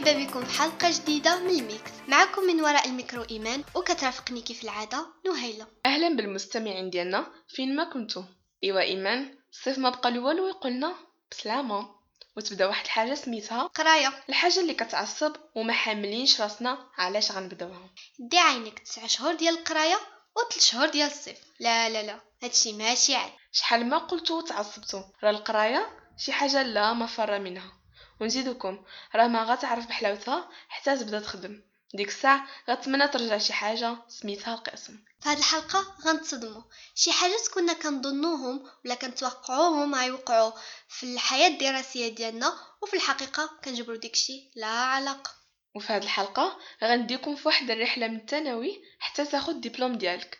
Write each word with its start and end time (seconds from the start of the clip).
باي 0.00 0.14
ومرحبا 0.14 0.24
بكم 0.24 0.44
في 0.44 0.58
حلقة 0.58 0.90
جديدة 0.90 1.38
من 1.38 1.50
ال 1.50 1.60
mix 1.60 1.90
معكم 2.08 2.42
من 2.42 2.60
وراء 2.60 2.86
الميكرو 2.88 3.22
إيمان 3.30 3.64
وكترافقني 3.74 4.40
كيف 4.40 4.64
العادة؟ 4.64 5.06
نهيلة. 5.26 5.66
أهلا 5.86 6.16
بالمستمعين 6.16 6.90
ديالنا. 6.90 7.26
فين 7.48 7.76
ما 7.76 7.84
كنتو؟ 7.84 8.22
أيوا 8.64 8.80
إيمان 8.80 9.38
الصيف 9.52 9.78
ما 9.78 9.90
بقى 9.90 10.10
له 10.10 10.20
والو 10.20 10.48
يقولنا 10.48 10.94
بسلامة. 11.30 11.94
وتبدأ 12.36 12.66
واحد 12.66 12.84
الحاجة 12.84 13.14
سميتها 13.14 13.62
قراية. 13.66 14.12
الحاجة 14.28 14.60
اللي 14.60 14.74
كتعصب 14.74 15.36
وما 15.54 15.72
حاملينش 15.72 16.40
راسنا 16.40 16.78
علاش 16.98 17.32
غنبدأوها. 17.32 17.90
دي 18.18 18.38
عينك 18.38 18.78
تسع 18.78 19.06
شهور 19.06 19.34
ديال 19.34 19.58
القراية 19.58 19.96
و 20.36 20.58
شهور 20.58 20.88
ديال 20.88 21.06
الصيف. 21.06 21.38
لا 21.60 21.88
لا 21.88 22.02
لا 22.02 22.20
هادشي 22.42 22.72
ماشي 22.72 23.14
عاد 23.14 23.30
شحال 23.52 23.88
ما 23.88 23.98
قلتو 23.98 24.40
تعصبتو 24.40 25.02
راه 25.24 25.30
القراية 25.30 25.98
شي 26.16 26.32
حاجة 26.32 26.62
لا 26.62 26.92
مفر 26.92 27.38
منها. 27.38 27.83
ونزيدكم 28.20 28.84
راه 29.14 29.26
ما 29.26 29.42
غتعرف 29.44 29.86
بحلاوتها 29.86 30.48
حتى 30.68 30.96
تبدا 30.96 31.20
تخدم. 31.20 31.62
ديك 31.94 32.08
الساعة 32.08 32.46
غتمنى 32.70 33.08
ترجع 33.08 33.38
شي 33.38 33.52
حاجة 33.52 33.96
سميتها 34.08 34.54
القسم. 34.54 35.04
في 35.20 35.28
هاد 35.28 35.38
الحلقة 35.38 35.94
غنتصدموا. 36.06 36.62
شي 36.94 37.12
حاجات 37.12 37.48
كنا 37.54 37.72
كنظنوهم 37.72 38.70
ولا 38.84 38.94
كنتوقعوهم 38.94 39.94
غيوقعوا 39.94 40.52
في 40.88 41.14
الحياة 41.14 41.48
الدراسية 41.48 42.14
ديالنا 42.14 42.54
وفي 42.82 42.94
الحقيقة 42.94 43.50
كنجبروا 43.64 43.96
داكشي 43.96 44.50
لا 44.56 44.66
علاقة. 44.66 45.30
وفي 45.74 45.92
هاد 45.92 46.02
الحلقة 46.02 46.58
غنديكم 46.84 47.36
في 47.36 47.48
واحد 47.48 47.70
الرحلة 47.70 48.08
من 48.08 48.16
الثانوي 48.16 48.82
حتى 48.98 49.24
تاخد 49.24 49.54
الدبلوم 49.54 49.98
ديالك. 49.98 50.38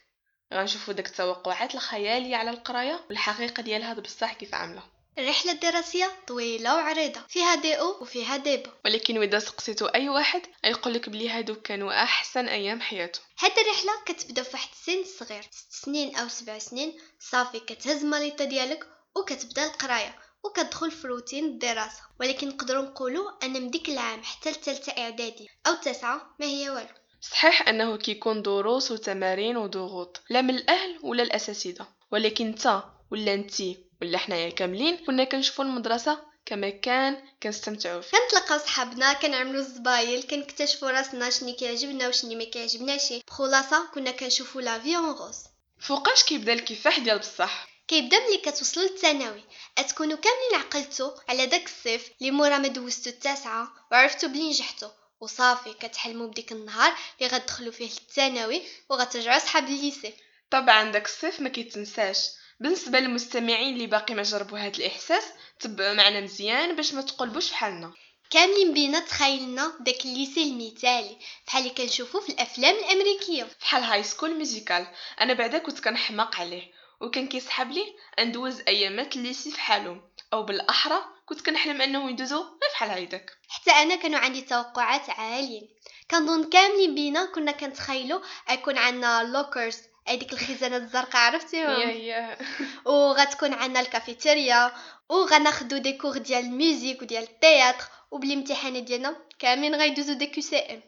غنشوفوا 0.54 0.94
داك 0.94 1.06
التوقعات 1.06 1.74
الخيالية 1.74 2.36
على 2.36 2.50
القراية 2.50 3.04
والحقيقة 3.08 3.62
ديالها 3.62 3.94
بصح 3.94 4.32
كيف 4.32 4.54
عاملة. 4.54 4.93
الرحلة 5.18 5.52
الدراسية 5.52 6.12
طويلة 6.26 6.74
وعريضة. 6.74 7.20
فيها 7.28 7.54
دي 7.54 7.74
أو 7.74 8.02
وفيها 8.02 8.36
ديبا 8.36 8.70
ولكن 8.84 9.18
وإذا 9.18 9.38
سقسيتو 9.38 9.86
أي 9.86 10.08
واحد 10.08 10.42
يقولك 10.64 11.08
بلي 11.08 11.28
هادو 11.28 11.54
كانوا 11.54 12.02
أحسن 12.02 12.48
أيام 12.48 12.80
حياته 12.80 13.20
هاد 13.38 13.52
الرحلة 13.58 13.92
كتبدأ 14.06 14.42
في 14.42 14.50
واحد 14.52 14.68
السن 14.72 15.04
صغير. 15.18 15.42
ست 15.50 15.72
سنين 15.72 16.16
أو 16.16 16.28
سبع 16.28 16.58
سنين. 16.58 16.98
صافي 17.20 17.60
كتهز 17.60 18.04
ماليطة 18.04 18.44
ديالك 18.44 18.86
وكتبدأ 19.16 19.64
القراية 19.64 20.14
وكتدخل 20.44 20.90
في 20.90 21.06
روتين 21.06 21.44
الدراسة. 21.44 22.00
ولكن 22.20 22.48
نقدروا 22.48 22.82
نقولوا 22.82 23.30
أن 23.42 23.52
من 23.52 23.70
ديك 23.70 23.88
العام 23.88 24.22
حتى 24.22 24.50
لثالثة 24.50 24.92
إعدادي 24.92 25.48
أو 25.66 25.74
تاسعة 25.74 26.34
ما 26.40 26.46
هي 26.46 26.70
والو. 26.70 26.88
صحيح 27.20 27.68
أنه 27.68 27.96
كيكون 27.96 28.42
دروس 28.42 28.90
وتمارين 28.90 29.56
وضغوط 29.56 30.20
لا 30.30 30.40
من 30.42 30.54
الأهل 30.54 30.98
ولا 31.02 31.22
الأساتذة. 31.22 31.86
ولكن 32.12 32.46
انت 32.46 32.82
ولا 33.10 33.34
انتي 33.34 33.84
ولا 34.02 34.18
حنايا 34.18 34.50
كاملين. 34.50 34.96
كنا 34.96 35.24
كنشوفوا 35.24 35.64
المدرسة 35.64 36.18
كمكان 36.46 37.22
كنستمتعوا 37.42 38.00
فيه. 38.00 38.18
كنتلاقاو 38.18 38.58
صحابنا 38.58 39.12
كنعملوا 39.12 39.60
الزبايل 39.60 40.22
كنكتشفوا 40.22 40.90
راسنا 40.90 41.30
شني 41.30 41.52
كيعجبنا 41.52 42.08
وشني 42.08 42.36
ما 42.36 42.44
كيعجبناش. 42.44 43.12
بخلاصة 43.28 43.86
كنا 43.94 44.10
كنشوفوا 44.10 44.62
la 44.62 44.78
vie 44.78 44.96
en 44.96 45.10
rose 45.10 45.36
فوقاش 45.78 46.22
كيبدا 46.22 46.52
الكفاح 46.52 46.98
ديال 46.98 47.18
بصح؟ 47.18 47.68
كيبدا 47.88 48.18
ملي 48.26 48.38
كتوصلوا 48.38 48.88
للثانوي. 48.88 49.44
اتكونوا 49.78 50.16
كاملين 50.16 50.66
عقلتوا 50.66 51.10
على 51.28 51.46
داك 51.46 51.66
الصيف 51.66 52.10
اللي 52.20 52.30
مورا 52.30 52.58
ما 52.58 52.68
دوزتوا 52.68 53.12
التاسعه 53.12 53.68
وعرفتوا 53.92 54.28
بلي 54.28 54.48
نجحتوا 54.48 54.88
وصافي 55.20 55.72
كتحلموا 55.72 56.26
بديك 56.26 56.52
النهار 56.52 56.94
اللي 57.18 57.36
غتدخلوا 57.36 57.72
فيه 57.72 57.84
للثانوي 57.84 58.62
وغترجعوا 58.88 59.38
صحاب 59.38 59.64
ال 59.64 59.72
lycée 59.72 60.14
طبعا 60.50 60.90
داك 60.90 61.04
الصيف 61.06 61.40
ما 61.40 61.48
كيتنساش. 61.48 62.28
بالنسبة 62.60 62.98
للمستمعين 62.98 63.74
اللي 63.74 63.86
باقي 63.86 64.14
ما 64.14 64.22
جربوا 64.22 64.58
هذا 64.58 64.78
الإحساس 64.78 65.24
تبعوا 65.60 65.94
معنا 65.94 66.20
مزيان 66.20 66.76
باش 66.76 66.94
ما 66.94 67.02
تقلبوش 67.02 67.50
بحالنا. 67.50 67.92
كاملين 68.30 68.74
بينا 68.74 69.00
تخيلنا 69.00 69.72
داك 69.80 70.04
ال 70.04 70.10
lycée 70.10 70.42
المثالي 70.42 71.16
بحال 71.46 71.62
اللي 71.62 71.74
كنشوفوه 71.74 72.20
في 72.20 72.28
الأفلام 72.32 72.74
الأمريكية. 72.74 73.46
بحال 73.60 73.82
High 73.82 74.02
School 74.02 74.34
Musical 74.34 74.86
أنا 75.20 75.32
بعدا 75.32 75.58
كنت 75.58 75.80
كنحماق 75.80 76.40
عليه 76.40 76.72
وكان 77.00 77.28
كيسحب 77.28 77.70
لي 77.70 77.84
ندوز 78.20 78.60
أيامات 78.68 79.16
ال 79.16 79.22
lycée 79.22 79.50
فحالهم 79.50 80.02
أو 80.32 80.42
بالأحرى 80.42 81.04
كنت 81.26 81.40
كنحلم 81.40 81.82
أنه 81.82 82.10
يدوزو 82.10 82.38
غير 82.38 82.70
بحال 82.72 82.90
هيداك 82.90 83.30
حتى 83.48 83.70
أنا 83.70 83.94
كانوا 83.94 84.18
عندي 84.18 84.40
توقعات 84.40 85.10
عاليين 85.10 85.68
كنظن 86.10 86.50
كاملين 86.50 86.94
بينا 86.94 87.26
كنا 87.34 87.52
كنتخيلوا 87.52 88.20
يكون 88.50 88.78
عندنا 88.78 89.22
lockers 89.22 89.78
هذيك 90.08 90.32
الخزانة 90.32 90.76
الزرقاء 90.76 91.22
عرفتيهم؟ 91.22 91.70
yeah 91.70 91.92
yeah. 91.92 92.38
وغتكون 92.86 93.52
عندنا 93.52 93.80
الكافيتيريا 93.80 94.72
وغناخدو 95.08 95.76
des 95.76 95.92
cours 95.92 96.18
ديال 96.18 96.44
ال 96.44 96.51
musique 96.51 97.02
وديال 97.02 97.22
ال 97.22 97.30
théâtre 97.30 97.84
وبالامتحانات 98.10 98.82
ديالنا 98.82 99.16
كاملين 99.38 99.74
غيدوزو 99.74 100.12
des 100.12 100.26
QCM. 100.26 100.82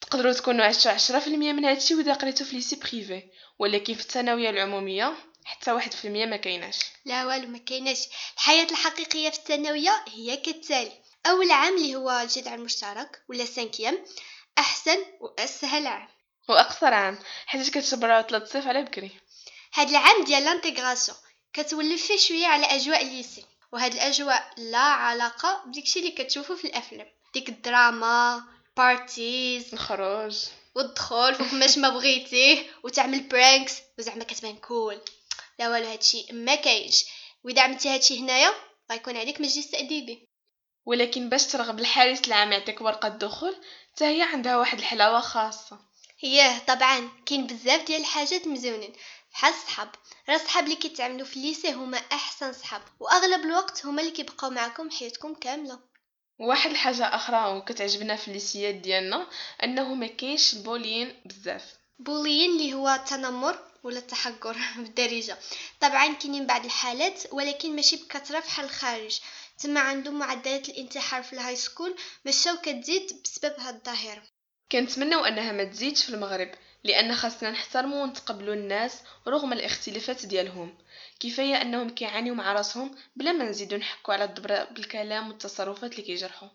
تقدروا 0.00 0.32
تكونوا 0.32 0.64
عشتوا 0.64 0.92
عشرة 0.92 1.18
في 1.18 1.26
المية 1.26 1.52
من 1.52 1.64
هادشي 1.64 1.94
وإذا 1.94 2.14
قريتو 2.14 2.44
في 2.44 2.56
lycée 2.56 2.76
privé. 2.76 3.22
ولكن 3.58 3.94
في 3.94 4.00
الثانوية 4.00 4.50
العمومية 4.50 5.14
حتى 5.44 5.72
واحد 5.72 5.92
في 5.92 6.08
المية 6.08 6.26
ما 6.26 6.36
كايناش. 6.36 6.78
لا 7.04 7.26
والو 7.26 7.48
ما 7.48 7.58
كايناش. 7.58 8.08
الحياة 8.34 8.66
الحقيقية 8.70 9.30
في 9.30 9.38
الثانوية 9.38 10.04
هي 10.08 10.36
كالتالي. 10.36 10.92
أول 11.26 11.50
عام 11.50 11.76
اللي 11.76 11.96
هو 11.96 12.10
الجذع 12.10 12.54
المشترك 12.54 13.22
ولا 13.28 13.44
cinquième 13.44 14.04
أحسن 14.58 14.98
وأسهل 15.20 15.86
عام. 15.86 16.08
واقصر 16.48 16.94
عام. 16.94 17.18
حيت 17.46 17.70
كتبراو 17.70 18.22
ثلاث 18.22 18.52
صيف 18.52 18.66
على 18.66 18.82
بكري. 18.82 19.10
هاد 19.74 19.88
العام 19.88 20.24
ديال 20.24 20.44
l'intégration 20.44 21.18
كتولف 21.52 22.06
فيه 22.06 22.16
شوية 22.16 22.46
على 22.46 22.66
أجواء 22.66 23.02
ال 23.02 23.09
lycée 23.09 23.44
وهاد 23.72 23.94
الأجواء 23.94 24.50
لا 24.56 24.78
علاقة 24.78 25.62
بداكشي 25.66 25.98
اللي 25.98 26.10
كتشوفو 26.10 26.56
في 26.56 26.64
الأفلام. 26.66 27.06
ديك 27.34 27.48
الدراما 27.48 28.44
parties 28.76 29.74
نخرج. 29.74 30.44
والدخول 30.74 31.34
فوقاش 31.34 31.78
ما 31.78 31.88
بغيتيه 31.88 32.66
وتعمل 32.82 33.20
pranks 33.20 33.74
وزعما 33.98 34.24
كتبان 34.24 34.56
cool 34.56 35.00
لا 35.58 35.68
والو 35.68 35.86
هادشي 35.86 36.26
ما 36.32 36.54
كاينش. 36.54 37.04
وإذا 37.44 37.62
عملتي 37.62 37.88
هادشي 37.88 38.20
هنايا 38.20 38.54
غيكون 38.90 39.16
عليك 39.16 39.40
مجلس 39.40 39.70
تأديبي. 39.70 40.28
ولكن 40.86 41.28
باش 41.28 41.46
ترغب 41.46 41.78
الحارس 41.78 42.20
العام 42.26 42.52
يعطيك 42.52 42.80
ورقة 42.80 43.08
الدخول 43.08 43.56
حتى 43.94 44.04
هي 44.04 44.22
عندها 44.22 44.56
واحد 44.56 44.78
الحلاوة 44.78 45.20
خاصة. 45.20 45.89
هيه 46.22 46.58
طبعا 46.58 47.10
كاين 47.26 47.46
بزاف 47.46 47.86
ديال 47.86 48.00
الحاجات 48.00 48.46
مزيونين. 48.46 48.92
بحال 49.32 49.52
الصحاب. 49.54 49.88
راه 50.28 50.34
الصحاب 50.34 50.64
اللي 50.64 50.76
كيتعاملوا 50.76 51.26
في 51.26 51.36
الليسي 51.36 51.72
هما 51.72 51.98
أحسن 51.98 52.52
صحاب. 52.52 52.82
وأغلب 53.00 53.44
الوقت 53.44 53.86
هما 53.86 54.00
اللي 54.02 54.12
كيبقاو 54.12 54.50
معكم 54.50 54.90
حياتكم 54.90 55.34
كاملة. 55.34 55.78
واحد 56.38 56.70
الحاجة 56.70 57.04
أخرى 57.04 57.56
وكتعجبنا 57.56 58.16
في 58.16 58.28
الليسيات 58.28 58.74
ديالنا 58.74 59.26
أنه 59.64 59.94
ما 59.94 60.06
كاينش 60.06 60.54
البولين 60.54 61.22
بزاف. 61.24 61.74
بوليين 61.98 62.50
اللي 62.50 62.74
هو 62.74 62.88
التنمر 62.88 63.58
ولا 63.82 63.98
التحقر 63.98 64.56
بالدارجة. 64.76 65.38
طبعا 65.80 66.14
كاينين 66.14 66.46
بعض 66.46 66.64
الحالات 66.64 67.22
ولكن 67.32 67.76
ماشي 67.76 67.96
بكثرة 67.96 68.38
بحال 68.38 68.64
الخارج. 68.64 69.20
تما 69.58 69.80
عندهم 69.80 70.18
معدلات 70.18 70.68
الانتحار 70.68 71.22
في 71.22 71.32
ال 71.32 71.56
high 71.56 71.72
school 71.72 71.96
مشاو 72.26 72.56
كتزيد 72.56 73.20
بسبب 73.24 73.60
هاد 73.60 73.74
الظاهرة. 73.74 74.22
كنتمنوا 74.72 75.28
أنها 75.28 75.52
ما 75.52 75.64
تزيدش 75.64 76.04
في 76.04 76.14
المغرب 76.14 76.50
لأن 76.84 77.14
خاصنا 77.14 77.50
نحترموا 77.50 78.02
ونتقبلوا 78.02 78.54
الناس 78.54 79.00
رغم 79.28 79.52
الاختلافات 79.52 80.26
ديالهم. 80.26 80.78
كفاية 81.20 81.62
أنهم 81.62 81.90
كيعانيو 81.90 82.34
مع 82.34 82.52
راسهم 82.52 82.96
بلا 83.16 83.32
ما 83.32 83.44
نزيدو 83.44 83.76
نحكوا 83.76 84.14
على 84.14 84.24
الدبره 84.24 84.64
بالكلام 84.64 85.28
والتصرفات 85.28 85.92
اللي 85.92 86.02
كيجرحوا 86.02 86.48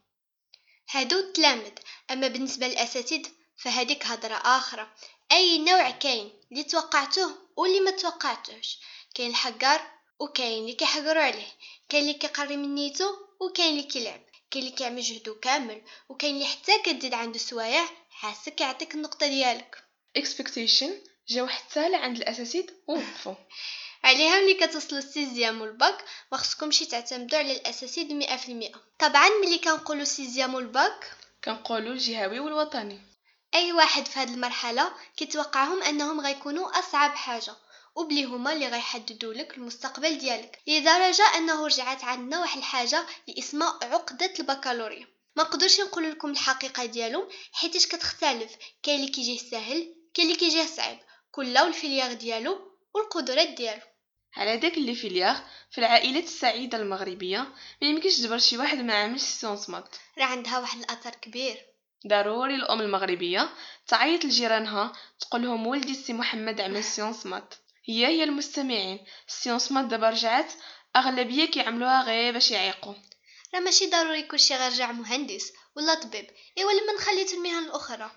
هادو 0.92 1.20
التلامذ 1.20 1.72
أما 2.12 2.28
بالنسبة 2.28 2.68
للاساتذه 2.68 3.30
فهاديك 3.58 4.06
هضرة 4.06 4.36
أخرى 4.36 4.88
أي 5.32 5.58
نوع 5.58 5.90
كاين 5.90 6.32
اللي 6.52 6.64
توقعتوه 6.64 7.32
واللي 7.58 7.80
ما 7.80 7.92
توقعتوش؟ 7.92 8.78
كاين 9.16 9.30
الحقار 9.30 9.82
وكاين 10.20 10.62
اللي 10.62 10.74
كيحقروا 10.74 11.24
عليه. 11.24 11.48
كاين 11.90 12.04
اللي 12.04 12.14
كيقري 12.14 12.58
من 12.58 12.76
نيتو 12.76 13.06
وكاين 13.40 13.70
اللي 13.70 13.84
كيلعب. 13.84 14.22
كاين 14.52 14.64
اللي 14.66 14.76
كيعمل 14.76 15.02
جهدو 15.02 15.36
كامل. 15.36 15.82
وكاين 16.10 16.36
اللي 16.36 16.46
حتى 16.46 16.80
كتزيد 16.86 17.14
عنده 17.14 17.38
سوايع 17.38 17.86
حاسك 18.16 18.62
يعطيك 18.62 18.96
النقطة 18.96 19.28
ديالك. 19.28 19.84
expectations 20.16 21.02
جاو 21.28 21.48
حتى 21.48 21.90
لعند 21.90 22.18
الاساتذه 22.18 22.74
ووقفوا. 22.88 23.36
عليها 24.04 24.42
ملي 24.42 24.54
كتوصلوا 24.54 25.00
ال 25.00 25.08
sixième 25.08 25.62
وال 25.62 25.80
bac 25.80 26.06
ما 26.32 26.38
خصكمش 26.38 26.80
تعتمدوا 26.80 27.40
على 27.40 27.52
الاساتذه 27.52 28.14
مئة 28.14 28.36
في 28.36 28.52
المئة 28.52 28.82
طبعا 29.00 29.30
ملي 29.30 29.58
كنقولوا 29.58 30.02
ال 30.02 30.09
sixième 30.09 30.56
وال 30.56 30.78
bac 30.78 31.12
كنقولوا 31.46 31.94
الجهوي 31.94 32.40
والوطني. 32.40 33.02
أي 33.56 33.74
واحد 33.74 34.06
في 34.06 34.20
هذه 34.20 34.34
المرحلة 34.34 34.92
كيتوقعهم 35.18 35.84
أنهم 35.84 36.22
غيكونوا 36.22 36.80
أصعب 36.80 37.16
حاجة 37.16 37.56
وبلي 37.96 38.24
هما 38.24 38.54
اللي 38.54 38.68
غيحددوا 38.68 39.34
لك 39.34 39.58
المستقبل 39.58 40.18
ديالك. 40.18 40.60
لدرجة 40.68 41.38
أنه 41.38 41.66
رجعت 41.66 42.04
عندنا 42.04 42.40
واحد 42.40 42.58
الحاجة 42.58 43.06
اللي 43.28 43.40
اسمها 43.40 43.80
عقدة 43.84 44.34
البكالوريا. 44.40 45.15
ما 45.36 45.44
نقدرش 45.44 45.80
نقول 45.80 46.12
لكم 46.12 46.30
الحقيقة 46.32 46.86
ديالهم 46.86 47.28
حيتاش 47.54 47.88
كتختلف. 47.88 48.56
كاين 48.84 49.00
اللي 49.00 49.12
كيجيه 49.12 49.38
سهل 49.38 49.96
كاين 50.14 50.28
اللي 50.28 50.40
كيجيه 50.40 50.66
صعيب. 50.66 51.00
كل 51.32 51.58
والفيليير 51.60 52.14
ديالو 52.14 52.72
والقدرات 52.94 53.48
ديالو. 53.48 53.82
على 54.38 54.58
داك 54.58 54.78
اللي 54.78 54.96
في 54.96 55.08
الياغ 55.08 55.40
في 55.72 55.78
العائلات 55.78 56.24
السعيدة 56.24 56.78
المغربية 56.78 57.40
ما 57.82 57.88
يمكنش 57.88 58.18
تجبر 58.18 58.38
شي 58.38 58.58
واحد 58.58 58.78
ما 58.78 58.94
عملش 59.04 59.22
sciences 59.24 59.70
maths 59.70 59.96
راه 60.18 60.26
عندها 60.26 60.60
واحد 60.60 60.80
الأثر 60.80 61.10
كبير. 61.10 61.58
ضروري 62.08 62.56
الأم 62.56 62.82
المغربية 62.82 63.50
تعيط 63.88 64.26
لجيرانها 64.26 64.94
تقول 65.20 65.42
لهم 65.42 65.68
ولدي 65.68 65.94
سي 65.94 66.14
محمد 66.14 66.62
عمل 66.62 66.84
sciences 66.84 67.26
maths 67.26 67.54
هي 67.86 68.08
هي 68.08 68.24
المستمعين. 68.24 69.00
sciences 69.28 69.72
maths 69.72 69.86
دابا 69.86 70.10
رجعت 70.10 70.54
أغلبية 70.96 71.46
كيعملوها 71.46 72.04
غير 72.04 72.34
باش 72.34 72.52
يعيقوا. 72.52 72.94
راه 73.56 73.62
ماشي 73.62 73.90
ضروري 73.90 74.24
كلشي 74.24 74.56
غيرجع 74.56 74.92
مهندس 74.92 75.54
ولا 75.76 75.94
طبيب. 75.94 76.28
إيوا 76.58 76.72
لما 76.72 76.94
نخليت 76.94 77.34
المهن 77.34 77.66
الأخرى. 77.66 78.12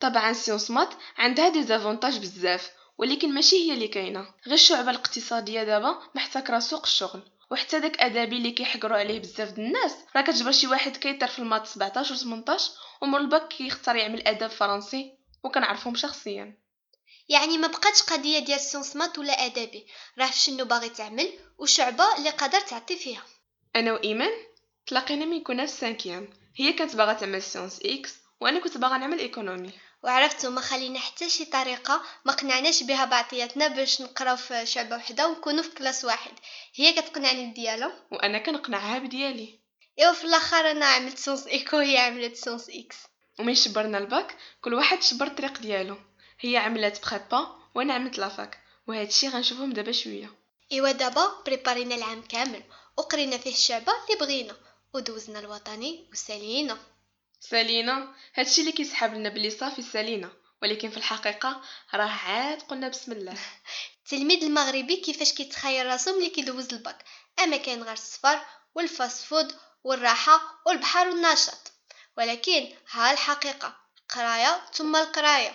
طبعا 0.00 0.32
sciences 0.32 0.70
maths 0.70 0.88
عندها 1.16 1.48
des 1.48 1.62
avantages 1.62 2.18
بزاف 2.18 2.70
ولكن 2.98 3.34
ماشي 3.34 3.56
هي 3.56 3.74
اللي 3.74 3.88
كاينة. 3.88 4.34
غير 4.46 4.54
الشعبة 4.54 4.90
الاقتصادية 4.90 5.62
دابا 5.62 6.02
محتكرة 6.14 6.58
سوق 6.58 6.82
الشغل 6.82 7.22
وحتى 7.50 7.80
داك 7.80 8.00
ادبي 8.00 8.36
اللي 8.36 8.50
كيحقروا 8.50 8.98
عليه 8.98 9.18
بزاف 9.18 9.50
د 9.50 9.58
الناس. 9.58 9.92
راه 10.16 10.22
كتجبر 10.22 10.52
شي 10.52 10.66
واحد 10.66 10.96
كيطير 10.96 11.28
في 11.28 11.38
ال 11.38 11.43
maths 11.43 11.66
17 11.66 12.14
و 12.14 12.16
18 12.16 12.70
ومر 13.02 13.18
الباك 13.18 13.48
كيختار 13.48 13.96
يعمل 13.96 14.28
ادب 14.28 14.46
فرنسي 14.46 15.18
وكنعرفهم 15.44 15.94
شخصيا. 15.94 16.58
يعني 17.28 17.58
ما 17.58 17.68
بقاتش 17.68 18.02
قضية 18.02 18.38
ديال 18.38 18.60
sciences 18.60 18.96
maths 18.96 19.18
ولا 19.18 19.46
ادبي 19.46 19.86
راه 20.18 20.30
شنو 20.30 20.64
باغي 20.64 20.88
تعمل 20.88 21.32
وشعبة 21.58 22.16
اللي 22.16 22.30
قادر 22.30 22.60
تعطي 22.60 22.96
فيها. 22.96 23.24
أنا 23.76 23.92
وإيمان 23.92 24.30
تلاقينا 24.86 25.24
من 25.24 25.42
كنا 25.42 25.66
في 25.66 25.72
cinquième 25.72 26.28
هي 26.56 26.72
كانت 26.72 26.96
باغا 26.96 27.12
تعمل 27.12 27.42
sciences 27.42 27.80
ex 27.84 28.14
وأنا 28.40 28.60
كنت 28.60 28.76
باغا 28.76 28.98
نعمل 28.98 29.18
économie 29.18 29.72
وعرفتوا 30.02 30.50
ما 30.50 30.60
خلينا 30.60 30.98
حتى 30.98 31.28
شي 31.28 31.44
طريقة 31.44 32.02
ما 32.24 32.32
قنعناش 32.32 32.82
بها 32.82 33.04
بعضياتنا 33.04 33.68
باش 33.68 34.00
نقراو 34.00 34.36
في 34.36 34.66
شعبة 34.66 34.96
وحدة 34.96 35.28
ونكونوا 35.28 35.62
في 35.62 35.70
classe 35.70 36.04
واحد. 36.04 36.32
هي 36.74 36.92
كتقنعني 36.92 37.46
بديالها. 37.46 37.92
وأنا 38.10 38.38
كنقنعها 38.38 38.98
بديالي. 38.98 39.58
إيوا 39.98 40.12
في 40.12 40.24
الآخر 40.24 40.70
أنا 40.70 40.86
عملت 40.86 41.18
sciences 41.18 41.46
éco 41.46 41.76
هي 41.76 41.98
عملت 41.98 42.36
sciences 42.36 42.70
ex 42.70 42.96
ومن 43.38 43.54
شبرنا 43.54 43.98
الباك 43.98 44.36
كل 44.60 44.74
واحد 44.74 45.02
شبر 45.02 45.26
الطريق 45.26 45.58
ديالو. 45.58 45.96
هي 46.40 46.56
عملت 46.56 47.08
prépa 47.08 47.56
وأنا 47.74 47.94
عملت 47.94 48.18
la 48.18 48.34
fac 48.34 48.58
وهذا 48.86 49.08
الشيء 49.08 49.30
غنشوفهم 49.30 49.72
دابا 49.72 49.92
شوية. 49.92 50.30
إيوا 50.72 50.92
دابا 50.92 51.42
بريبارينا 51.46 51.94
العام 51.94 52.22
كامل. 52.22 52.62
وقرينا 52.96 53.38
فيه 53.38 53.50
الشعبة 53.52 53.92
اللي 53.92 54.20
بغينا. 54.20 54.56
ودوزنا 54.94 55.38
الوطني 55.38 56.08
وسالينا. 56.12 56.78
سالينا 57.40 58.14
هادشي 58.34 58.60
اللي 58.60 58.72
كيسحب 58.72 59.14
لنا 59.14 59.28
بلي 59.28 59.50
صافي 59.50 59.82
سالينا 59.82 60.32
ولكن 60.62 60.90
في 60.90 60.96
الحقيقة 60.96 61.62
راه 61.94 62.10
عاد 62.10 62.62
قلنا 62.62 62.88
بسم 62.88 63.12
الله. 63.12 63.34
التلميذ 64.04 64.44
المغربي 64.44 64.96
كيفاش 64.96 65.32
كيتخيل 65.32 65.86
راسو 65.86 66.18
ملي 66.18 66.30
كيدوز 66.30 66.74
الباك؟ 66.74 67.04
أما 67.38 67.56
كاين 67.56 67.82
غير 67.82 67.92
السفر 67.92 68.40
وال 68.74 68.91
fast 68.91 69.24
food 69.24 69.54
والراحة 69.84 70.60
والبحر 70.66 71.08
والنشاط. 71.08 71.72
ولكن 72.18 72.72
ها 72.90 73.12
الحقيقة 73.12 73.76
قراية 74.08 74.60
ثم 74.72 74.96
القراية. 74.96 75.54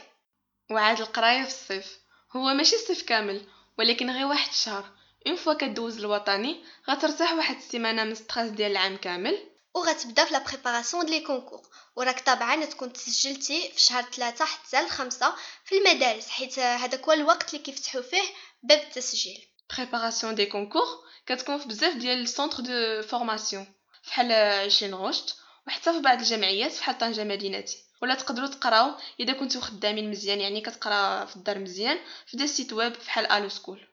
وعاد 0.72 1.02
القراية 1.02 1.44
في 1.44 1.48
الصيف. 1.48 2.00
هو 2.36 2.54
ماشي 2.54 2.76
الصيف 2.76 3.02
كامل 3.02 3.48
ولكن 3.78 4.10
غير 4.10 4.26
واحد 4.26 4.50
الشهر. 4.50 4.97
une 5.28 5.36
fois 5.36 5.54
كدوز 5.54 5.98
الوطني 5.98 6.64
غترتاح 6.90 7.34
واحد 7.34 7.56
السيمانه 7.56 8.04
من 8.04 8.16
stress 8.16 8.52
ديال 8.52 8.72
العام 8.72 8.98
كامل 8.98 9.38
وغتبدا 9.74 10.26
في 10.26 10.34
la 10.34 10.44
préparation 10.44 11.06
ديال 11.06 11.20
les 11.20 11.26
concours 11.26 11.62
وراك 11.96 12.20
طبعا 12.20 12.66
تكون 12.66 12.94
تسجلتي 12.94 13.72
في 13.72 13.82
شهر 13.82 14.04
ثلاثة 14.04 14.46
حتى 14.46 14.82
لخمسة 14.82 15.36
في 15.66 15.78
المدارس 15.78 16.30
حيت 16.30 16.60
هذاك 16.60 17.06
هو 17.06 17.12
الوقت 17.14 17.54
اللي 17.54 17.64
كيفتحوا 17.66 18.02
فيه 18.02 18.22
باب 18.64 18.80
التسجيل 18.80 19.48
préparation 19.78 20.36
des 20.36 20.46
concours 20.46 20.88
كتكون 21.26 21.58
في 21.58 21.68
بزاف 21.68 21.94
ديال 21.96 22.22
ال 22.22 22.27
centres 22.27 22.64
de 22.64 23.02
formation 23.08 23.68
فحال 24.04 24.32
20 24.32 24.94
غشت 24.96 25.36
وحتى 25.68 25.94
في 25.94 26.00
بعض 26.00 26.18
الجمعيات 26.20 26.72
فحال 26.72 26.98
طنجة 26.98 27.24
مدينتي 27.24 27.78
ولا 28.02 28.16
تقدروا 28.16 28.48
تقراو 28.48 28.92
اذا 29.20 29.34
كنتو 29.34 29.62
خدامين 29.62 30.12
مزيان 30.12 30.42
يعني 30.42 30.62
كتقرا 30.62 31.26
في 31.26 31.36
الدار 31.36 31.60
مزيان 31.60 32.00
في 32.26 32.38
des 32.38 32.48
sites 32.48 32.74
web 32.74 32.94
فحال 32.94 33.32
AlloSchool 33.32 33.87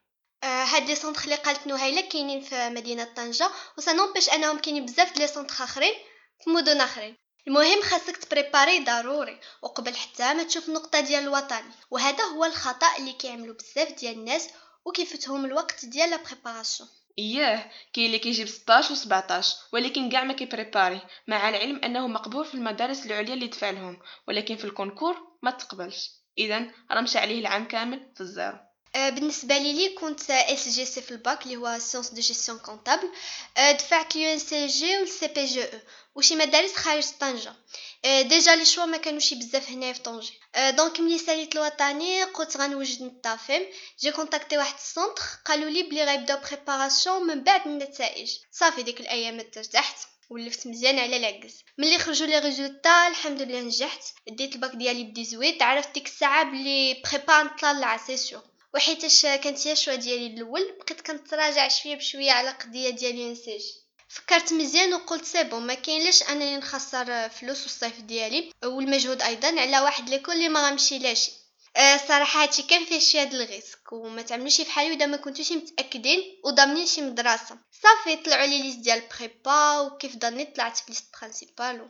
هاد 0.44 0.88
les 0.88 0.94
centres 0.94 1.22
اللي 1.24 1.36
قالت 1.36 1.66
نهيله 1.66 2.00
كاينين 2.00 2.40
في 2.40 2.68
مدينة 2.70 3.04
طنجة 3.04 3.50
و 3.78 3.83
ça 3.83 3.91
n'empêche 3.91 4.28
أنهم 4.30 4.58
كاينين 4.58 4.84
بزاف 4.86 5.16
les 5.16 5.26
centres 5.26 5.62
آخرين 5.62 5.94
في 6.44 6.50
مدن 6.50 6.80
آخرين. 6.80 7.16
المهم 7.48 7.82
خاصك 7.82 8.16
تبريباري 8.16 8.84
ضروري 8.84 9.40
وقبل 9.62 9.94
حتى 9.96 10.34
ما 10.34 10.42
تشوف 10.42 10.68
النقطه 10.68 11.00
ديال 11.00 11.22
الوطني 11.22 11.72
وهذا 11.90 12.24
هو 12.24 12.44
الخطأ 12.44 12.96
اللي 12.98 13.12
كيعملوا 13.12 13.54
بزاف 13.54 13.92
ديال 13.92 14.14
الناس 14.14 14.48
وكيفوتهم 14.84 15.44
الوقت 15.44 15.84
ديال 15.84 16.10
la 16.10 16.16
préparation. 16.16 16.88
اييه 17.18 17.70
كاين 17.92 18.06
اللي 18.06 18.18
كيجيب 18.18 18.48
16 18.48 18.92
و 18.92 18.94
17 18.96 19.56
ولكن 19.72 20.10
كاع 20.10 20.24
ما 20.24 20.32
كيبريباري 20.32 21.00
مع 21.26 21.48
العلم 21.48 21.80
أنه 21.84 22.06
مقبول 22.06 22.44
في 22.44 22.54
المدارس 22.54 23.06
العليا 23.06 23.34
اللي 23.34 23.46
دفع 23.46 23.70
لهم 23.70 23.98
ولكن 24.28 24.56
في 24.56 24.64
ال 24.64 24.70
concours 24.70 25.16
ما 25.42 25.50
تقبلش. 25.50 26.10
اذا 26.38 26.70
راه 26.90 27.00
مشى 27.00 27.18
عليه 27.18 27.40
العام 27.40 27.64
كامل 27.64 28.12
في 28.14 28.20
الزيرو. 28.20 28.48
آه، 28.56 28.73
بالنسبة 28.94 29.58
لي 29.58 29.88
كنت 29.88 30.30
اس 30.30 30.68
جي 30.68 30.84
سي 30.84 31.02
في 31.02 31.10
الباك 31.10 31.42
اللي 31.42 31.56
هو 31.56 31.78
سيونس 31.78 32.08
دو 32.10 32.20
جيستيون 32.20 32.58
كونطابل 32.58 33.10
دفعت 33.56 34.16
اليو 34.16 34.32
ان 34.32 34.38
سي 34.38 34.66
جي 34.66 34.96
والسي 34.96 35.26
بي 35.26 35.44
جي 35.44 35.64
أو 35.64 35.68
وشي 36.14 36.36
مدارس 36.36 36.74
خارج 36.74 37.04
طنجة. 37.20 37.54
آه، 38.04 38.22
déjà 38.22 38.56
les 38.56 38.64
choix 38.64 38.84
ما 38.84 38.96
كانوش 38.96 39.34
بزاف 39.34 39.70
هنايا 39.70 39.92
في 39.92 40.00
طنجة. 40.00 40.32
آه، 40.54 40.70
donc 40.70 41.00
ملي 41.00 41.18
ساليت 41.18 41.56
الوطني 41.56 42.24
قلت 42.24 42.56
غنوجد 42.56 43.02
ل 43.02 43.12
TAFEM 43.12 43.62
j'ai 44.00 44.12
contacté 44.12 44.58
واحد 44.58 44.74
centre 44.74 45.22
قالوا 45.44 45.70
لي 45.70 45.82
بلي 45.82 46.04
غيبداو 46.04 46.38
préparation 46.38 47.26
من 47.26 47.44
بعد 47.44 47.66
النتائج. 47.66 48.38
صافي 48.52 48.82
ديك 48.82 49.00
الأيام 49.00 49.40
ارتحت 49.56 49.96
ولفت 50.30 50.66
مزيان 50.66 50.98
على 50.98 51.16
العكس 51.16 51.54
ملي 51.78 51.98
خرجوا 51.98 52.26
les 52.26 52.38
résultats 52.38 53.08
الحمد 53.08 53.42
لله 53.42 53.60
نجحت. 53.60 54.02
ديت 54.28 54.54
الباك 54.54 54.70
ديالي 54.74 55.04
ب 55.04 55.14
18 55.14 55.64
عرفت 55.64 55.94
ديك 55.94 56.06
الساعة 56.06 56.44
بلي 56.44 57.02
prépa 57.04 57.42
نطلع 57.42 57.96
c'est 57.96 58.16
sûr 58.16 58.42
وحيتاش 58.74 59.22
كانت 59.22 59.66
هي 59.66 59.72
ال 59.72 59.76
choix 59.76 59.94
ديالي 59.94 60.26
الأول 60.26 60.72
بقيت 60.80 61.00
كنتراجع 61.00 61.68
شوية 61.68 61.96
بشوية 61.96 62.32
على 62.32 62.50
قضية 62.50 62.90
ديال 62.90 63.18
ENCG 63.18 63.62
فكرت 64.08 64.52
مزيان 64.52 64.94
وقلت 64.94 65.24
c'est 65.24 65.44
bon 65.44 65.66
ما 65.66 65.74
كاين 65.74 66.12
انني 66.30 66.56
نخسر 66.56 67.28
فلوس 67.28 67.62
والصيف 67.62 68.00
ديالي 68.00 68.52
والمجهود 68.64 69.22
أيضا 69.22 69.60
على 69.60 69.80
واحد 69.80 70.12
اللي 70.12 70.48
ما 70.48 70.68
غنمشي 70.68 70.98
لاش 70.98 71.30
أه 71.76 71.96
صراحة 72.08 72.42
هادشي 72.42 72.62
كان 72.62 72.84
فيه 72.84 72.98
شي 72.98 73.20
هاد 73.20 73.34
ال 73.34 73.43
risque 73.43 73.92
وما 73.92 74.22
تعملوش 74.22 74.60
بحالي 74.60 74.94
اذا 74.94 75.06
ما 75.06 75.16
كنتوش 75.16 75.52
متأكدين 75.52 76.40
وضامنين 76.44 76.86
شي 76.86 77.00
مدرسة. 77.00 77.58
صافي 77.82 78.16
طلعوا 78.16 78.46
les 78.46 78.62
listes 78.62 78.78
ديال 78.78 79.02
prépa 79.18 79.80
وكيف 79.80 80.16
ظنيت 80.16 80.56
طلعت 80.56 80.76
في 80.76 80.84
liste 80.88 81.04
principale 81.20 81.88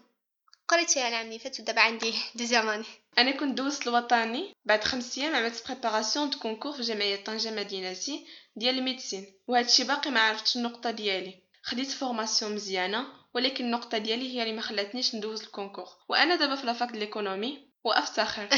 قريت 0.68 0.96
العام 0.96 1.26
اللي 1.26 1.38
فات 1.38 1.60
ودابا 1.60 1.80
عندي 1.80 2.14
deuxième 2.34 2.68
année 2.68 2.84
أنا 3.18 3.30
كنت 3.30 3.58
دوزت 3.58 3.86
الوطني 3.86 4.54
بعد 4.64 4.84
خمس 4.84 5.18
أيام 5.18 5.34
عملت 5.34 5.68
préparation 5.68 6.30
de 6.30 6.38
concours 6.38 6.72
في 6.72 6.82
جمعيه 6.82 7.24
طنجة 7.24 7.50
مدينتي 7.50 8.26
ديال 8.56 8.78
ال 8.78 8.84
médecine. 8.84 9.34
وهادشي 9.46 9.84
باقي 9.84 10.10
ما 10.10 10.20
عرفتش 10.20 10.56
النقطة 10.56 10.90
ديالي. 10.90 11.42
خديت 11.62 11.90
formation 11.90 12.54
مزيانة 12.54 13.06
ولكن 13.34 13.64
النقطة 13.64 13.98
ديالي 13.98 14.36
هي 14.36 14.42
اللي 14.42 14.54
ما 14.54 14.62
خلاتنيش 14.62 15.14
ندوز 15.14 15.42
ال 15.42 15.48
concours 15.48 15.88
وأنا 16.08 16.36
دابا 16.36 16.56
في 16.56 16.66
la 16.66 16.77
fac 16.77 16.92
l'économie 16.92 17.68
وافتخر 17.84 18.48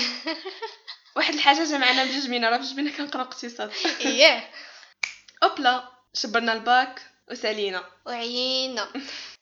واحد 1.16 1.34
الحاجة 1.34 1.64
جمعنا 1.64 2.04
بجوج 2.04 2.28
بينا 2.28 2.50
راه 2.50 2.56
بجوج 2.56 2.74
بينا 2.74 2.90
كنقراو 2.90 3.24
اقتصاد. 3.24 3.72
اييه 4.00 4.50
et 5.42 5.55
voilà 5.55 5.88
شبرنا 6.14 6.52
الباك. 6.52 7.02
وسالينا 7.30 7.84
وعينا 8.06 8.88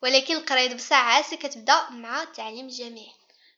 ولكن 0.02 0.36
القراية 0.36 0.74
بساعة 0.74 1.36
كتبدا 1.36 1.90
مع 1.90 2.22
التعليم 2.22 2.66
الجامعي 2.66 3.12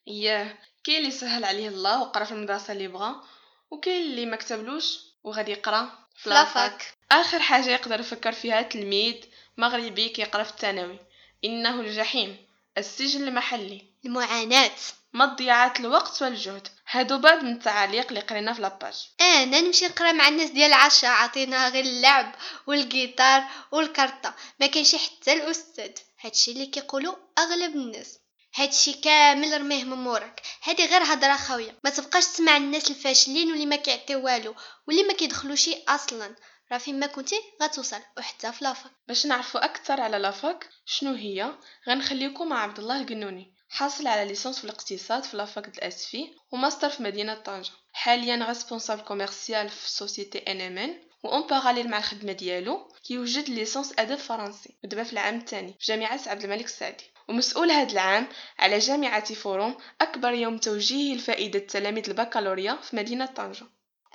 اييه 0.09 0.59
كاين 0.85 0.99
اللي 0.99 1.11
سهل 1.11 1.45
عليه 1.45 1.69
الله 1.69 2.03
وقرا 2.03 2.25
في 2.25 2.33
المدرسة 2.33 2.73
اللي 2.73 2.89
بغا 2.89 3.25
وكاين 3.71 4.03
اللي 4.07 4.27
ما 4.27 4.37
كتبلوش 4.37 4.99
وغادي 5.25 5.53
يقرا 5.53 5.91
في 6.17 6.31
la 6.31 6.52
fac. 6.52 6.95
آخر 7.13 7.39
حاجة 7.41 7.71
يقدر 7.71 8.01
يفكر 8.01 8.33
فيها 8.33 8.63
تلميذ 8.63 9.15
مغربي 9.57 10.09
كيقرا 10.09 10.43
في 10.43 10.51
الثانوي 10.51 10.99
إنه 11.45 11.81
الجحيم 11.81 12.37
السجن 12.79 13.29
المحلي. 13.29 13.83
المعاناة. 14.05 14.71
ما 15.17 15.25
ضياعة 15.25 15.75
الوقت 15.81 16.23
والجهد. 16.23 16.69
هادو 16.91 17.19
بعض 17.19 17.45
من 17.45 17.53
التعاليق 17.53 18.07
اللي 18.09 18.21
قرينا 18.21 18.53
في 18.53 18.63
la 18.63 18.72
page. 18.72 18.95
أنا 19.21 19.61
نمشي 19.61 19.87
نقرأ 19.87 20.13
مع 20.13 20.29
الناس 20.29 20.51
ديال 20.51 20.69
العشران 20.69 21.11
عطينا 21.11 21.69
غير 21.69 21.85
اللعب 21.85 22.35
والجيتار 22.67 23.45
والكرطه 23.73 24.35
ما 24.61 24.67
كاينش 24.67 24.95
حتى 24.95 25.33
الأستاذ. 25.33 25.91
هادشي 26.21 26.53
اللي 26.53 26.67
كيقولوا 26.67 27.15
أغلب 27.39 27.77
الناس. 27.77 28.19
هادشي 28.55 28.93
كامل 28.93 29.61
رميه 29.61 29.85
من 29.85 29.97
موراك 29.97 30.43
هادي 30.63 30.87
غير 30.87 31.03
هضرة 31.03 31.37
خاويه 31.37 31.79
ما 31.85 31.91
تبقاش 31.91 32.27
تسمع 32.27 32.57
الناس 32.57 32.91
الفاشلين 32.91 33.51
واللي 33.51 33.67
ما 33.67 33.77
كيعطيو 33.77 34.25
والو 34.25 34.55
واللي 34.89 35.03
ما 35.03 35.13
كيدخلوش 35.13 35.71
أصلا. 35.89 36.37
راه 36.73 36.79
فين 36.79 37.01
ما 37.01 37.07
كنتي 37.07 37.37
غتوصل 37.63 38.01
وحتى 38.19 38.53
في 38.53 38.65
la 38.65 38.74
fac. 38.74 38.93
باش 39.09 39.27
نعرفوا 39.27 39.65
أكثر 39.65 40.01
على 40.01 40.19
la 40.19 40.39
fac 40.39 40.69
شنو 40.87 41.15
هي؟ 41.15 41.55
غنخليكم 41.89 42.49
مع 42.49 42.63
عبد 42.63 42.79
الله 42.79 43.01
القنوني. 43.01 43.56
حاصل 43.69 44.07
على 44.07 44.25
licence 44.25 44.59
في 44.59 44.65
الاقتصاد 44.65 45.25
في 45.25 45.37
la 45.37 45.49
fac 45.49 45.69
آسفي 45.69 46.31
وماستر 46.53 46.91
في 46.91 47.03
مدينة 47.03 47.35
طنجة. 47.35 47.71
حاليا 47.93 48.47
responsable 48.49 49.03
commercial 49.03 49.69
في 49.69 49.91
société 49.91 50.39
ان 50.39 50.61
ام 50.61 50.79
ان 50.79 51.01
en 51.25 51.47
parallèle 51.47 51.91
مع 51.91 51.99
الخدمة 51.99 52.33
ديالو 52.33 52.89
كيوجد 53.05 53.49
licence 53.51 53.95
أدب 53.99 54.17
فرنسي. 54.17 54.77
ودابا 54.85 55.05
في 55.05 55.13
العام 55.13 55.39
الثاني 55.39 55.77
في 55.81 55.87
جامعة 55.87 56.21
عبد 56.27 56.45
الملك 56.45 56.65
السعدي 56.65 57.05
ومسؤول 57.29 57.71
هذا 57.71 57.93
العام 57.93 58.29
على 58.59 58.79
جامعة 58.79 59.35
forum 59.35 59.77
أكبر 60.01 60.33
يوم 60.33 60.59
توجيهي 60.59 61.17
لفائدة 61.17 61.59
تلاميذ 61.59 62.11
البكالوريا 62.11 62.77
في 62.77 62.97
مدينة 62.97 63.27
طنجة. 63.27 63.67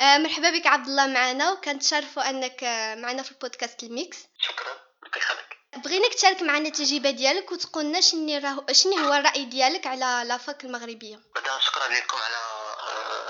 آه 0.01 0.17
مرحبا 0.17 0.49
بك 0.49 0.67
عبد 0.67 0.87
الله 0.87 1.07
معنا 1.07 1.51
وكنتشرفوا 1.51 2.29
أنك 2.29 2.63
آه، 2.63 2.95
معنا 2.95 3.23
في 3.23 3.31
البودكاست 3.31 3.83
الميكس. 3.83 4.17
شكرا 4.39 4.71
الله 5.05 5.17
يخليك 5.17 5.50
بغيناك 5.77 6.13
تشارك 6.13 6.41
معنا 6.41 6.67
التجربه 6.67 7.11
ديالك 7.11 7.51
وتقول 7.51 7.85
لنا 7.85 8.01
شنو 8.01 8.37
راه 8.37 8.65
شنو 8.71 8.97
هو 8.97 9.13
الرأي 9.13 9.45
ديالك 9.45 9.87
على 9.87 10.27
la 10.27 10.42
fac 10.42 10.63
المغربية. 10.63 11.19
بعدا 11.35 11.59
شكرا 11.59 11.87
لكم 11.87 12.17
على 12.17 12.41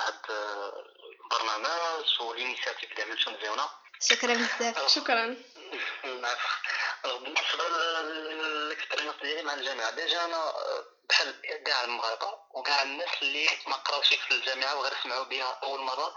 هذا 0.07 0.73
البرنامج 1.23 2.21
وال 2.21 2.33
initiative 2.33 2.91
اللي 2.91 3.03
عملتو 3.03 3.31
مزيونه 3.31 3.69
شكرا 3.99 4.33
بزاف. 4.33 4.87
شكرا. 4.87 5.35
بالنسبة 7.03 7.69
لل 7.69 7.93
expérience 7.93 9.15
ديالي 9.21 9.43
مع 9.43 9.53
الجامعة 9.53 9.91
déjà 9.91 10.25
أنا 10.25 10.53
بحال 11.09 11.41
كاع 11.65 11.83
المغاربة 11.83 12.39
وكاع 12.51 12.83
الناس 12.83 13.09
اللي 13.21 13.47
ما 13.67 13.75
قراوش 13.75 14.07
في 14.07 14.31
الجامعة 14.31 14.75
وغير 14.75 14.93
سمعوا 15.03 15.23
بها 15.23 15.59
أول 15.63 15.79
مرة 15.79 16.15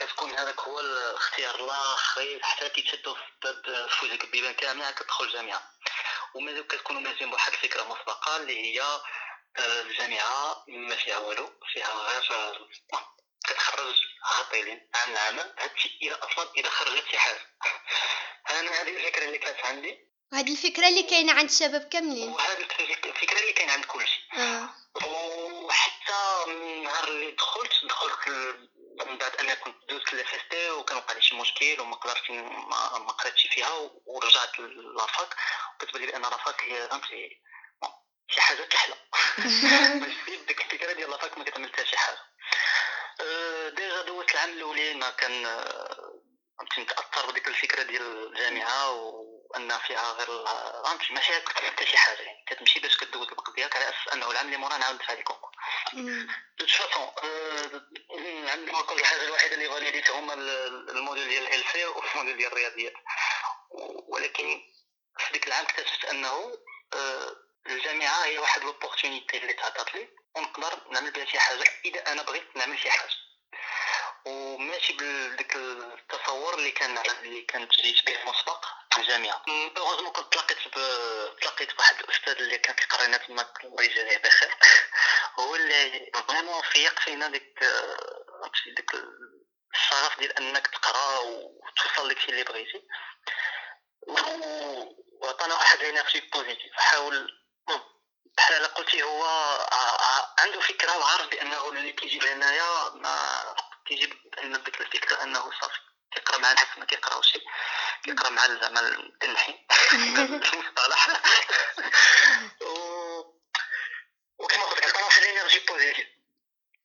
كتكون 0.00 0.30
هذاك 0.30 0.60
هو 0.60 0.80
الاختيار 0.80 1.64
الآخر 1.64 2.38
حتى 2.42 2.68
كيتشدوا 2.68 3.14
في 3.14 3.20
باب 3.42 3.88
في 3.88 4.06
وجهك 4.06 4.24
البيبان 4.24 4.54
كاملة 4.54 4.90
كتدخل 4.90 5.24
الجامعة. 5.24 5.62
ومازال 6.34 6.66
كتكونوا 6.66 7.00
ماشيين 7.00 7.30
بواحد 7.30 7.52
الفكرة 7.52 7.82
مسبقة 7.82 8.36
اللي 8.36 8.60
هي 8.60 8.80
آه، 8.82 9.80
الجامعة 9.80 10.64
ما 10.68 10.96
فيها 10.96 11.18
والو 11.18 11.50
فيها 11.72 11.94
غير 11.94 12.32
آه، 12.32 12.68
كتخرج 13.46 13.94
عاطلين 14.24 14.90
عام 14.94 15.12
العمل 15.12 15.54
هادشي 15.58 15.98
اذا 16.02 16.18
أصلا 16.22 16.50
اذا 16.56 16.70
خرجت 16.70 17.04
شي 17.10 17.18
حاجة. 17.18 17.40
أنا 18.50 18.70
هذه 18.70 18.96
الفكرة 18.96 19.24
اللي 19.24 19.38
كانت 19.38 19.58
عندي. 19.64 19.98
وهذه 20.32 20.52
الفكرة 20.52 20.88
اللي 20.88 21.02
كاينة 21.02 21.32
عند 21.32 21.50
الشباب 21.50 21.88
كاملين. 21.88 22.28
وهذه 22.28 22.66
الفكرة 22.80 23.40
اللي 23.40 23.52
كاينة 23.52 23.72
عند 23.72 23.84
كلشي 23.84 24.20
آه. 24.36 24.68
وحتى 25.06 26.44
من 26.46 26.52
النهار 26.52 27.08
اللي 27.08 27.30
دخلت 27.30 27.72
دخلت 27.84 28.28
من 29.10 29.18
بعد 29.18 29.36
أنا 29.36 29.54
كنت 29.54 29.76
دوزت 29.88 30.12
لافيستي 30.12 30.70
وكان 30.70 30.96
وقع 30.98 31.14
لي 31.14 31.22
شي 31.22 31.36
مشكل 31.36 31.80
وما 31.80 31.96
قدرتش 31.96 32.30
ما, 32.30 32.98
ما 32.98 33.12
قريتش 33.12 33.46
فيها 33.46 33.90
ورجعت 34.06 34.58
la 34.98 35.13
fac 35.13 35.36
وكتبان 35.74 36.02
لي 36.02 36.16
أن 36.16 36.22
la 36.22 36.38
fac 36.38 36.62
هي 36.62 36.88
فهمتي 36.88 37.40
شي 38.28 38.40
حاجة 38.40 38.62
كحلة. 38.62 38.96
ديك 40.48 40.60
الفكرة 40.60 40.92
ديال 40.92 41.10
la 41.10 41.21
fac 41.21 41.38
ما 41.38 41.44
كتعمل 41.44 41.72
حتى 41.72 41.86
شي 41.86 41.96
حاجة. 41.96 42.18
أه، 43.20 43.68
déjà 43.68 44.02
دوزت 44.02 44.34
العام 44.34 44.50
الاولين 44.50 45.10
كان 45.10 45.44
فهمتي 46.58 46.80
متأثر 46.80 47.30
بديك 47.30 47.48
الفكرة 47.48 47.82
ديال 47.82 48.26
الجامعة 48.26 48.90
وان 49.50 49.78
فيها 49.78 50.12
غير 50.12 50.44
فهمتي 50.84 51.12
ماشي 51.12 51.32
حتى 51.32 51.86
شي 51.86 51.96
حاجة. 51.96 52.20
يعني 52.22 52.44
كتمشي 52.46 52.80
باش 52.80 52.96
كدوز 52.96 53.28
الوقت 53.28 53.54
ديالك 53.56 53.76
على 53.76 53.88
أساس 53.88 54.14
أنه 54.14 54.30
العام 54.30 54.46
اللي 54.46 54.56
موراه 54.56 54.78
نعاود 54.78 54.94
ندفع 54.94 55.12
لي 55.12 55.22
concours 55.22 55.50
de 56.58 56.66
façon 56.66 57.10
عندنا 58.48 58.82
كل 58.82 59.00
الحاجة 59.00 59.24
الوحيدة 59.24 59.54
اللي 59.54 59.68
validé 59.68 60.04
ت 60.04 60.10
هما 60.10 60.34
ال 60.34 60.47
module 60.47 61.28
ديال 61.28 61.54
ال 61.54 61.64
C 61.72 61.84
وال 61.84 61.97
module 61.97 62.36
ديال 62.36 62.52
الرياضيات 62.52 62.92
ولكن 64.08 64.62
في 65.18 65.32
ديك 65.32 65.46
العام 65.46 65.64
اكتشفت 65.64 66.04
أنه 66.04 66.58
أه، 66.94 67.36
الجامعة 67.66 68.24
هي 68.24 68.38
واحد 68.38 68.64
l'opportunité 68.64 69.38
اللي 69.38 69.52
تعطات 69.52 69.94
لي 69.94 70.08
ونقدر 70.36 70.90
نعمل 70.90 71.10
بها 71.10 71.24
شي 71.24 71.38
حاجة 71.38 71.64
إذا 71.84 72.12
أنا 72.12 72.22
بغيت 72.22 72.56
نعمل 72.56 72.78
شي 72.78 72.90
حاجة. 72.90 73.10
وماشي 74.24 74.92
بديك 74.92 75.56
التصور 75.56 76.54
اللي 76.54 76.70
كان 76.70 76.98
اللي 76.98 77.42
كانت 77.42 77.72
جيت 77.72 78.06
به 78.06 78.30
مسبق 78.30 78.66
الجامعة 78.98 79.42
heureusement 79.76 80.12
كنت 80.12 80.32
تلاقيت. 80.32 80.58
تلاقيت 81.40 81.74
بواحد 81.76 82.00
الأستاذ 82.00 82.32
اللي 82.32 82.58
كان 82.58 82.74
كيقرا 82.74 83.06
لنا 83.06 83.16
تما 83.16 83.46
الله 83.64 83.82
يجازيه 83.82 84.18
بخير. 84.18 84.54
هو 85.38 85.56
اللي 85.56 86.10
vraiment 86.28 86.62
فيق 86.62 87.00
فينا 87.00 87.28
ديك 87.28 87.64
ديك 88.76 88.90
الشغف 89.74 90.18
ديال 90.18 90.36
أنك 90.38 90.66
تقرأ 90.66 91.18
وتوصل 91.18 92.08
لك 92.08 92.28
اللي 92.28 92.44
بغيتي. 92.44 92.82
وعطانا 95.22 95.54
واحد 95.54 95.78
l'énergie 95.78 96.20
positive 96.20 96.72
حاول 96.72 97.40
بحال 98.36 98.66
قلتي 98.66 99.02
هو 99.02 99.24
عنده 100.38 100.60
فكرة 100.60 100.98
وعارف 100.98 101.26
بأنه 101.28 101.68
اللي 101.68 101.92
كيجي 101.92 102.18
لهنايا 102.18 102.90
ما 102.94 103.42
كيجي 103.86 104.12
إن 104.42 104.62
ديك 104.62 104.80
الفكرة 104.80 105.22
أنه 105.22 105.50
صافي 105.60 105.78
كيقرأ 106.14 106.38
مع 106.38 106.50
الناس 106.50 106.78
ما 106.78 106.84
كيقراوش. 106.84 107.38
كيقرا 108.04 108.30
مع 108.30 108.46
زعما 108.46 108.80
التنحي 108.80 109.66
المصطلح 109.92 111.08
وكما 114.38 114.64
قلت 114.64 114.86
لك 114.86 114.94
واحد 114.94 115.22
énergie 115.22 115.58
positive. 115.58 116.06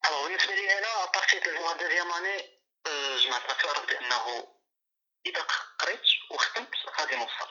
alors 0.06 0.28
بالنسبة 0.28 0.56
لي 0.56 0.78
أنا 0.78 1.04
à 1.04 1.09
partir 1.09 1.40
de 1.40 1.74
deuxième 1.74 2.12
année 2.12 2.60
جمعت 3.18 3.66
راسي 3.66 3.86
بأنه 3.86 4.48
إذا 5.26 5.42
قريت 5.80 6.02
وخدمت 6.32 6.76
غادي 7.00 7.16
نوصل. 7.16 7.50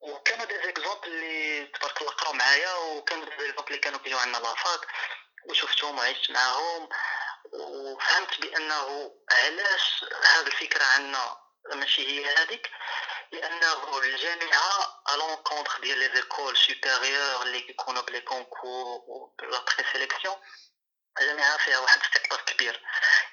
وكانوا 0.00 0.44
des 0.44 0.54
exemples 0.62 1.08
اللي 1.08 1.66
تبارك 1.66 2.00
الله 2.00 2.12
قراو 2.12 2.32
معايا 2.32 2.74
وكانوا 2.74 3.24
des 3.24 3.30
exemples 3.30 3.68
اللي 3.68 3.78
كانوا 3.78 3.98
كيجيو 3.98 4.18
عندنا 4.18 4.38
la 4.38 4.57
fac 4.57 4.86
وشفتهم 5.48 5.98
وعشت 5.98 6.30
معاهم 6.30 6.88
وفهمت 7.52 8.40
بأنه 8.40 9.10
علاش 9.32 10.04
هذه 10.24 10.46
الفكرة 10.46 10.84
عندنا 10.84 11.49
ماشي 11.74 12.06
هي 12.06 12.34
هذيك 12.34 12.70
لأنه 13.32 13.98
الجامعة 13.98 15.02
à 15.14 15.20
l'encontre 15.20 15.80
ديال 15.80 15.98
les 15.98 16.10
écoles 16.14 16.56
supérieures 16.56 17.42
اللي 17.42 17.60
كيكونوا 17.60 18.02
ب 18.02 18.07
les 18.07 18.20
concours 18.20 19.00
و 19.06 19.34
la 19.42 19.58
présélection 19.58 20.36
الجامعة 21.20 21.56
فيها 21.56 21.78
واحد 21.78 22.00
استقطاب 22.00 22.38
كبير. 22.40 22.82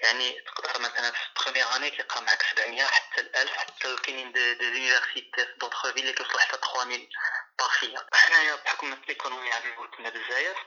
يعني 0.02 0.42
تقدر 0.42 0.82
مثلا 0.82 1.12
في 1.12 1.18
ال 1.28 1.33
première 1.33 1.76
année 1.76 1.90
كيقرا 1.92 2.22
معاك 2.22 2.44
700 2.56 2.86
حتى 2.86 3.22
1000 3.22 3.52
حتى 3.58 3.96
كاينين 3.96 4.32
des 4.32 4.56
universités 4.56 5.46
في 5.46 5.54
d'autres 5.58 5.82
villes 5.82 5.98
اللي 6.02 6.14
كيوصلوا 6.14 6.40
حتى 6.40 6.58
3000 6.58 7.02
بار 7.60 7.70
حنايا 8.14 8.56
بحكم 8.56 9.02
ليكونومي 9.08 9.50
يعني 9.50 9.72
كنا 9.98 10.10
بزاف. 10.10 10.58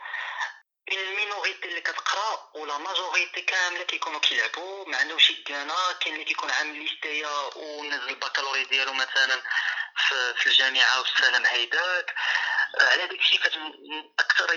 المينوريتي 0.99 1.69
اللي 1.69 1.81
كتقرا 1.81 2.51
ولا 2.55 2.79
ماجوريتي 2.79 3.43
كاملة 3.43 3.83
كيكونوا 3.85 4.21
كيلعبوا 4.21 4.89
ما 4.89 4.97
عندهمش 4.97 5.33
كانا 5.47 5.93
كاين 6.01 6.15
اللي 6.15 6.25
كيكون 6.25 6.51
عامل 6.51 6.79
ليستيا 6.79 7.51
ونزل 7.57 8.09
البكالوري 8.09 8.65
ديالو 8.65 8.93
مثلا 8.93 9.43
في, 10.37 10.47
الجامعة 10.47 11.01
والسلام 11.01 11.47
هيداك. 11.47 12.15
على 12.81 13.07
داك 13.07 13.21
الشيء 13.21 13.41
أكثر 14.19 14.53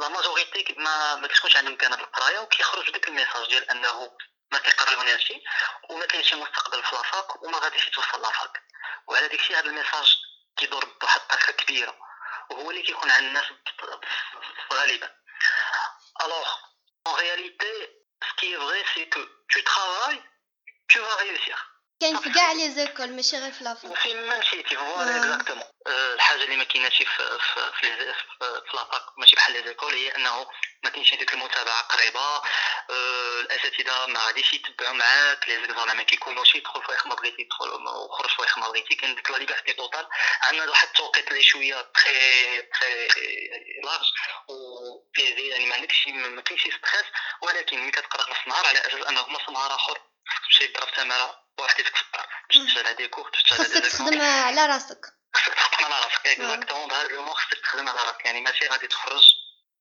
لا 0.00 0.08
ماجوريتي 0.08 0.74
ما 0.78 1.14
ما 1.14 1.28
كتكونش 1.28 1.56
عندهم 1.56 1.76
كان 1.76 1.92
القراية. 1.92 2.38
وكيخرج 2.38 2.90
بديك 2.90 3.08
الميساج 3.08 3.48
ديال 3.48 3.70
أنه 3.70 4.10
ما 4.52 4.58
كيقريوناش 4.58 5.26
شي 5.26 5.42
وما 5.90 6.06
كاينش 6.06 6.34
مستقبل 6.34 6.82
في 6.82 6.96
لافاك 6.96 7.42
وما 7.42 7.58
غاديش 7.58 7.86
يتوصل 7.86 8.22
لافاك. 8.22 8.62
وعلى 9.06 9.28
داك 9.28 9.40
الشيء 9.40 9.58
هذا 9.58 9.66
ال 9.66 9.72
message 9.72 10.16
كيدور 10.56 10.84
بواحد 11.00 11.20
الطريقة 11.20 11.52
كبيرة 11.52 11.96
وهو 12.50 12.70
اللي 12.70 12.82
كيكون 12.82 13.10
عند 13.10 13.24
الناس 13.24 13.44
غالبا. 14.72 15.19
Alors, 16.22 16.76
en 17.06 17.12
réalité, 17.12 17.66
ce 18.22 18.34
qui 18.40 18.52
est 18.52 18.56
vrai, 18.56 18.84
c'est 18.94 19.08
que 19.08 19.20
tu 19.48 19.64
travailles, 19.64 20.22
tu 20.88 20.98
vas 20.98 21.16
réussir. 21.16 21.69
كاين 22.00 22.16
في 22.16 22.30
كاع 22.30 22.52
les 22.52 22.70
écoles 22.70 23.12
ماشي 23.12 23.36
غير 23.36 23.52
في 23.52 23.64
la 23.64 23.77
fac 23.77 23.96
فين 23.96 24.26
ما 24.26 24.38
مشيتي 24.38 24.76
voilà 24.76 25.16
exactement. 25.16 25.64
الحاجة 25.86 26.44
اللي 26.44 26.56
ما 26.56 26.64
كايناش 26.64 26.96
في 26.96 27.04
في 27.04 27.72
في, 27.80 28.14
في 28.40 28.76
la 28.76 28.93
fac 28.93 29.18
ماشي 29.18 29.36
بحال 29.36 29.52
les 29.52 29.68
écoles 29.68 29.94
هي 29.94 30.16
إنه 30.16 30.46
ما 30.84 30.90
كاينش 30.90 31.14
ديك 31.14 31.34
المتابعة 31.34 31.82
قريبة. 31.82 32.42
الأساتذة 33.40 34.06
ما 34.06 34.20
غاديش 34.26 34.52
يتبعوا 34.54 34.92
معاك 34.94 35.48
les 35.48 35.60
examens 35.60 35.96
ما 35.96 36.02
كيكونوش 36.02 36.54
يدخل 36.54 36.82
في 36.82 37.08
ما 37.08 37.14
بغيتي 37.14 37.42
يدخل 37.42 37.70
وخرج 37.70 38.30
في 38.30 38.60
ما 38.60 38.68
بغيتي 38.68 38.94
كاين 38.94 39.14
ديك 39.14 39.30
la 39.30 39.36
liberté 39.36 39.72
totale 39.72 40.08
عندنا 40.42 40.70
واحد 40.70 40.86
التوقيت 40.88 41.28
اللي 41.28 41.42
شوية 41.42 41.90
très 41.94 42.62
très 42.62 43.08
large 43.84 44.06
و 44.48 44.54
يعني 45.28 45.66
ما 45.66 45.74
عندكش 45.74 46.06
ما 46.08 46.42
كاينش 46.42 46.62
stress 46.62 47.06
ولكن 47.42 47.78
ملي 47.82 47.90
كتقرأ 47.90 48.30
نص 48.30 48.38
نهار 48.46 48.66
على 48.66 48.78
أساس 48.78 49.06
أنه 49.06 49.20
نص 49.20 49.48
نهار 49.50 49.74
أخر 49.74 50.00
تمشي 50.44 50.66
تضرب 50.68 50.92
تماره 50.94 51.49
في 51.68 51.80
الدار 51.80 52.26
باش 52.48 52.66
تشتغل 52.66 52.86
على 52.86 52.94
des 52.94 53.08
cours 53.08 53.30
خصك 53.50 53.86
تخدم 53.86 54.20
على 54.20 54.66
راسك 54.66 55.04
خصك 55.34 55.54
تخدم 55.54 55.92
على 55.92 56.04
راسك 56.04 56.26
exactement 56.26 56.88
بهذا 56.88 57.10
ال 57.10 57.16
mot 57.16 57.34
خصك 57.34 57.60
تخدم 57.62 57.88
على 57.88 57.98
راسك 57.98 58.24
يعني 58.24 58.40
ماشي 58.40 58.66
غادي 58.68 58.86
تخرج 58.86 59.22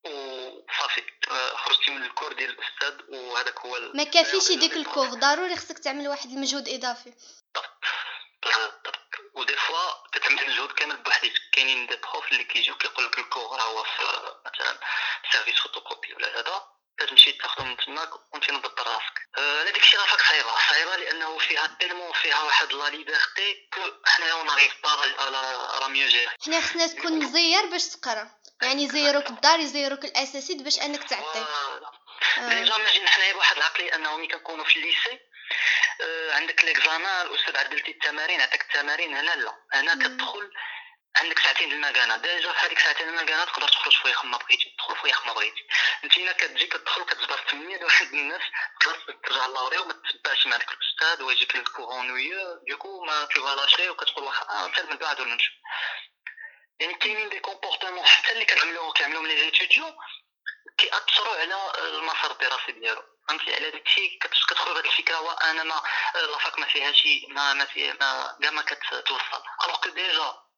وصافي 0.05 1.03
خرجتي 1.55 1.91
من 1.91 2.03
ال 2.03 2.09
cours 2.09 2.34
ديال 2.33 2.50
الاستاذ 2.50 3.15
وهذاك 3.15 3.59
هو 3.59 3.79
ما 3.93 4.03
كافيش 4.03 4.50
يديك 4.50 4.74
ال 4.74 4.79
cours 4.79 5.08
ضروري 5.07 5.55
خصك 5.55 5.79
تعمل 5.79 6.07
واحد 6.07 6.29
المجهود 6.29 6.69
اضافي 6.69 7.13
و 9.34 9.39
des 9.39 9.56
fois 9.56 10.08
كتعمل 10.13 10.39
المجهود 10.39 10.71
كامل 10.71 10.98
بوحدك 10.98 11.33
كاينين 11.51 11.88
des 11.88 11.96
profs 11.96 12.32
اللي 12.31 12.43
كيجيو 12.43 12.75
كيقول 12.77 13.05
لك 13.05 13.19
ال 13.20 13.26
cours 13.26 13.58
راه 13.57 13.63
هو 13.63 13.83
في 13.83 14.03
مثلا 14.45 14.79
service 15.32 15.60
photocopie 15.60 16.13
ولا 16.13 16.39
هذا 16.39 16.63
تمشي 17.06 17.32
تاخذهم 17.32 17.70
من 17.70 17.77
تماك 17.77 18.10
وانت 18.34 18.51
مضبط 18.51 18.82
راسك. 18.82 19.20
آه، 19.38 19.63
هذيك 19.63 19.77
الشيء 19.77 20.00
راه 20.00 20.18
صعيبة. 20.29 20.50
صعيبة 20.70 20.96
لأنه 20.96 21.38
فيها 21.38 21.77
tellement 21.79 22.13
فيها 22.13 22.44
واحد 22.44 22.74
la 22.74 22.89
liberté 22.89 23.70
que 23.74 23.82
حنايا 24.06 24.34
on 24.34 24.46
n'arrive 24.46 24.74
pas 24.84 24.89
à 25.79 25.88
mieux 25.88 26.08
gérer 26.08 26.29
حنا 26.46 26.62
خصنا 26.62 26.88
تكون 26.88 27.20
مزير 27.20 27.65
باش 27.65 27.88
تقرا. 27.88 28.32
يعني 28.62 28.84
يزيروك 28.84 29.29
الدار 29.29 29.60
يزيروك 29.60 30.06
الأساسيد 30.06 30.63
باش 30.63 30.79
أنك 30.79 31.03
تعطي. 31.03 31.46
déjà 32.38 32.77
ماجي 32.77 33.08
حنايا 33.08 33.34
بواحد 33.34 33.58
العقليه 33.58 33.96
أنه 33.96 34.18
ملي 34.18 34.27
كنكونوا 34.27 34.65
في 34.65 34.75
ال 34.75 34.83
lycée 34.83 35.20
آه، 36.01 36.34
عندك 36.36 36.63
l'examen 36.63 37.27
الأستاذ 37.27 37.58
عدلتي 37.58 37.91
التمارين 37.91 38.41
عطاك 38.41 38.62
التمارين 38.62 39.13
هنا 39.18 39.36
لا. 39.36 39.53
هنا 39.74 39.96
كتدخل 39.96 40.51
عندك 41.22 41.40
ساعتين 41.40 41.72
المكانة. 41.72 42.18
déjà 42.18 42.53
في 42.54 42.66
هذيك 42.66 42.80
ساعتين 42.80 43.10
المكانة 43.10 43.46
تقدر 43.46 43.68
تخرج 43.68 44.02
فيها 44.02 44.24
ما 44.24 44.38
بغيتي 44.38 44.76
تدخل 44.78 44.96
فيها 44.96 45.22
ما 45.26 45.34
بغيتي. 45.34 45.68
أنت 46.04 46.14
كتجي 46.14 46.68
كتدخل 46.68 47.04
كتجبر 47.04 47.38
800 47.52 47.84
واحد 47.84 48.08
الناس 48.08 48.42
خلاص 48.84 48.96
ترجع 49.24 49.46
لوري 49.46 49.78
وما 49.78 49.94
تتبعش 49.94 50.48
مع 50.48 50.58
داك 50.58 50.72
الأستاذ 50.72 51.24
ويجيك 51.24 51.56
ال 51.56 51.64
cours 51.64 52.08
ennuyeux 52.08 52.63
du 52.70 52.82
coup 52.82 53.06
tu 53.06 53.56
lâches 53.56 53.89
وكتقول 53.90 54.24
واخا 54.24 54.50
آه 54.50 54.68
من 54.90 54.98
بعد 54.98 55.22
ولا 55.22 55.34
نمشي 55.34 55.52
يعني 56.80 56.94
كاينين 56.94 57.30
des 57.29 57.39
comportements 57.39 58.06
حتى 58.06 58.32
اللي 58.32 58.46
كنعملوهم 58.46 58.92
كيعملوهم 58.92 59.28
les 59.27 59.39
étudiants 59.39 59.96
كيأثروا 60.78 61.36
على 61.36 61.72
المسار 61.78 62.32
الدراسي 62.32 62.72
ديالو. 62.72 63.04
فهمتي؟ 63.28 63.56
على 63.56 63.72
داكشي 63.72 64.20
كتخرج 64.20 64.78
هاد 64.78 64.86
الفكرة 64.86 65.22
وأنا 65.22 65.64
ما 65.64 65.82
la 66.15 66.33
fac 66.33 66.60
ما 66.60 66.66
فيها 66.66 66.92
شي 66.92 67.28
ما 67.30 67.54
ما 67.54 67.66
فيها 67.66 67.94
ما 67.94 68.38
كاع 68.42 68.52
ما 68.52 68.62
كتوصل. 68.62 69.44
alors 69.65 69.88
déjà 69.88 70.49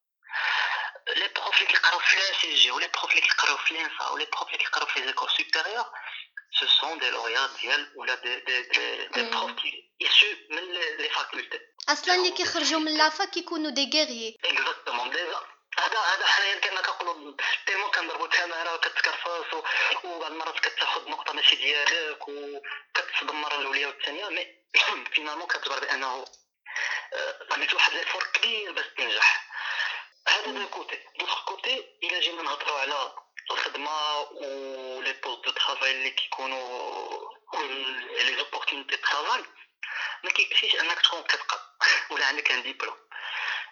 les 1.07 1.27
profs 1.35 1.55
اللي 1.61 1.67
كيقراو 1.67 1.99
في 1.99 2.15
لا 2.15 2.39
سي 2.41 2.55
جي 2.55 2.71
و 2.71 2.75
les 2.75 2.87
profs 2.87 3.11
اللي 3.11 3.21
كيقراو 3.21 3.57
في 3.57 3.73
l'ENSA 3.73 4.09
ولي 4.09 4.25
بروف 4.25 4.47
اللي 4.47 4.57
كيقراو 4.57 4.87
في 4.87 4.99
l'école 4.99 5.29
supérieure 5.29 5.85
ce 6.59 6.67
sont 6.67 6.99
des 6.99 7.09
lauréats 7.09 7.49
ديال 7.61 7.91
ولا 7.95 8.15
des 8.15 8.39
des 8.39 8.61
des, 9.13 9.29
profs 9.29 9.51
qui 9.51 9.91
issus 10.01 10.25
من 10.49 10.73
les 10.73 11.09
facultés 11.09 11.59
أصلا 11.89 12.15
اللي 12.15 12.31
كيخرجوا 12.31 12.79
من 12.79 12.97
la 12.97 13.08
fac 13.08 13.25
كيكونوا 13.25 13.71
des 13.71 13.89
guerriers 13.93 14.37
exactement 14.45 15.09
déjà 15.09 15.41
هذا 15.79 15.99
هذا 15.99 16.25
حاليا 16.25 16.59
كما 16.59 16.81
كنقولوا 16.81 17.35
tellement 17.67 17.91
كنضربوا 17.91 18.27
تماره 18.27 18.75
وكتكرفص 18.75 19.53
وبعض 20.03 20.31
المرات 20.31 20.59
كتاخذ 20.59 21.09
نقطة 21.09 21.33
ماشي 21.33 21.55
ديالك 21.55 22.27
وكتصدم 22.27 23.29
المرة 23.29 23.55
الأولى 23.55 23.85
والثانية 23.85 24.29
mais 24.29 24.55
finalement 25.13 25.47
كتجبر 25.47 25.79
بانه 25.79 26.25
عملت 27.51 27.73
واحد 27.73 27.93
l'effort 27.93 28.23
كبير 28.33 28.71
باش 28.71 28.85
تنجح. 28.97 29.50
هذا 30.27 30.45
d'un 30.45 30.65
côté 30.67 30.99
d'autre 31.19 31.45
côté 31.45 31.85
إلا 32.03 32.19
جينا 32.19 32.41
نهضروا 32.41 32.79
على 32.79 33.13
الخدمة 33.51 34.19
و 34.19 35.01
les 35.01 35.13
postes 35.13 35.45
de 35.45 35.51
travail 35.51 35.91
اللي 35.91 36.09
كيكونوا 36.09 37.29
les 38.23 38.37
opportunités 38.37 38.95
de 38.95 39.01
travail 39.01 39.43
ما 40.23 40.29
كيكفيش 40.29 40.75
أنك 40.75 41.01
تكون 41.01 41.23
كتقرا 41.23 41.61
ولا 42.11 42.25
عندك 42.25 42.51
un 42.51 42.63
diplôme 42.63 42.97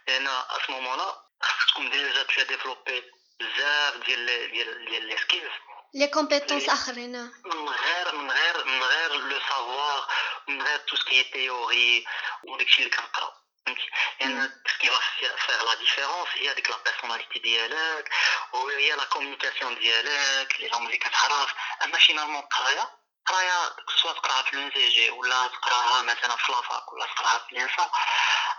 لأن 0.07 0.27
un 0.27 0.57
moment 0.69 0.99
خاصك 1.41 1.71
تكون 1.71 1.89
déjà 1.89 2.23
tu 2.23 2.30
l'as 2.30 2.43
développé 2.43 3.03
بزاف 3.39 3.95
ديال 4.05 4.51
ديال 4.51 4.85
ديال 4.85 5.05
les 5.05 5.17
skills 5.17 5.51
les 5.93 6.07
compétences 6.07 6.69
أخرين. 6.69 7.31
من 7.45 7.69
غير 7.69 8.15
من 8.15 8.31
غير 8.31 8.65
من 8.65 8.83
غير 8.83 9.11
le 9.13 9.39
savoir 9.39 10.07
من 10.47 10.61
غير 10.61 10.79
tout 10.79 10.95
ce 10.95 11.07
qui 11.07 11.23
théorie 11.23 12.05
وداكشي 12.43 12.79
اللي 12.79 12.89
كنقراو. 12.89 13.31
فهمتي 13.69 13.89
لأن 14.19 14.51
ce 14.67 14.76
qui 14.76 14.89
fait 15.37 15.63
la 15.65 15.73
différence 15.73 16.27
هي 16.33 16.53
ديك 16.53 16.69
la 16.69 16.77
personnalité 16.77 17.39
ديالك 17.39 18.09
وهي 18.53 18.95
la 18.95 19.05
communication 19.05 19.75
ديالك 19.75 20.55
لي 20.59 20.69
هما 20.73 20.85
اللي 20.85 20.97
كتعرف 20.97 21.53
اما 21.83 21.97
finalement 21.97 22.43
القرايه 22.43 22.89
قرايه 23.25 23.75
سواء 24.01 24.13
تقراها 24.13 24.41
في 24.41 24.53
ال 24.53 24.64
ENCG 24.64 25.09
ولا 25.09 25.47
تقراها 25.47 26.01
مثلا 26.01 26.35
في 26.35 26.51
la 26.51 26.68
fac 26.68 26.93
ولا 26.93 27.05
تقراها 27.05 27.39
في 27.39 27.51
ال 27.51 27.59
ENSA 27.59 27.91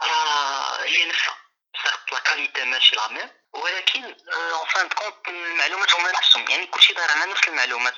راه 0.02 0.82
هي 0.82 1.04
نفسها 1.04 1.36
certes 1.82 2.12
la 2.12 2.18
qualité 2.18 2.64
ماشي 2.64 2.96
la 2.96 3.08
même 3.08 3.30
ولكن 3.52 4.16
en 4.32 4.66
fin 4.66 4.88
de 4.88 4.98
compte 4.98 5.28
المعلومات 5.28 5.94
هما 5.94 6.12
نفسهم 6.12 6.48
يعني 6.48 6.66
كلشي 6.66 6.92
داير 6.92 7.10
على 7.10 7.30
نفس 7.30 7.48
المعلومات 7.48 7.94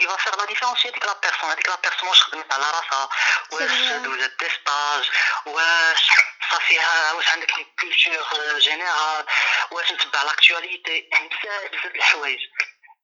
qui 0.00 0.06
va 0.08 0.16
faire 0.16 0.36
la 0.36 0.44
différence 0.44 0.86
هي 0.86 0.90
ديك 0.90 1.04
la 1.04 1.12
personne 1.22 1.50
هذيك 1.50 1.68
la 1.68 1.76
personne 1.76 2.08
واش 2.08 2.22
خدمت 2.22 2.52
على 2.52 2.64
راسها 2.70 3.08
واش 3.52 3.70
دوزت 4.04 4.32
des 4.40 4.48
stages 4.50 5.10
واش 5.46 6.10
صافيها 6.50 7.12
واش 7.12 7.28
عندك 7.28 7.52
une 7.52 7.66
culture 7.80 8.58
générale 8.58 9.26
واش 9.70 9.92
نتبع 9.92 10.22
l'actualité 10.22 11.08
يعني 11.12 11.28
بزاف 11.28 11.70
بزاف 11.70 11.94
الحوايج 11.94 12.38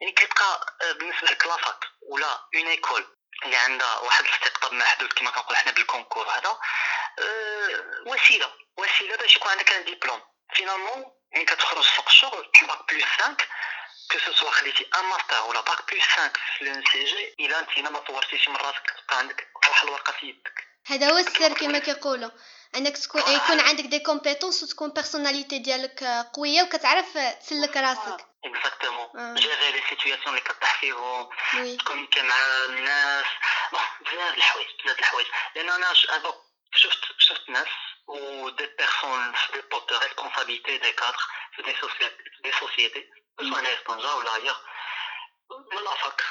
يعني 0.01 0.13
كيبقى 0.13 0.77
بالنسبة 0.81 1.29
لك 1.29 1.47
la 1.47 1.62
fac 1.62 1.85
ولا 2.11 2.41
une 2.55 2.67
école 2.67 3.07
اللي 3.45 3.57
عندها 3.57 3.99
واحد 3.99 4.25
الاستقطاب 4.25 4.73
محدود 4.73 5.13
كما 5.13 5.31
كنقول 5.31 5.57
حنا 5.57 5.73
بال 5.73 5.84
concours 5.84 6.29
هذا 6.29 6.59
وسيله 8.07 8.53
وسيله 8.79 9.17
باش 9.17 9.37
يكون 9.37 9.51
عندك 9.51 9.73
un 9.73 9.85
diplôme 9.85 10.23
finalement 10.55 11.05
ملي 11.35 11.45
كتخرج 11.45 11.85
سوق 11.85 12.07
الشغل 12.07 12.51
bac 12.63 12.93
plus 12.93 13.05
5 13.05 13.37
que 14.13 14.19
ce 14.19 14.33
soit 14.33 14.51
خديتي 14.51 14.87
un 14.99 15.05
master 15.05 15.43
ولا 15.43 15.61
bac 15.61 15.93
plus 15.93 16.05
5 16.05 16.33
في 16.59 16.63
ال 16.63 16.85
ENCG 16.93 17.35
الا 17.41 17.59
انت 17.59 17.79
ما 17.79 17.99
طورتيش 17.99 18.49
من 18.49 18.57
راسك 18.57 18.91
تبقى 18.91 19.19
عندك 19.19 19.49
واحد 19.69 19.87
الورقه 19.87 20.13
في 20.13 20.27
يدك 20.27 20.67
هذا 20.87 21.11
هو 21.11 21.19
السر 21.19 21.53
كما 21.53 21.79
كيقولوا. 21.79 22.31
أنك 22.77 22.99
تكون 22.99 23.21
يكون 23.21 23.61
عندك 23.61 23.85
des 23.85 23.99
compétences 23.99 24.63
وتكون 24.63 24.91
personnalité 24.91 25.59
ديالك 25.59 26.05
قوية 26.35 26.63
وكتعرف 26.63 27.19
تسلك 27.41 27.77
راسك. 27.77 28.27
exactement 28.45 29.35
gérer 29.35 29.73
les 29.73 29.83
situations 29.89 30.29
اللي 30.29 30.41
كطيح 30.41 30.81
فيهم 30.81 31.29
ت 31.79 31.83
communiquer 31.83 32.23
مع 32.23 32.37
الناس. 32.69 33.27
بزاف 34.01 34.37
الحوايج 34.37 34.69
بزاف 34.85 34.99
الحوايج. 34.99 35.27
لأن 35.55 35.71
أنا 35.71 35.93
شفت 36.75 37.01
شفت 37.19 37.49
ناس 37.49 37.69
ou 38.09 38.51
des 38.53 38.69
personnes 38.69 39.33
des 39.55 39.63
postes 39.71 39.89
de 39.89 39.95
responsabilité 40.07 40.79
des 40.79 40.95
cadres 40.95 41.29
des 41.65 41.75
sociétés 41.75 42.25
des 42.45 42.53
sociétés 42.53 43.07
سواء 43.41 43.61
هنا 43.61 43.77
في 43.77 43.85
طنجة 43.85 44.15
ولا 44.15 44.31
غير 44.31 44.57
من 45.73 45.83
la 45.85 46.00
fac 46.00 46.23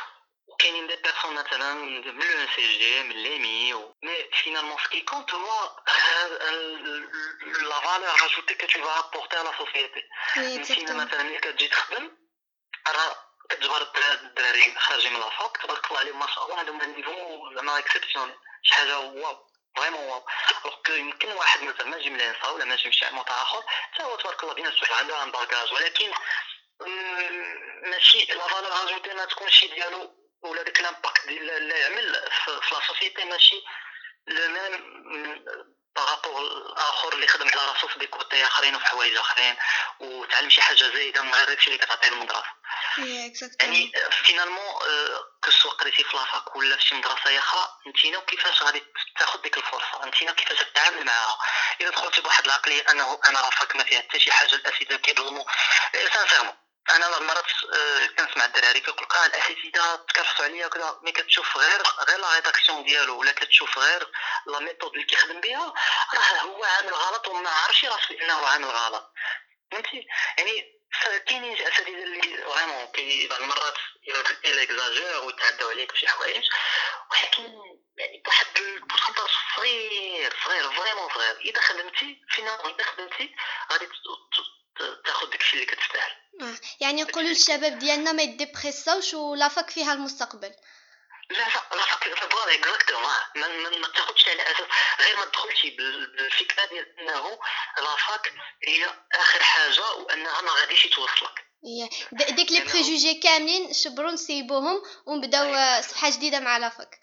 كاينين 0.60 0.88
des 0.88 0.96
personnes 0.96 1.34
مثلا 1.36 1.74
من 1.74 2.02
لو 2.02 2.48
سي 2.56 2.78
جي 2.78 3.04
من 3.04 3.16
l'EMI 3.16 3.74
mais 4.04 4.30
finalement 4.44 4.78
ce 4.84 4.91
qui 4.91 5.02
compte 5.02 5.34
هو 5.34 5.76
la 7.70 7.80
valeur 7.80 8.26
ajoutée 8.26 8.56
que 8.56 8.68
tu 8.68 8.84
vas 8.84 9.00
apporter 9.00 9.38
à 9.38 9.43
la 9.43 9.52
société 9.58 10.04
انت 10.72 10.92
مثلا 10.92 11.24
ملي 11.24 11.38
كتجي 11.38 11.68
تخدم 11.68 12.18
راه 12.88 13.16
كتجبر 13.50 13.82
الدراري 14.24 14.76
خارجين 14.78 15.14
من 15.14 15.20
la 15.20 15.35
fac 15.35 15.58
تبارك 15.58 15.88
الله 15.88 16.00
عليهم 16.00 16.20
ما 16.20 16.28
شاء 16.28 16.46
الله 16.46 16.60
عندهم 16.60 16.82
niveau 16.82 17.54
زعما 17.56 17.80
exceptionnel 17.80 18.36
شي 18.64 18.76
حاجة 18.76 19.00
waouh 19.00 19.45
vraiment 19.76 20.02
alors 20.04 20.22
يمكن 20.90 21.32
واحد 21.32 21.64
مثلا 21.64 21.88
ما 21.88 21.98
يجي 21.98 22.10
من 22.10 22.16
ال 22.16 22.23
ENSA 22.23 22.50
ولا 22.50 22.66
ما 22.66 22.74
يجي 22.74 22.86
من 22.86 22.92
شي 22.92 23.06
عمود 23.06 23.26
اخر 23.30 23.64
حتى 23.68 24.04
هو 24.04 24.16
تبارك 24.16 24.44
الله 24.44 24.54
bien 24.54 24.72
sûr 24.72 24.94
عنده 24.94 25.24
un 25.24 25.32
bagage 25.32 25.74
ولكن 25.74 26.12
ماشي 27.84 28.26
la 28.26 28.48
valeur 28.48 28.84
ajoutée 28.84 29.14
ما 29.14 29.26
تكونش 29.26 29.66
ديالو 29.66 30.16
ولا 30.42 30.64
داك 30.64 30.82
l'impact 30.82 31.28
ديال 31.28 31.50
اللي 31.50 31.80
يعمل 31.80 32.32
في 32.46 32.76
la 32.76 32.88
société 32.88 33.26
ماشي 33.26 33.64
le 34.28 34.48
même 34.48 35.46
par 35.96 36.10
rapport 36.10 36.42
الآخر 36.42 37.14
اللي 37.14 37.28
خدم 37.28 37.50
على 37.50 37.72
راسو 37.72 37.88
في 37.88 38.00
des 38.00 38.08
côtés 38.08 38.46
آخرين 38.46 38.76
وفي 38.76 38.86
حوايج 38.86 39.16
آخرين 39.16 39.56
وتعلم 40.00 40.50
شي 40.50 40.62
حاجة 40.62 40.76
زايدة 40.78 41.22
من 41.22 41.34
غير 41.34 41.46
داكشي 41.46 41.68
اللي 41.68 41.86
كتعطيه 41.86 42.08
المدرسة. 42.08 42.44
يعني 43.60 43.92
finalement 44.12 44.74
que 45.44 45.53
ce 45.53 45.60
soit 45.60 45.72
قريتي 45.72 46.04
في 46.04 46.18
la 46.18 46.33
fac 46.33 46.56
ولا 46.56 46.78
في 46.78 46.84
شي 46.84 46.96
مدرسه 46.96 47.38
أخرى 47.40 47.70
انتينا 47.88 48.20
كيفاش 48.20 48.64
غادي 48.64 48.84
تاخذ 49.20 49.42
ديك 49.42 49.58
الفرصة. 49.58 50.04
انتينا 50.04 50.32
كيفاش 50.32 50.60
تتعامل 50.60 51.06
معاها. 51.06 51.38
إذا 51.82 51.90
دخلتي 51.90 52.22
بواحد 52.22 52.46
العقلية 52.46 52.84
أنه 52.90 53.20
أنا 53.26 53.42
la 53.42 53.55
fac 53.55 53.76
ما 53.76 53.84
فيها 53.84 54.02
حتى 54.02 54.20
شي 54.20 54.32
حاجة 54.32 54.56
الاساتذه 54.56 54.96
كيظلموا. 54.96 55.44
sincèrement 56.14 56.65
أنا 56.90 57.10
بعض 57.10 57.22
المرات 57.22 57.46
كنسمع 58.18 58.46
الدراري 58.46 58.80
كيقول 58.80 59.04
لك 59.04 59.16
آه 59.16 59.26
الاساتذه 59.26 59.96
تكرفسوا 59.96 60.46
عليا 60.46 60.66
وكذا 60.68 61.00
mais 61.04 61.12
كتشوف 61.12 61.58
غير 61.58 61.84
غير 62.10 62.18
la 62.18 62.36
rédaction 62.36 62.84
ديالو 62.84 63.20
ولا 63.20 63.32
كتشوف 63.32 63.80
غير 63.80 64.12
la 64.48 64.60
méthode 64.60 64.92
اللي 64.92 65.04
كيخدم 65.04 65.42
بها 65.42 65.74
راه 66.14 66.42
هو 66.42 66.64
عامل 66.64 66.94
غلط 66.94 67.28
وما 67.28 67.50
عارفش 67.50 67.86
راسو 67.86 68.14
إنه 68.14 68.48
عامل 68.48 68.66
غلط. 68.66 69.14
فهمتي؟ 69.72 70.08
يعني 70.38 70.76
كاينين 71.28 71.68
أساتذة 71.68 72.04
اللي 72.04 72.38
vraiment 72.38 72.86
كي 72.86 73.28
بعض 73.28 73.42
المرات 73.42 73.78
إلى 74.46 74.64
إكزاجير 74.64 75.24
ويتعداو 75.24 75.70
عليك 75.70 75.94
بشي 75.94 76.08
حوايج 76.08 76.44
ولكن 77.12 77.44
يعني 77.98 78.22
بواحد 78.26 78.58
ال 78.58 78.64
pourcentage 78.64 79.30
صغير 79.56 80.36
صغير 80.46 80.72
vraiment 80.72 81.10
صغير. 81.14 81.38
إذا 81.38 81.62
خدمتي 81.62 82.22
فينا 82.30 82.66
إذا 82.66 82.84
خدمتي 82.84 83.36
غادي 83.72 83.90
تاخذ 85.06 85.30
داكشي 85.30 85.54
اللي 85.54 85.66
كتستاهل. 85.66 86.25
يعني 86.80 87.04
نقولوا 87.04 87.30
للشباب 87.30 87.80
ديالنا 87.80 88.12
ما 88.12 88.24
يديبريساوش 88.24 89.14
و 89.14 89.23
la 89.23 89.42
fac 89.42 89.70
فيها 89.70 89.94
المستقبل. 89.94 90.52
لا 91.30 91.38
لا 91.38 91.76
لا 91.76 92.16
voilà 92.30 92.56
exactement 92.56 93.12
ما, 93.36 93.48
ما 93.78 93.88
تاخذش 93.88 94.28
على 94.28 94.42
أساس 94.42 94.68
غير 95.00 95.18
ما 95.18 95.26
تدخلش 95.26 95.66
بالفكرة 95.66 96.66
ديال 96.66 97.00
إنه 97.00 97.40
la 97.78 98.00
fac 98.00 98.34
هي 98.68 98.86
آخر 99.14 99.44
حاجة 99.44 99.92
وإنها 99.92 100.42
ما 100.42 100.52
غاديش 100.52 100.88
توصلك 100.88 101.46
ديك 102.12 102.52
les 102.52 102.60
préjugés 102.60 103.14
كاملين 103.14 103.74
شبروا 103.74 104.12
نسيبوهم 104.12 104.84
ونبداو 105.06 105.54
آه، 105.54 105.82
صفحه 105.82 106.10
جديدة 106.10 106.40
مع 106.40 106.58
la 106.58 106.75
fac 106.75 107.00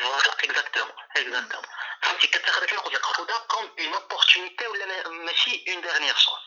voilà 0.00 0.32
exactement 0.32 0.92
exactement 1.16 1.77
فهمتي 2.02 2.26
كتاخذ 2.26 2.64
كيما 2.66 2.80
قلت 2.80 2.94
لك 2.94 3.02
خذها 3.04 3.38
comme 3.38 3.74
une 3.78 3.94
opportunité 3.94 4.66
ولا 4.66 4.86
ما- 4.86 5.08
ماشي 5.08 5.64
une 5.68 5.80
dernière 5.80 6.16
chance 6.16 6.38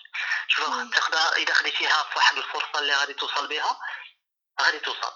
شوف. 0.47 0.65
تاخذها 0.95 1.35
اذا 1.35 1.53
خديتيها 1.53 2.03
في 2.03 2.15
واحد 2.15 2.37
الفرصه 2.37 2.79
اللي 2.79 2.95
غادي 2.95 3.13
توصل 3.13 3.47
بها 3.47 3.79
غادي 4.61 4.79
توصل 4.79 5.13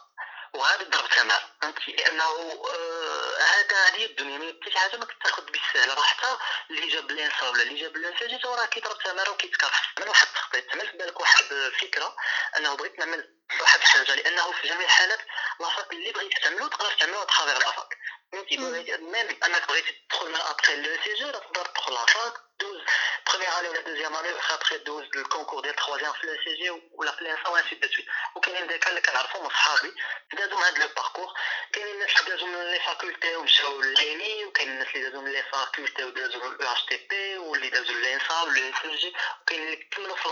وغادي 0.54 0.86
تضرب 0.86 1.08
تمارة 1.14 1.40
فهمتي 1.62 1.92
لأنه 1.92 2.24
آه، 2.24 3.38
هذا 3.42 3.88
هذه 3.88 4.06
الدنيا 4.06 4.38
ما 4.38 4.46
حتى 4.62 4.72
شي 4.72 4.80
حاجة 4.80 4.98
ما 4.98 5.06
كتاخذ 5.06 5.46
بالسهل 5.46 5.98
راه 5.98 6.04
حتى 6.04 6.38
اللي 6.70 6.88
جاب 6.88 7.12
ال 7.12 7.19
ENSA 7.19 7.50
ولا 7.50 7.64
اللي 7.64 7.82
جاب 7.82 7.96
ال 7.96 8.02
ENSA 8.02 8.28
جيت 8.28 8.46
راه 8.46 8.66
كيضرب 8.66 9.02
تمارة 9.04 9.30
وكيتكرفص 9.30 9.82
من 10.00 10.08
واحد 10.08 10.28
التخطيط 10.28 10.72
عمل 10.74 10.88
في 10.92 10.98
بالك 10.98 11.20
واحد 11.20 11.52
الفكرة 11.52 12.16
انه 12.58 12.76
بغيت 12.76 13.00
نعمل 13.00 13.36
واحد 13.62 13.80
الحاجة 13.80 14.16
لأنه 14.16 14.52
في 14.52 14.68
جميع 14.68 14.86
الحالات 14.86 15.20
la 15.60 15.73
fac 15.73 15.92
اللي 15.94 16.12
بغيتي 16.12 16.40
تعملو 16.40 16.68
تقدر 16.68 16.92
تعملو 17.00 17.24
à 17.24 17.28
travers 17.28 17.58
la 17.60 17.75
fac 17.75 17.98
فهمتي 18.36 18.58
مم. 18.58 18.72
بغيتي 18.72 18.98
ميم 18.98 19.28
انك 19.46 19.68
بغيتي 19.68 19.92
تدخل 20.10 20.30
من 20.30 20.36
ابخي 20.36 20.76
لو 20.76 20.98
سي 21.04 21.14
جي 21.14 21.24
راه 21.24 21.40
تقدر 21.40 21.66
تدخل 21.66 21.94
la 21.94 22.10
fac 22.10 22.34
دوز 22.60 22.82
première 23.28 23.60
année 23.60 23.70
ولا 23.70 23.82
deuxième 23.82 24.16
année 24.16 24.34
واخا 24.34 24.56
après 24.56 24.78
دوز 24.78 25.04
ال 25.16 25.21
concours 25.21 25.62
ديال 25.62 25.76
troisième 25.76 26.14
في 26.14 26.28
l'ENCG 26.28 26.70
ولا 26.92 27.12
في 27.12 27.22
ال 27.22 27.27
ENSA 27.27 27.48
et 27.50 27.57
ainsi 27.57 27.76
de 27.76 27.88
suite 27.88 28.06
وكاينين 28.36 28.68
ديك 28.68 28.88
اللي 28.88 29.02
كنعرفهم 29.02 29.44
من 29.44 29.50
صحابي 29.50 29.94
دازو 30.34 30.56
من 30.58 30.64
هاد 30.64 30.78
le 30.78 30.88
parcours 30.88 31.34
كاينين 31.74 31.94
الناس 31.94 32.22
اللي 32.22 32.30
دازو 32.30 32.46
من 32.46 32.72
les 32.72 32.80
facultés 32.80 33.36
ومشاو 33.36 33.82
للعيني 33.82 34.46
وكاين 34.46 34.70
الناس 34.70 34.88
اللي 34.96 35.10
دازو 35.10 35.22
من 35.22 35.32
les 35.32 35.44
facultés 35.44 36.04
ودازو 36.04 36.40
l'EHTP 36.40 37.38
واللي 37.38 37.70
دازو 37.70 37.94
لل 37.94 38.10
ENSA 38.10 38.42
ولو 38.42 38.70
اس 38.70 39.00
جي 39.02 39.14
وكاين 39.42 39.64
اللي 39.64 39.76
كملوا 39.76 40.16
في 40.16 40.26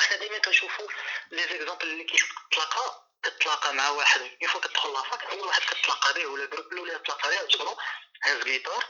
حنا 0.00 0.16
ديما 0.18 0.38
كنشوفوا 0.38 0.88
les 1.30 1.42
exemples 1.42 1.82
اللي 1.86 2.04
كيتلاقى 2.04 3.10
كتلاقى 3.22 3.74
مع 3.74 3.88
واحد 3.88 4.20
une 4.20 4.50
fois 4.50 4.60
كتدخل 4.60 4.92
la 4.92 5.05
fac 5.05 5.24
أول 5.24 5.46
واحد 5.46 5.62
كتلاقى 5.62 6.14
به 6.14 6.26
ولا 6.26 6.44
ال 6.44 6.48
groupe 6.48 6.72
الأولى 6.72 6.98
كتلاقى 6.98 7.30
به 7.30 7.36
تجبرو 7.36 7.78
هاز 8.24 8.44
جيتار 8.44 8.84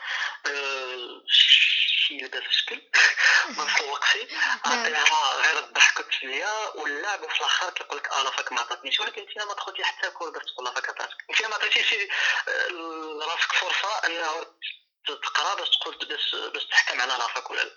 آه، 0.47 1.23
شي 2.11 2.19
لباس 2.19 2.43
شكل 2.51 2.83
ما 3.57 3.65
مسوقش 3.65 4.17
عطيها 4.65 5.37
غير 5.43 5.59
الضحك 5.59 5.99
والتسليه 5.99 6.73
واللعب 6.75 7.23
وفي 7.23 7.41
الآخر 7.41 7.71
كيقول 7.71 7.99
لك 7.99 8.09
آه 8.09 8.23
la 8.23 8.35
fac 8.35 8.53
ما 8.53 8.61
عطاتنيش. 8.61 9.01
ولكن 9.01 9.21
انت 9.21 9.47
ما 9.47 9.55
دخلتي 9.55 9.85
حتى 9.85 10.11
cours 10.11 10.33
باش 10.33 10.43
تقول 10.43 10.65
la 10.67 10.76
fac 10.76 10.89
عطاتك. 10.89 11.17
انت 11.31 11.43
ما 11.43 11.55
عطيتيش 11.55 11.95
آه، 12.49 12.69
لراسك 12.69 13.53
فرصة 13.53 14.07
أنه 14.07 14.47
تقرا 15.07 15.55
باش 15.55 15.69
تقول 15.79 15.97
باش 16.09 16.35
باش 16.55 16.65
تحكم 16.65 17.01
على 17.01 17.13
لافاك 17.13 17.51
ولا 17.51 17.63
لا. 17.63 17.71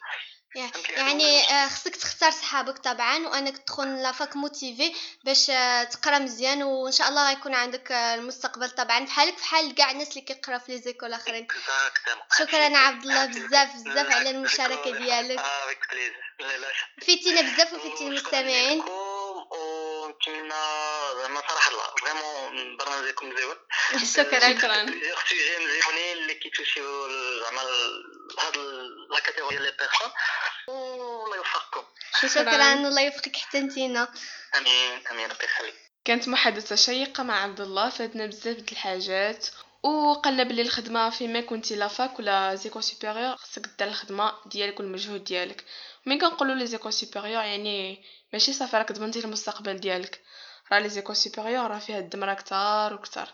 فهمتي؟ 0.56 0.92
يعني 0.94 1.42
آه، 1.52 1.68
خصك 1.68 1.96
تختار 1.96 2.32
صحابك 2.32 2.78
طبعا 2.78 3.28
وأنك 3.28 3.58
تدخل 3.58 4.04
la 4.04 4.16
fac 4.16 4.36
motivé 4.36 4.94
باش 5.24 5.50
آه، 5.50 5.84
تقرأ 5.84 6.20
مزيان 6.20 6.64
وإن 6.64 6.92
شاء 6.92 7.10
الله 7.10 7.30
غيكون 7.30 7.54
عندك 7.54 7.92
آه، 7.92 8.16
المستقبل 8.16 8.70
طبعا 8.70 9.00
بحالك 9.00 9.36
بحال 9.36 9.76
كاع 9.76 9.92
الناس 9.92 10.10
اللي 10.10 10.22
كيقراو 10.22 10.60
في 10.60 10.72
les 10.72 10.78
écoles 10.78 11.10
الاخرين 11.10 11.44
exactement 11.44 12.24
شكرا 12.38 12.78
عبد 12.78 13.04
الله 13.04 13.26
بزاف 13.26 13.76
بزاف 13.76 14.12
على 14.12 14.30
المشاركة 14.30 14.92
ديالك. 14.98 15.38
لا 15.38 15.76
فدتينا 17.02 17.42
بزاف 17.42 17.74
وفدتي 17.74 18.08
المستمعين 18.08 18.80
ونتمنى 19.52 20.64
زعما 21.16 21.42
vraiment 22.04 22.78
برنامجكم 22.78 23.30
مزيون 23.30 23.56
شكرا 24.16 24.40
شكرا 24.40 24.84
plaisir 24.84 25.20
sujets 25.30 25.66
مزيونين 25.66 26.18
اللي 26.18 26.34
كيتوشيو 26.34 27.10
زعما 27.40 27.62
هاد 28.40 28.58
la 29.12 29.20
catégorie 29.20 29.58
les 29.58 29.72
personnes 29.80 30.12
والله 30.68 31.36
يوفقكم 31.36 31.84
شكرا 32.22 32.74
الله 32.74 33.02
يوفقك 33.02 33.36
حتى 33.36 33.60
نتينا 33.60 34.08
امين 34.58 35.08
امين 35.12 35.30
ربي 35.30 35.46
يخليك 35.46 35.76
كانت 36.06 36.28
محادثة 36.28 36.76
شيقة 36.76 37.24
مع 37.24 37.44
عبد 37.44 37.62
الله 37.62 37.90
فادنا 37.90 38.26
بزاف 38.26 38.58
د 38.58 38.70
الحاجات. 38.72 39.48
وقلنا 39.84 40.44
بلي 40.44 40.62
الخدمة 40.62 41.10
فيما 41.10 41.42
كنتي 41.42 41.76
la 41.76 41.93
fac 41.93 42.20
ولا 42.20 42.56
écoles 42.56 42.82
supérieures 42.82 43.36
خصك 43.36 43.62
دير 43.80 43.88
الخدمة 43.88 44.34
ديالك 44.46 44.80
والمجهود 44.80 45.24
ديالك. 45.24 45.66
ملي 46.06 46.20
كنقولوا 46.20 46.56
les 46.56 46.68
écoles 46.68 46.90
supérieures 46.90 47.44
يعني 47.44 48.04
ماشي 48.34 48.54
صافي 48.54 48.78
راك 48.78 48.92
ضمنتي 48.92 49.20
المستقبل 49.20 49.78
ديالك. 49.78 50.22
راه 50.74 50.80
les 50.80 50.90
écoles 50.90 51.14
supérieures 51.14 51.72
راه 51.72 51.80
فيها 51.80 52.00
الدمرة 52.00 52.34
كتار 52.34 52.94
وكتار 52.94 53.30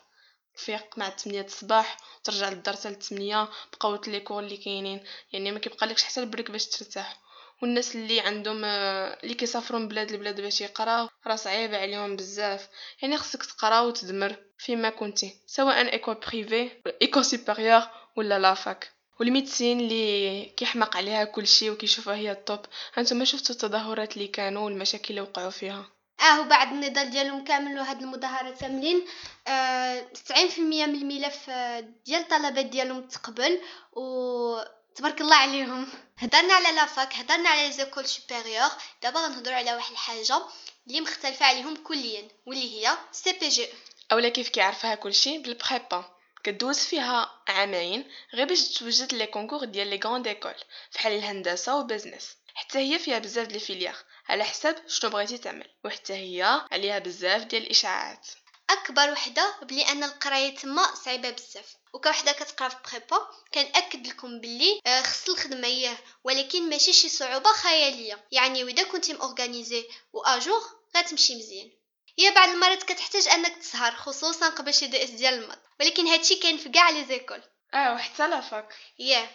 فيق 0.55 0.97
مع 0.97 1.09
8 1.09 1.41
الصباح 1.41 1.97
وترجع 2.19 2.49
للدار 2.49 2.75
حتى 2.75 2.93
8 2.93 3.49
بقاو 3.73 4.01
les 4.07 4.19
cours 4.19 4.43
اللي 4.43 4.57
كاينين. 4.57 5.03
يعني 5.33 5.51
ما 5.51 5.59
كيبقالكش 5.59 6.03
حتى 6.03 6.19
ال 6.19 6.25
break 6.25 6.51
باش 6.51 6.65
ترتاح. 6.67 7.19
والناس 7.61 7.95
اللي 7.95 8.19
عندهم 8.19 8.61
آه، 8.65 9.19
اللي 9.23 9.33
كيسافروا 9.33 9.79
من 9.79 9.87
بلاد 9.87 10.11
لبلاد 10.11 10.41
باش 10.41 10.61
يقراو 10.61 11.09
راه 11.27 11.35
صعيبه 11.35 11.77
عليهم 11.77 12.15
بزاف. 12.15 12.69
يعني 13.01 13.17
خصك 13.17 13.45
تقرا 13.45 13.79
وتدمر 13.79 14.35
فيما 14.57 14.89
كنتي 14.89 15.37
سواء 15.47 15.93
école 15.93 16.13
privée 16.13 16.71
école 17.01 17.21
supérieure 17.21 17.81
ولا 18.17 18.39
la 18.39 18.60
fac 18.60 18.91
وال 19.19 19.31
médecine 19.31 19.79
اللي 19.79 20.45
كيحمق 20.45 20.97
عليها 20.97 21.23
كلشي 21.23 21.69
وكيشوفها 21.69 22.15
هي 22.15 22.31
ال 22.31 22.38
top 22.38 22.59
هانتوما 22.93 23.25
شفتوا 23.25 23.55
التظاهرات 23.55 24.13
اللي 24.17 24.27
كانوا 24.27 24.65
والمشاكل 24.65 25.07
اللي 25.09 25.21
وقعوا 25.21 25.49
فيها. 25.49 25.98
آه 26.21 26.41
وبعد 26.41 26.71
النضال 26.71 27.09
ديالهم 27.09 27.43
كامل 27.43 27.79
وهاد 27.79 28.01
المظاهرات 28.01 28.61
كاملين 28.61 29.05
آه 29.47 30.07
90% 30.29 30.59
من 30.59 30.95
الملف 30.95 31.49
آه، 31.49 31.79
ديال 32.05 32.21
الطلبات 32.21 32.65
ديالهم 32.65 33.07
تقبل 33.07 33.61
و 33.93 34.59
تبارك 34.95 35.21
الله 35.21 35.35
عليهم. 35.35 35.87
هضرنا 36.17 36.53
على 36.53 36.75
la 36.75 36.90
fac 36.90 37.13
هضرنا 37.13 37.49
على 37.49 37.67
les 37.67 37.80
écoles 37.80 38.05
supérieures. 38.05 38.69
دابا 39.03 39.19
غنهضروا 39.19 39.55
على 39.55 39.73
واحد 39.73 39.91
الحاجة 39.91 40.41
اللي 40.87 41.01
مختلفة 41.01 41.45
عليهم 41.45 41.75
كليا 41.75 42.27
واللي 42.45 42.85
هي 42.87 42.97
CPGE. 43.11 43.67
أولا 44.11 44.29
كيف 44.29 44.49
كيعرفها 44.49 44.95
كلشي 44.95 45.37
بال 45.37 45.57
prépa 45.57 46.05
كدوز 46.43 46.79
فيها 46.79 47.31
عامين 47.47 48.05
غير 48.33 48.47
باش 48.47 48.67
توجد 48.67 49.13
les 49.13 49.25
concours 49.25 49.65
ديال 49.65 49.87
les 49.87 49.99
grandes 50.05 50.27
écoles 50.27 50.53
بحال 50.95 51.13
الهندسة 51.13 51.75
و 51.79 51.86
business 51.86 52.37
حتى 52.55 52.77
هي 52.77 52.99
فيها 52.99 53.19
بزاف 53.19 53.47
ديال 53.47 53.55
ال 53.55 53.59
filières. 53.59 53.95
على 54.29 54.43
حسب 54.43 54.75
شنو 54.87 55.11
بغيتي 55.11 55.37
تعمل 55.37 55.67
وحتى 55.85 56.13
هي 56.13 56.61
عليها 56.71 56.99
بزاف 56.99 57.43
ديال 57.43 57.63
الإشاعات. 57.63 58.27
أكبر 58.69 59.11
وحدة 59.11 59.55
بلي 59.61 59.81
أن 59.81 60.03
القراية 60.03 60.55
تما 60.55 60.95
صعيبة 60.95 61.29
بزاف. 61.29 61.75
وكوحدة 61.93 62.31
كتقرا 62.31 62.69
في 62.69 62.77
prépa 62.91 63.27
كنأكد 63.53 64.07
لكم 64.07 64.39
بلي 64.39 64.81
آه، 64.87 65.01
خص 65.01 65.29
الخدمة 65.29 65.67
اياه 65.67 65.97
ولكن 66.23 66.69
ماشي 66.69 66.93
شي 66.93 67.09
صعوبة 67.09 67.51
خيالية. 67.53 68.25
يعني 68.31 68.63
وإذا 68.63 68.83
كنتي 68.83 69.13
م 69.13 69.21
organisé 69.21 69.85
و 70.13 70.21
à 70.21 70.29
jour 70.29 70.61
غتمشي 70.97 71.35
مزيان. 71.35 71.71
هي 72.19 72.31
بعض 72.31 72.49
المرات 72.49 72.83
كتحتاج 72.83 73.27
أنك 73.27 73.57
تسهر 73.57 73.91
خصوصا 73.91 74.49
قبل 74.49 74.73
شي 74.73 74.87
DS 74.87 75.09
ديال 75.09 75.33
ال 75.33 75.38
maths 75.38 75.59
ولكن 75.79 76.07
هادشي 76.07 76.35
كاين 76.35 76.57
في 76.57 76.69
كاع 76.69 76.89
les 76.89 77.05
écoles. 77.05 77.41
آه 77.73 77.93
وحتى 77.93 78.27
la 78.27 78.47
fac 78.47 78.75
ياه 78.99 79.29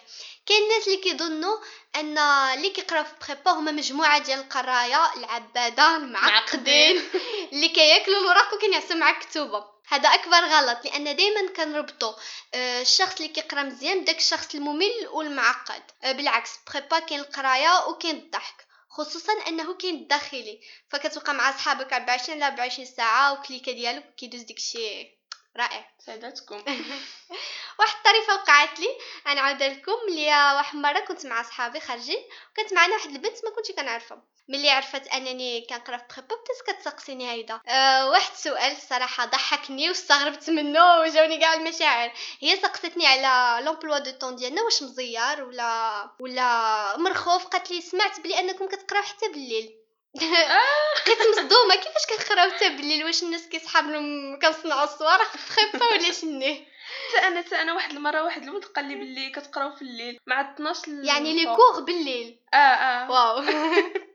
كاين 0.45 0.63
الناس 0.63 0.87
اللي 0.87 0.97
كيظنوا 0.97 1.57
أن 1.95 2.17
اللي 2.17 2.69
كيقراو 2.69 3.03
في 3.03 3.13
prépa 3.27 3.51
هما 3.51 3.71
مجموعة 3.71 4.19
ديال 4.19 4.39
القرايه 4.39 5.13
العبادة 5.13 5.95
المعقدين 5.95 7.01
اللي 7.53 7.69
كياكلوا 7.69 8.19
الوراق 8.19 8.53
وكينعسوا 8.53 8.95
مع 8.95 9.09
الكتوبة. 9.09 9.75
هذا 9.87 10.09
أكبر 10.09 10.37
غلط 10.37 10.85
لأن 10.85 11.15
دائما 11.15 11.51
كنربطوا 11.51 12.13
آه، 12.53 12.81
الشخص 12.81 13.15
اللي 13.15 13.27
كيقرا 13.27 13.63
مزيان 13.63 14.01
بداك 14.01 14.17
الشخص 14.17 14.55
الممل 14.55 15.07
والمعقد. 15.11 15.83
آه، 16.03 16.11
بالعكس 16.11 16.51
prépa 16.73 16.99
كاين 16.99 17.19
القرايه 17.19 17.87
وكاين 17.87 18.15
الضحك 18.15 18.65
خصوصا 18.89 19.33
أنه 19.47 19.73
كاين 19.73 19.95
الداخلي. 19.95 20.61
فكتبقى 20.89 21.33
مع 21.33 21.51
صحابك 21.51 21.93
24 21.93 22.43
على 22.43 22.51
24 22.51 22.85
ساعة 22.85 23.33
وكليكة 23.33 23.71
ديالك 23.71 24.15
كيدوز 24.15 24.41
داكشي. 24.41 25.15
رائع. 25.57 25.89
سعداتكم 25.99 26.55
واحد 27.79 27.95
الطريفة 27.97 28.33
وقعت 28.33 28.79
لي. 28.79 28.87
أنا 29.27 29.41
عاودة 29.41 29.67
لكم 29.67 29.91
اللي 30.07 30.27
واحد 30.27 30.75
مرة 30.75 30.99
كنت 30.99 31.25
مع 31.25 31.43
صحابي 31.43 31.79
خارجين 31.79 32.23
وكانت 32.51 32.73
معنا 32.73 32.93
واحد 32.93 33.09
البنت 33.09 33.45
ما 33.45 33.51
كنتش 33.55 33.71
كنعرفها. 33.71 34.23
ملي 34.47 34.69
عرفت 34.69 35.07
أنني 35.07 35.61
كنقرأ 35.69 35.97
في 35.97 36.03
prépa 36.07 36.35
بدات 36.35 36.77
كتسقسيني 36.77 37.31
هيدا 37.31 37.59
أه 37.67 38.09
واحد 38.09 38.31
السؤال 38.31 38.77
صراحة 38.89 39.25
ضحكني 39.25 39.89
واستغربت 39.89 40.49
منه 40.49 40.99
وجاوني 40.99 41.37
كاع 41.37 41.53
المشاعر. 41.53 42.11
هي 42.39 42.55
سقستني 42.55 43.07
على 43.07 43.65
l'emploi 43.65 43.99
du 43.99 44.11
temps 44.11 44.35
ديالنا 44.35 44.61
واش 44.61 44.83
مزيار 44.83 45.43
ولا 45.43 46.09
ولا 46.19 46.97
مرخوف؟ 46.97 47.45
قالت 47.47 47.71
لي 47.71 47.81
سمعت 47.81 48.19
بلي 48.19 48.39
أنكم 48.39 48.67
كتقراو 48.67 49.03
حتى 49.03 49.27
بالليل. 49.27 49.84
بقيت 50.15 51.19
مصدومة. 51.31 51.75
كيفاش 51.75 52.05
كنقراو 52.09 52.51
حتى 52.51 52.69
بالليل 52.69 53.03
واش 53.05 53.23
الناس 53.23 53.47
كيسحاب 53.47 53.89
لهم 53.89 54.39
كنصنعوا 54.39 54.83
الصواريخ؟ 54.83 55.37
في 55.37 55.61
prépa 55.71 55.85
ولا 55.85 56.13
حتى 56.13 57.27
أنا 57.27 57.41
حتى 57.41 57.55
أنا 57.55 57.73
واحد 57.73 57.91
المرة 57.91 58.23
واحد 58.23 58.43
الولد 58.43 58.65
قال 58.65 58.85
لي 58.85 58.95
باللي 58.95 59.29
كتقراو 59.29 59.75
في 59.75 59.81
الليل. 59.81 60.19
مع 60.27 60.53
12 60.53 60.91
يعني 61.03 61.33
les. 61.33 61.55
cours 61.55 61.81
بالليل. 61.83 62.39
آه 62.53 62.57
آه. 62.57 63.11
واو. 63.11 63.43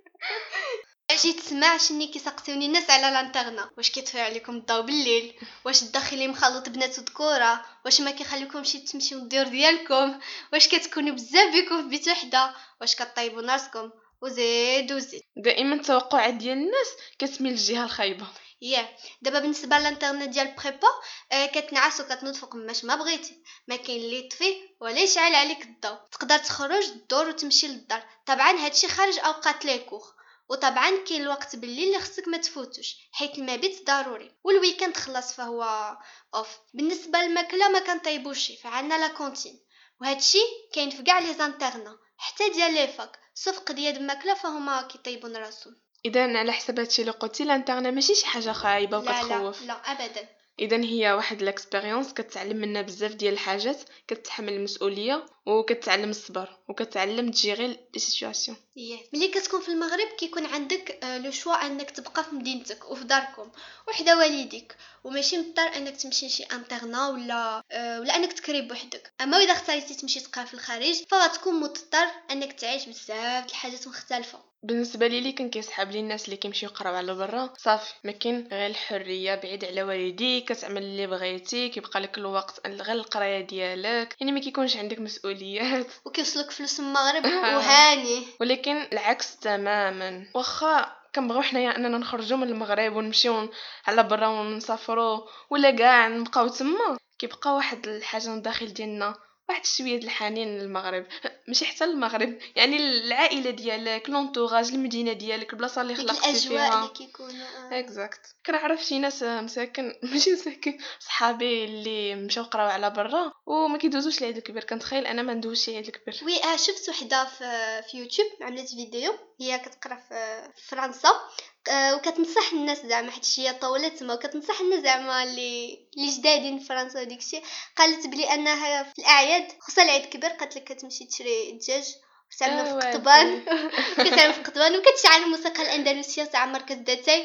جيت 1.23 1.41
تسمع 1.41 1.77
شني 1.77 2.07
كيسقسيوني 2.07 2.67
الناس 2.67 2.91
على 2.91 3.03
l'internat 3.15 3.71
واش 3.77 3.91
كيطفي 3.91 4.21
عليكم 4.21 4.57
الضو 4.57 4.83
بالليل؟ 4.83 5.35
واش 5.65 5.83
الداخلي 5.83 6.29
مخلط 6.29 6.69
بنات 6.69 6.99
وذكوره 6.99 7.65
واش 7.85 8.01
ما 8.01 8.11
كيخليكمش 8.11 8.73
تمشيو 8.73 9.19
للديور 9.19 9.49
ديالكم؟ 9.49 10.21
واش 10.53 10.69
كتكونوا 10.69 11.15
بزاف 11.15 11.55
بكم 11.55 11.83
في 11.83 11.89
بيت 11.89 12.09
وحدة؟ 12.09 12.55
واش 12.81 12.97
كطيبوا 12.97 13.43
ناسكم؟ 13.43 13.91
وزيد 14.23 14.93
وزيد. 14.93 15.23
دائما 15.37 15.75
التوقعات 15.75 16.35
ديال 16.35 16.59
الناس 16.59 16.89
كتميل 17.19 17.53
للجهه 17.53 17.85
الخايبة. 17.85 18.27
ياه 18.63 18.89
دابا 19.23 19.39
بالنسبة 19.39 19.79
لل 19.79 19.89
internat 19.89 20.29
ديال 20.29 20.55
prépa 20.55 20.89
آه 21.33 21.47
كتنعس 21.47 22.01
وكتنوض 22.01 22.35
فوق 22.35 22.55
ماش 22.57 22.85
ما 22.85 22.97
بغيتي. 22.97 23.43
ما 23.69 23.77
كاين 23.77 24.01
اللي 24.01 24.27
يطفي 24.27 24.55
ولا 24.81 25.01
يشعل 25.01 25.35
عليك 25.35 25.63
الضوء 25.63 25.99
تقدر 26.13 26.39
تخرج 26.39 26.85
الدور 26.85 27.29
وتمشي 27.29 27.67
للدار. 27.67 28.03
طبعا 28.27 28.53
هادشي 28.53 28.89
خارج 28.89 29.19
أوقات 29.19 29.65
les 29.65 29.79
cours. 29.79 30.03
وطبعا 30.49 30.91
كاين 31.09 31.23
الوقت 31.23 31.57
بالليل 31.57 31.89
اللي 31.89 31.99
خصك 31.99 32.29
ما 32.29 32.37
تفوتوش 32.37 32.97
حيت 33.13 33.39
المبيت 33.39 33.87
ضروري. 33.87 34.35
وال 34.45 34.56
weekend 34.56 34.97
خلاص 34.97 35.35
فهو 35.35 35.97
off 36.35 36.49
بالنسبة 36.75 37.19
للماكلة 37.19 37.69
ما 37.69 37.79
كنطيبوش 37.79 38.53
فعندنا 38.63 38.99
la 38.99 39.09
cantine. 39.09 39.61
وهادشي 40.01 40.39
كاين 40.73 40.91
في 40.91 41.03
كاع 41.03 41.19
les 41.19 41.35
internats 41.35 41.99
حتى 42.17 42.49
ديال 42.49 42.75
les 42.75 42.89
facs 42.89 43.19
sauf 43.45 43.59
قضيه 43.59 43.91
الماكله 43.91 44.35
فهما 44.35 44.83
كيطيبون 44.83 45.37
راسهم. 45.37 45.77
اذا 46.05 46.39
على 46.39 46.53
حساب 46.53 46.79
هادشي 46.79 47.03
اللي 47.03 47.13
قلتي 47.13 47.43
ال 47.43 47.47
internat 47.47 47.87
ماشي 47.87 48.15
شي 48.15 48.27
حاجة 48.27 48.53
خايبة 48.53 48.99
لا 48.99 49.05
لا 49.05 49.21
وكتخوف 49.21 49.63
لا 49.63 49.73
ابدا. 49.73 50.29
اذا 50.59 50.77
هي 50.77 51.13
واحد 51.13 51.43
ال 51.43 51.49
expérience 51.49 52.15
كتعلم 52.15 52.57
منها 52.57 52.83
بزاف 52.83 53.15
ديال 53.15 53.33
الحاجات 53.35 53.83
كتحمل 54.09 54.53
المسؤولية 54.53 55.27
وكتعلم 55.47 56.11
الصبر. 56.11 56.59
وكتعلم 56.71 57.31
ت 57.31 57.37
gérer 57.37 57.67
les 57.67 57.99
situations. 58.01 58.57
ياه 58.77 59.01
ملي 59.13 59.29
كتكون 59.29 59.61
في 59.61 59.69
المغرب 59.69 60.09
كيكون 60.19 60.47
عندك 60.47 60.99
آه، 61.05 61.19
le 61.19 61.31
choix 61.31 61.67
أنك 61.67 61.91
تبقى 61.91 62.25
في 62.25 62.35
مدينتك 62.35 62.91
وفي 62.91 63.05
داركم 63.05 63.51
وحدة 63.89 64.19
والديك 64.19 64.77
وماشي 65.05 65.39
مضطر 65.39 65.77
أنك 65.77 65.97
تمشي 65.97 66.27
لشي 66.27 66.43
internat 66.43 67.09
ولا 67.09 67.63
آه، 67.73 68.01
ولا 68.01 68.17
أنك 68.17 68.33
تكري 68.33 68.61
بوحدك. 68.61 69.13
أما 69.21 69.37
إذا 69.37 69.53
اختاريتي 69.53 69.95
تمشي 69.95 70.21
تقرا 70.21 70.45
في 70.45 70.55
الخارج 70.55 71.03
فغتكون 71.09 71.61
مضطر 71.61 72.07
أنك 72.31 72.53
تعيش 72.53 72.87
بزاف 72.87 73.45
د 73.45 73.49
الحاجات 73.49 73.89
مختلفة. 73.89 74.39
بالنسبة 74.63 75.07
لي 75.07 75.19
اللي 75.19 75.33
كان 75.33 75.51
كيسحب 75.51 75.91
لي 75.91 76.01
الناس 76.01 76.25
اللي 76.25 76.37
كيمشيو 76.37 76.69
يقراو 76.69 76.95
على 76.95 77.15
برا 77.15 77.55
صافي. 77.59 77.95
ما 78.05 78.13
كاين 78.13 78.49
غير 78.53 78.67
الحرية 78.67 79.35
بعيد 79.35 79.65
على 79.65 79.83
والديك 79.83 80.53
كتعمل 80.53 80.83
اللي 80.83 81.07
بغيتي 81.07 81.69
كيبقى 81.69 82.01
لك 82.01 82.19
الوقت 82.19 82.67
غير 82.67 82.97
القراية 82.97 83.41
ديالك. 83.41 84.17
يعني 84.21 84.33
ما 84.33 84.41
كيكونش 84.41 84.77
عندك 84.77 84.99
مسؤوليات. 84.99 85.87
وكيوصلك 86.07 86.51
فلوس 86.61 86.81
المغرب. 86.81 87.25
وهاني. 87.25 88.27
ولكن 88.41 88.87
العكس 88.93 89.37
تماما. 89.37 90.27
واخا 90.35 90.97
كنبغيو 91.15 91.43
حنايا 91.43 91.77
أننا 91.77 91.99
نخرجوا 91.99 92.39
من 92.39 92.49
المغرب 92.49 92.97
ونمشيو 92.97 93.49
على 93.87 94.03
برا 94.03 94.27
ونسافروا 94.27 95.21
ولا 95.51 95.71
كاع 95.71 96.09
نبقاو 96.09 96.49
تما. 96.49 96.99
كيبقى 97.19 97.55
واحد 97.55 97.87
الحاجة 97.87 98.29
من 98.29 98.37
الداخل 98.37 98.73
ديالنا. 98.73 99.15
واحد 99.51 99.67
شوية 99.67 100.01
د 100.01 100.05
الحنين 100.05 100.59
للمغرب 100.59 101.07
ماشي 101.49 101.65
حتى 101.65 101.85
المغرب 101.85 102.39
يعني 102.57 102.77
العائلة 102.77 103.51
ديالك 103.51 104.11
l'entourage 104.11 104.69
المدينة 104.73 105.13
ديالك 105.13 105.53
البلاصة 105.53 105.83
اللي 105.83 105.95
خلقتي 105.95 106.31
الأجواء 106.31 106.69
اللي 106.69 106.71
فيها 106.71 106.87
كيكونوا 106.87 107.47
آه. 107.73 107.79
exact 107.79 108.21
كنعرف 108.47 108.85
شي 108.85 108.99
ناس 108.99 109.23
مساكن 109.23 109.95
ماشي 110.13 110.33
مساكن 110.33 110.79
صحابي 111.01 111.65
اللي 111.65 112.15
مشاو 112.15 112.45
قراو 112.45 112.69
على 112.69 112.91
برا 112.91 113.33
وما 113.47 113.79
كيدوزوش 113.79 114.19
العيد 114.19 114.37
الكبير. 114.37 114.65
كنتخيل 114.65 115.07
أنا 115.07 115.23
ما 115.23 115.35
ندوزش 115.35 115.69
العيد 115.69 115.87
الكبير. 115.87 116.21
oui 116.27 116.45
آه 116.45 116.57
شفت 116.57 116.89
وحدة 116.89 117.25
في 117.25 117.83
في 117.91 117.99
يوتيوب 117.99 118.29
عملت 118.43 118.69
فيديو 118.69 119.13
هي 119.41 119.59
كتقرا 119.59 119.97
في 119.97 120.49
في 120.57 120.69
فرنسا. 120.69 121.09
آه، 121.09 121.21
وكتنصح 121.69 122.53
الناس 122.53 122.87
زعما 122.87 123.11
حيت 123.11 123.27
هي 123.37 123.53
طولت 123.53 123.99
تما 123.99 124.15
وكتنصح 124.15 124.61
الناس 124.61 124.83
زعما 124.83 125.23
اللي 125.23 125.79
اللي 125.97 126.11
جدادين 126.11 126.59
في 126.59 126.65
فرنسا 126.65 127.01
وديك 127.01 127.19
الشيء. 127.19 127.43
قالت 127.77 128.07
بلي 128.07 128.35
أنها 128.35 128.83
في 128.83 128.99
الأعياد 128.99 129.49
خصوصا 129.61 129.83
العيد 129.83 130.03
الكبير 130.03 130.31
قالت 130.31 130.57
لك 130.57 130.65
كتمشي 130.65 131.05
تشري 131.05 131.51
الدجاج 131.51 131.95
وتعملو 132.35 132.81
في 132.81 132.87
آه، 132.87 132.93
قطبان. 132.93 133.43
كتعمل 134.07 134.35
في 134.35 134.43
قطبان 134.43 134.77
وكتشعل 134.77 135.23
الموسيقى 135.23 135.63
الأندلسية 135.63 136.25
تاع 136.25 136.47
مركز 136.47 136.77
داتاي. 136.77 137.25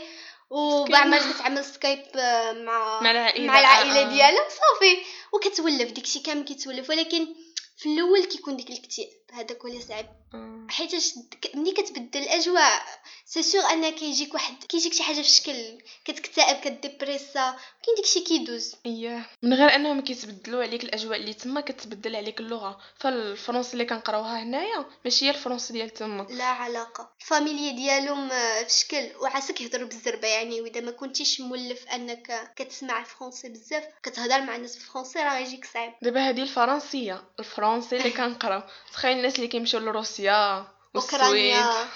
وبعد 0.50 1.08
ما 1.08 1.34
كتعمل 1.34 1.66
سكايب 1.66 2.04
آه، 2.16 2.52
مع 2.52 3.02
مع 3.02 3.12
العائلة. 3.12 3.48
مع 3.48 3.60
العائلة 3.60 4.02
آه. 4.02 4.10
ديالها 4.10 4.50
صافي. 4.50 4.98
وكتولف 5.34 5.92
داكشي 5.92 6.20
كامل 6.20 6.44
كيتولف. 6.46 6.90
ولكن 6.90 7.28
في 7.78 7.94
الأول 7.94 8.26
كيكون 8.26 8.58
ديك 8.58 8.70
الاكتئاب. 8.70 9.10
هذاك 9.34 9.62
هو 9.62 9.68
اللي 9.68 9.82
صعيب. 9.82 10.06
آه. 10.06 10.25
حيتاش 10.70 11.14
ك- 11.42 11.56
ملي 11.56 11.72
كتبدل 11.72 12.20
الاجواء 12.22 12.82
c'est 13.26 13.44
sûr 13.44 13.62
ان 13.72 13.90
كيجيك 13.90 14.34
واحد 14.34 14.64
كيجيك 14.64 14.94
شي 14.94 15.04
حاجة 15.04 15.16
في 15.22 15.30
شكل 15.30 15.78
كتكتئب 16.06 16.56
كت 16.64 16.82
déprimer 16.82 17.56
كاين 17.84 17.96
داكشي 17.98 18.20
كيدوز. 18.20 18.76
اييه 18.86 19.26
من 19.42 19.54
غير 19.54 19.76
انهم 19.76 20.02
كيتبدلوا 20.02 20.64
عليك 20.64 20.84
الاجواء 20.84 21.18
اللي 21.18 21.34
تما 21.34 21.62
كتبدل 21.62 22.16
عليك 22.16 22.40
اللغة. 22.40 22.78
فالفرنسي 23.00 23.74
اللي 23.74 23.86
كنقراوها 23.86 24.44
هنايا 24.44 24.86
ماشي 25.06 25.26
هي 25.26 25.30
الفرنسي 25.30 25.74
ديال 25.74 25.90
تما. 25.90 26.28
لا 26.30 26.44
علاقة. 26.44 27.10
الفاميليا 27.22 27.72
ديالهم 27.72 28.32
آه، 28.32 28.64
في 28.64 28.70
شكل 28.80 29.08
وعساك 29.22 29.62
يهضروا 29.62 29.88
بالزربة 29.88 30.28
يعني 30.28 30.62
وإذا 30.62 30.82
ما 30.82 30.92
كنتيش 30.92 31.42
مولف 31.42 31.88
أنك 31.88 32.52
كتسمع 32.56 33.00
الفرنسي 33.00 33.50
بزاف 33.50 33.84
كتهضر 34.04 34.42
مع 34.42 34.56
الناس 34.56 34.76
بالفرنسي 34.78 35.20
راه 35.20 35.38
يجيك 35.38 35.66
صعيب. 35.74 35.94
دابا 36.02 36.30
هذه 36.30 36.42
الفرنسية 36.42 37.24
الفرنسي 37.40 37.98
اللي 37.98 38.10
كنقراو. 38.20 38.62
تخيل 38.94 39.18
الناس 39.18 39.36
اللي 39.36 39.48
كيمشيو 39.48 39.80
لروسيا. 39.80 40.25
والسويد. 40.30 41.22
اوكرانيا 41.22 41.88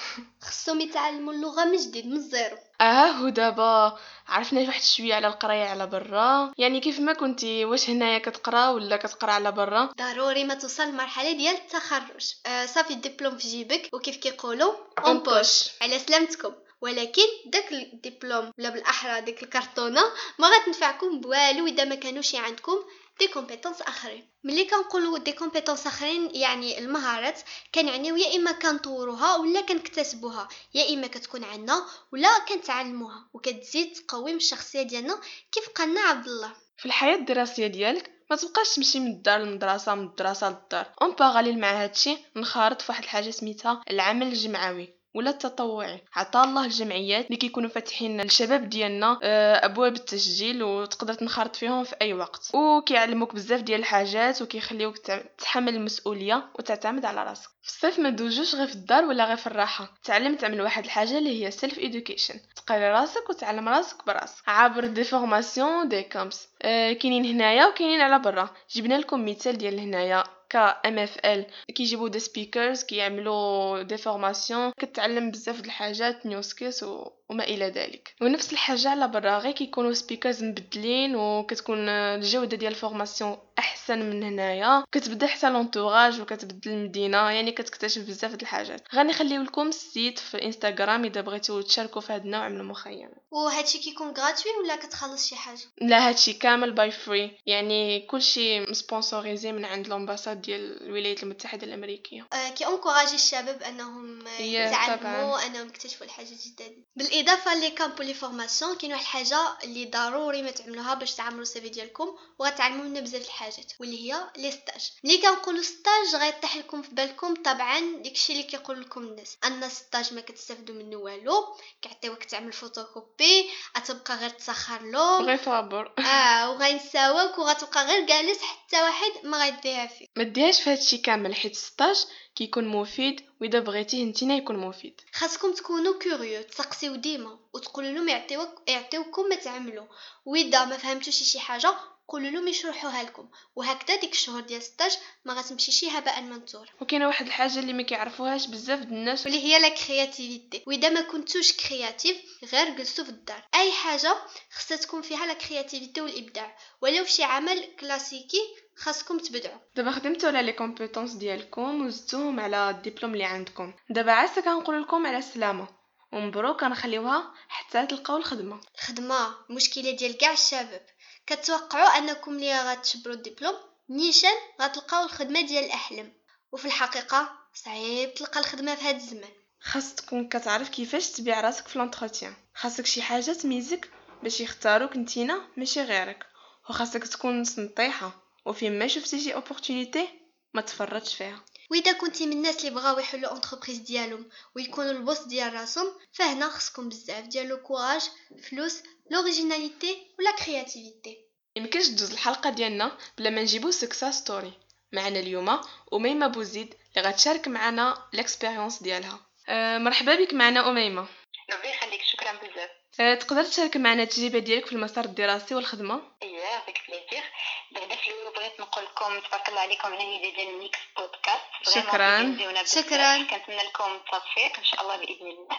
خصهم 0.42 0.82
يتعلموا 0.82 1.34
اللغة 1.34 1.66
من 1.66 1.78
جديد 1.78 2.06
من 2.08 2.16
الزيرو. 2.16 2.58
آه 2.82 3.24
ودابا 3.24 4.00
عرفنا 4.28 4.62
واحد 4.62 4.82
شوية 4.82 5.16
على 5.16 5.28
القراية 5.28 5.70
على 5.70 5.88
برا. 5.88 6.54
يعني 6.58 6.80
كيف 6.80 7.00
ما 7.00 7.14
كنتي 7.14 7.66
واش 7.66 7.90
هنايا 7.90 8.20
كتقرا 8.20 8.70
ولا 8.70 8.98
كتقرا 8.98 9.32
على 9.32 9.52
برا؟ 9.52 9.94
ضروري 9.98 10.44
ما 10.44 10.54
توصل 10.54 10.84
للمرحله 10.84 11.32
ديال 11.32 11.56
التخرج. 11.56 12.34
آه 12.46 12.66
صافي 12.66 12.94
الدبلوم 12.94 13.38
في 13.38 13.48
جيبك 13.48 13.90
وكيف 13.94 14.18
كيقولوا؟ 14.18 14.74
en 15.06 15.20
poche 15.20 15.70
على 15.82 16.00
سلامتكم. 16.00 16.54
ولكن 16.82 17.22
داك 17.46 17.72
الدبلوم 17.72 18.52
ولا 18.60 18.70
بالأحرى 18.70 19.22
ديك 19.22 19.44
الكرتونة 19.44 20.02
ما 20.40 20.48
غتنفعكم 20.48 21.20
بوالو 21.20 21.68
إذا 21.68 21.86
ما 21.86 21.96
كانوش 21.96 22.36
عندكم 22.36 22.78
des 23.20 23.28
compétences 23.28 23.82
آخرين. 23.82 24.30
ملي 24.44 24.66
كنقولوا 24.66 25.18
des 25.18 25.32
compétences 25.32 25.88
آخرين 25.88 26.36
يعني 26.36 26.80
المهارات 26.80 27.42
كنعنيو 27.76 28.16
يا 28.16 28.36
إما 28.36 28.52
كنطوروها 28.52 29.36
ولا 29.36 29.62
كنكتسبوها. 29.62 30.48
يا 30.74 30.94
إما 30.94 31.08
كتكون 31.08 31.44
عندنا 31.44 31.86
ولا 32.14 32.40
كنتعلموها. 32.50 33.30
وكتزيد 33.34 33.94
تقوي 33.94 34.32
من 34.32 34.38
الشخصية 34.38 34.82
ديالنا 34.82 35.20
كيف 35.52 35.70
قالنا 35.70 36.02
عبد 36.02 36.28
الله. 36.28 36.52
في 36.78 36.86
الحياة 36.86 37.16
الدراسية 37.16 37.68
ديالك 37.68 38.12
ما 38.30 38.36
تبقاش 38.36 38.76
تمشي 38.76 39.00
من 39.00 39.08
الدار 39.12 39.40
للمدرسة 39.40 39.96
من 39.96 40.02
المدرسة 40.02 40.50
للدار. 40.50 40.86
اون 41.02 41.12
باراليل 41.12 41.60
مع 41.60 41.84
هادشي 41.84 42.18
نخرط 42.36 42.82
في 42.82 42.92
واحد 42.92 43.04
الحاجة 43.04 43.30
سميتها 43.30 43.84
العمل 43.90 44.28
الجمعوي. 44.28 44.99
ولا 45.14 45.30
التطوعي. 45.30 46.02
عطا 46.16 46.44
الله 46.44 46.66
الجمعيات 46.66 47.26
اللي 47.26 47.38
كيكونوا 47.38 47.70
فاتحين 47.70 48.22
للشباب 48.22 48.70
ديالنا 48.70 49.20
آه، 49.24 49.66
أبواب 49.66 49.96
التسجيل 49.96 50.64
وتقدر 50.64 51.14
تنخرط 51.14 51.56
فيهم 51.56 51.84
في 51.84 51.96
أي 52.02 52.14
وقت. 52.14 52.52
وكيعلموك 52.54 53.36
بزاف 53.36 53.62
ديال 53.62 53.80
الحاجات 53.80 54.42
وكيخليوك 54.42 54.98
تحمل 55.38 55.76
المسؤولية 55.76 56.50
وتعتمد 56.60 57.06
على 57.06 57.24
راسك. 57.24 57.50
في 57.62 57.70
الصيف 57.76 58.00
ما 58.00 58.10
دوجوش 58.10 58.56
غير 58.56 58.68
في 58.68 58.76
الدار 58.76 59.06
ولا 59.06 59.26
غير 59.26 59.38
في 59.38 59.48
الراحة. 59.48 59.94
تعلم 60.04 60.36
تعمل 60.36 60.62
واحد 60.62 60.84
الحاجة 60.84 61.18
اللي 61.18 61.46
هي 61.46 61.52
self 61.52 61.80
education 61.80 62.40
تقري 62.56 62.90
راسك 62.90 63.30
وتعلم 63.30 63.70
راسك 63.70 64.06
براسك. 64.06 64.44
عبر 64.48 64.86
des 64.88 65.04
formations 65.04 65.90
des 65.90 66.04
camps 66.04 66.48
آه، 66.62 66.94
كاينين 66.94 67.26
هنايا 67.26 67.68
وكاينين 67.68 68.02
على 68.02 68.20
برا. 68.20 68.50
جبنا 68.76 68.96
لكم 68.96 69.26
مثال 69.26 69.58
ديال 69.58 69.80
هنايا. 69.80 70.24
ك 70.50 70.56
ام 70.86 71.00
اف 71.00 71.18
ال 71.26 71.46
كيجيبوا 71.76 72.10
des 72.10 72.20
speakers 72.20 72.84
كيعملوا 72.84 73.82
des 73.84 73.98
formations 73.98 74.72
كتعلم 74.80 75.32
بزاف 75.32 75.62
د 75.62 75.66
الحاجات 75.66 76.26
new 76.26 76.42
skills. 76.42 76.84
وما 77.30 77.44
إلى 77.44 77.66
ذلك. 77.66 78.16
ونفس 78.22 78.54
الحاجة 78.54 78.90
على 78.90 79.08
برا 79.08 79.38
غير 79.38 79.52
كيكونوا 79.52 79.94
speakers 79.94 80.44
مبدلين 80.44 81.16
وكتكون 81.16 81.90
الجودة 81.90 82.58
ديال 82.58 82.72
ال 82.72 82.78
formation 82.78 83.38
أحسن 83.60 84.00
من 84.00 84.24
هنايا. 84.24 84.84
كتبدل 84.92 85.28
حتى 85.28 85.50
l'entourage 85.50 86.22
وكتبدل 86.22 86.72
المدينة. 86.72 87.18
يعني 87.32 87.52
كتكتشف 87.52 88.02
بزاف 88.02 88.36
د 88.36 88.42
الحاجات. 88.42 88.82
غنخليو 88.96 89.42
لكم 89.42 89.68
ال 89.68 89.78
site 89.78 90.20
في 90.20 90.46
انستغرام 90.46 91.06
إذا 91.06 91.22
بغيتو 91.22 91.62
تشاركوا 91.62 92.02
في 92.02 92.14
هذا 92.14 92.24
النوع 92.24 92.50
من 92.50 92.60
المخيمات 92.60 93.24
وهادشي 93.32 93.80
كيكون 93.80 94.08
gratuit 94.08 94.52
ولا 94.64 94.76
كتخلص 94.76 95.30
شي 95.30 95.36
حاجة؟ 95.36 95.62
لا 95.82 96.10
هادشي 96.10 96.34
كامل 96.34 96.72
باي 96.72 96.92
free 96.92 97.38
يعني 97.46 98.00
كلشي 98.00 98.60
م 98.60 98.68
sponsorisé 98.68 99.52
من 99.52 99.66
عند 99.66 99.86
ال 99.86 99.91
ambassade 99.91 100.42
ديال 100.42 100.84
الولايات 100.84 101.24
المتحدة 101.24 101.68
الأمريكية. 101.68 102.28
آه، 102.34 102.50
كي 102.50 102.66
encourager 102.68 103.16
الشباب 103.16 103.64
أنهم 103.64 104.20
يتعلموا. 104.40 105.46
أنهم 105.46 105.68
يكتشفوا 105.68 106.06
الحاجة 106.06 106.28
الجديدة. 106.32 106.76
بالاضافه 107.24 107.54
les 107.54 107.70
camps 107.70 108.04
و 108.04 108.06
les 108.06 108.14
formations 108.14 108.76
كاين 108.76 108.92
واحد 108.94 109.02
الحاجة 109.04 109.58
اللي 109.64 109.86
ضروري 109.86 110.42
ما 110.42 110.52
تعملوها 110.52 110.94
باش 110.94 111.16
تعمروا 111.16 111.42
ال 111.42 111.51
CV 111.51 111.70
ديالكم 111.70 112.16
وغتعلموا 112.40 112.86
منها 112.86 113.02
بزاف 113.02 113.26
الحاجات 113.26 113.74
واللي 113.80 114.12
هي 114.14 114.30
les 114.38 114.52
stages. 114.52 114.92
ملي 115.04 115.18
كنقولوا 115.18 115.62
stage 115.62 116.16
غيطيح 116.22 116.58
لكم 116.58 116.82
في 116.82 116.96
بالكم 116.96 117.34
طبعا 117.34 117.80
داكشي 118.04 118.34
اللي 118.34 118.44
كيقول 118.44 118.82
لكم 118.82 119.02
الناس 119.02 119.38
أن 119.46 119.70
stage 119.70 120.14
ما 120.14 120.22
كتستافدوا 120.22 120.76
منه 120.76 120.98
والو 120.98 121.56
كيعطيوك 121.82 122.24
تعمل 122.24 122.54
photocopies 122.54 123.50
غتبقى 123.78 124.16
غير 124.16 124.30
تسخر 124.30 124.82
لهم. 124.82 125.26
غير 125.26 125.38
فابور 125.38 125.94
آه 126.00 126.50
وغينساوك 126.52 127.38
وغتبقى 127.40 127.86
غير 127.86 128.06
جالس 128.06 128.42
حتى 128.42 128.82
واحد 128.82 129.12
ما 129.24 129.38
غيديها 129.46 129.88
فيك. 129.88 130.10
ما 130.18 130.24
ديهاش 130.24 130.62
في 130.62 130.70
هادشي 130.70 130.98
كامل 130.98 131.36
حيت 131.36 131.56
stage 131.56 132.06
كيكون 132.36 132.68
مفيد 132.68 133.29
وإذا 133.42 133.60
بغيتيه 133.60 134.06
نتينا 134.06 134.36
يكون 134.36 134.58
مفيد. 134.58 135.02
خاصكم 135.14 135.54
تكونوا 135.54 136.00
curieux 136.00 136.42
تسقسيو 136.42 136.96
ديما 136.96 137.40
وتقولوا 137.54 137.92
لهم 137.92 138.10
يعطيوك 138.10 138.50
يعطيوكم 138.68 139.30
ما 139.30 139.36
تعملوا. 139.36 139.86
وإذا 140.26 140.66
ما 140.66 140.78
فهمتوش 140.78 141.24
شي 141.24 141.40
حاجة 141.40 141.76
قولوا 142.10 142.30
لهم 142.30 142.48
يشرحوها 142.48 143.04
لكم. 143.04 143.30
وهكذا 143.56 143.96
ديك 143.96 144.12
الشهور 144.12 144.42
ديال 144.42 144.64
stage 144.64 144.98
ما 145.26 145.34
غتمشيش 145.34 145.84
هباء 145.84 146.22
منثورا 146.22 146.70
وكاينة 146.82 147.08
واحد 147.08 147.26
الحاجة 147.26 147.60
اللي 147.60 147.74
ما 147.74 147.84
كيعرفوهاش 147.84 148.48
بزاف 148.48 148.80
د 148.80 148.92
الناس. 148.92 149.26
واللي 149.26 149.44
هي 149.44 149.60
la 149.60 149.70
créativité 149.70 150.64
وإذا 150.68 150.90
ما 150.90 151.02
كنتوش 151.02 151.54
créatif 151.54 152.18
غير 152.54 152.70
جلسوا 152.70 153.04
في 153.04 153.10
الدار. 153.10 153.48
أي 153.56 153.72
حاجة 153.72 154.16
خصها 154.52 154.78
تكون 154.78 155.02
فيها 155.02 155.26
la 155.26 155.34
créativité 155.34 156.02
والإبداع. 156.02 156.58
ولو 156.82 157.06
شي 157.06 157.24
عمل 157.24 157.76
كلاسيكي 157.80 158.42
خاصكم 158.76 159.18
تبدعوا. 159.18 159.60
دابا 159.76 159.92
خدمتوا 159.92 160.30
على 160.30 160.42
les 160.42 160.52
compétences 160.52 161.14
ديالكم 161.14 161.86
وزدتوهم 161.86 162.40
على 162.40 162.70
الدبلوم 162.70 163.14
اللي 163.14 163.24
عندكم. 163.24 163.74
دابا 163.90 164.12
عسى 164.12 164.42
كنقول 164.42 164.82
لكم 164.82 165.08
على 165.08 165.18
السلامة. 165.18 165.80
ومبروك 166.14 166.60
كنخليوها 166.60 167.34
حتى 167.48 167.86
تلقاو 167.86 168.18
الخدمة. 168.18 168.62
خدمة. 168.78 169.36
المشكلة 169.50 169.92
ديال 169.92 170.18
كاع 170.18 170.32
الشباب. 170.32 170.86
كتوقعوا 171.30 171.98
أنكم 171.98 172.32
اللي 172.36 172.62
غتشبروا 172.62 173.16
الدبلوم؟ 173.16 173.56
نيشان 173.90 174.34
غتلقاو 174.62 175.06
الخدمة 175.06 175.42
ديال 175.42 175.64
الأحلام. 175.64 176.14
وفي 176.52 176.66
الحقيقة 176.66 177.32
صعيب 177.54 178.14
تلقى 178.14 178.40
الخدمة 178.40 178.76
في 178.76 178.84
هذا 178.84 178.98
الزمان. 178.98 179.30
خاص 179.62 179.96
تكون 179.96 180.30
كتعرف 180.30 180.70
كيفاش 180.70 181.12
تبيع 181.12 181.42
راسك 181.42 181.68
في 181.68 181.80
l'entretien 181.80 182.34
خاصك 182.56 182.86
شي 182.86 183.02
حاجة 183.02 183.32
تميزك 183.32 183.90
باش 184.24 184.42
يختاروك 184.42 184.98
نتينا 184.98 185.48
ماشي 185.58 185.82
غيرك. 185.82 186.26
وخاصك 186.70 187.08
تكون 187.08 187.44
سنطيحه 187.44 188.12
وفين 188.46 188.80
ما 188.80 188.88
شفتي 188.88 189.24
شي 189.24 189.34
opportunité 189.34 190.10
ما 190.54 190.62
تفرطش 190.62 191.16
فيها. 191.16 191.46
وإذا 191.72 191.92
كنتي 191.92 192.26
من 192.26 192.32
الناس 192.32 192.60
اللي 192.60 192.70
بغاو 192.70 193.00
يحلوا 193.00 193.36
entreprise 193.36 193.78
ديالهم 193.78 194.30
ويكونوا 194.56 194.92
ال 194.92 194.97
boss 194.97 195.20
ديال 195.20 195.54
راسهم 195.54 195.88
فهنا 196.14 196.50
خصكم 196.50 196.90
بزاف 196.90 197.26
ديال 197.26 197.48
le 197.48 197.58
courage 197.58 198.02
فلوس 198.50 198.84
l'originalité 199.12 200.08
و 200.20 200.24
la 200.24 200.32
créativité 200.32 201.18
يمكنش 201.56 201.88
تدوز 201.88 202.12
الحلقة 202.12 202.50
ديالنا 202.50 202.98
بلا 203.18 203.30
ما 203.30 203.42
نجيبو 203.42 203.72
success 203.72 204.12
story 204.12 204.54
معنا 204.92 205.20
اليوم 205.20 205.60
أميمة 205.94 206.28
بوزيد 206.28 206.76
اللي 206.98 207.10
غتشارك 207.10 207.48
معنا 207.48 208.10
ال 208.14 208.20
expérience 208.20 208.84
ديالها. 208.84 209.20
أه 209.50 209.78
مرحبا 209.78 210.16
بك 210.16 210.34
معنا 210.34 210.70
أميمة. 210.70 211.08
ربي 211.54 211.70
يخليك 211.70 212.02
شكرا 212.04 212.32
بزاف. 212.32 212.70
أه 213.00 213.16
تقدر 213.16 213.44
تشارك 213.44 213.78
معنا 213.78 214.04
التجربة 214.04 214.40
ديالك 214.40 214.66
في 214.66 214.74
المسار 214.74 215.06
الدراسي 215.06 215.56
والخدمة؟ 215.56 216.02
اييه 216.24 216.64
plaisir 216.88 217.24
بعدا 217.72 217.96
في 217.96 218.08
الأول 218.12 218.34
بغيت 218.34 218.60
نقول 218.60 218.84
لكم 218.86 219.20
تبارك 219.20 219.50
الله 219.50 219.62
عليكم 219.62 219.94
الهديه 219.94 220.36
ديال 220.36 220.58
ميكس 220.60 220.80
بودكاست. 220.98 221.46
شكراً. 221.64 222.38
شكراً. 222.66 223.18
كنتمنى 223.24 223.64
لكم 223.64 223.92
التوفيق. 223.96 224.58
إن 224.58 224.64
شاء 224.64 224.82
الله 224.82 224.96
بإذن 224.98 225.28
الله. 225.28 225.58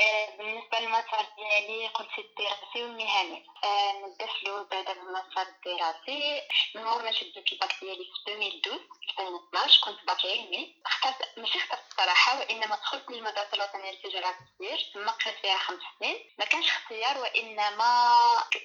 آه، 0.00 0.36
بالنسبة 0.38 0.78
للمسار 0.78 1.26
ديالي 1.36 1.88
قلت 1.88 2.18
الدراسي 2.18 2.82
والمهني 2.82 3.46
آه، 3.64 3.92
نبدأ 3.92 4.26
في 4.26 4.42
الأول 4.42 4.64
بعدا 4.64 4.92
بالمسار 4.92 5.46
الدراسي 5.46 6.42
من 6.74 6.84
مور 6.84 7.02
ما 7.02 7.12
شديت 7.12 7.52
الباك 7.52 7.74
ديالي 7.80 8.04
في 8.04 8.32
2012 8.32 8.80
2012 9.18 9.80
كنت 9.84 10.06
باك 10.06 10.24
علمي. 10.24 10.74
اخترت 10.86 11.38
ماشي 11.38 11.58
اخترت 11.58 11.80
الصراحة 11.90 12.38
وإنما 12.38 12.76
دخلت 12.76 13.10
للمدرسه 13.10 13.48
الوطنيه 13.54 13.90
للتجاره 13.90 14.26
والتسويق 14.26 14.92
ثم 14.94 15.10
قريت 15.10 15.36
فيها 15.42 15.58
خمس 15.58 15.80
سنين. 16.00 16.34
ما 16.38 16.44
كانش 16.44 16.66
اختيار 16.68 17.18
وإنما 17.18 18.08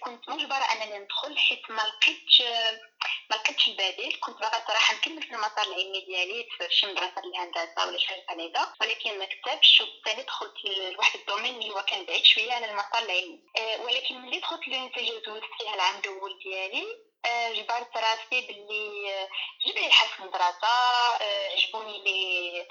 كنت 0.04 0.30
مجبرة 0.30 0.56
أنني 0.74 1.00
ندخل 1.00 1.38
حيت 1.38 1.72
ما 1.72 1.82
لقيتش 1.82 2.42
ما 3.30 3.36
لقيتش 3.36 3.68
البديل 3.68 4.18
كنت 4.20 4.38
باغا 4.40 4.68
صراحة 4.68 4.96
نكمل 4.96 5.24
في 5.24 5.32
المسار 5.34 5.66
العلمي 5.68 6.06
ديالي 6.06 6.48
في 6.58 6.68
شي 6.70 6.88
مدرسة 6.88 7.22
الهندسه 7.26 7.88
ولا 7.88 7.98
شي 7.98 8.08
حاجة 8.08 8.26
بحال 8.28 8.68
ولكن 8.82 9.20
ما 9.20 9.26
كتبش 9.26 9.82
وبالتالي 9.82 10.24
دخلت 10.24 10.54
لواحد 10.94 11.20
ال 11.20 11.24
domaine 11.24 11.56
اللي 11.56 11.70
هو 11.70 11.82
كان 11.82 12.06
بعيد 12.06 12.24
شوية 12.24 12.54
على 12.54 12.72
المسار 12.72 13.04
العلمي. 13.04 13.40
أه 13.58 13.82
ولكن 13.82 14.22
ملي 14.22 14.40
دخلت 14.40 14.68
l'université 14.68 15.20
دوزت 15.20 15.44
فيها 15.60 15.76
العام 15.76 16.00
الأول 16.00 16.40
ديالي. 16.44 17.11
جبرت 17.28 17.98
راسي 17.98 18.42
باللي 18.48 19.14
آه، 19.14 19.28
جبني 19.68 19.88
الحال 19.88 20.10
في 20.10 20.20
المدرسة 20.20 20.68
عجبوني 21.52 22.04
لي 22.04 22.68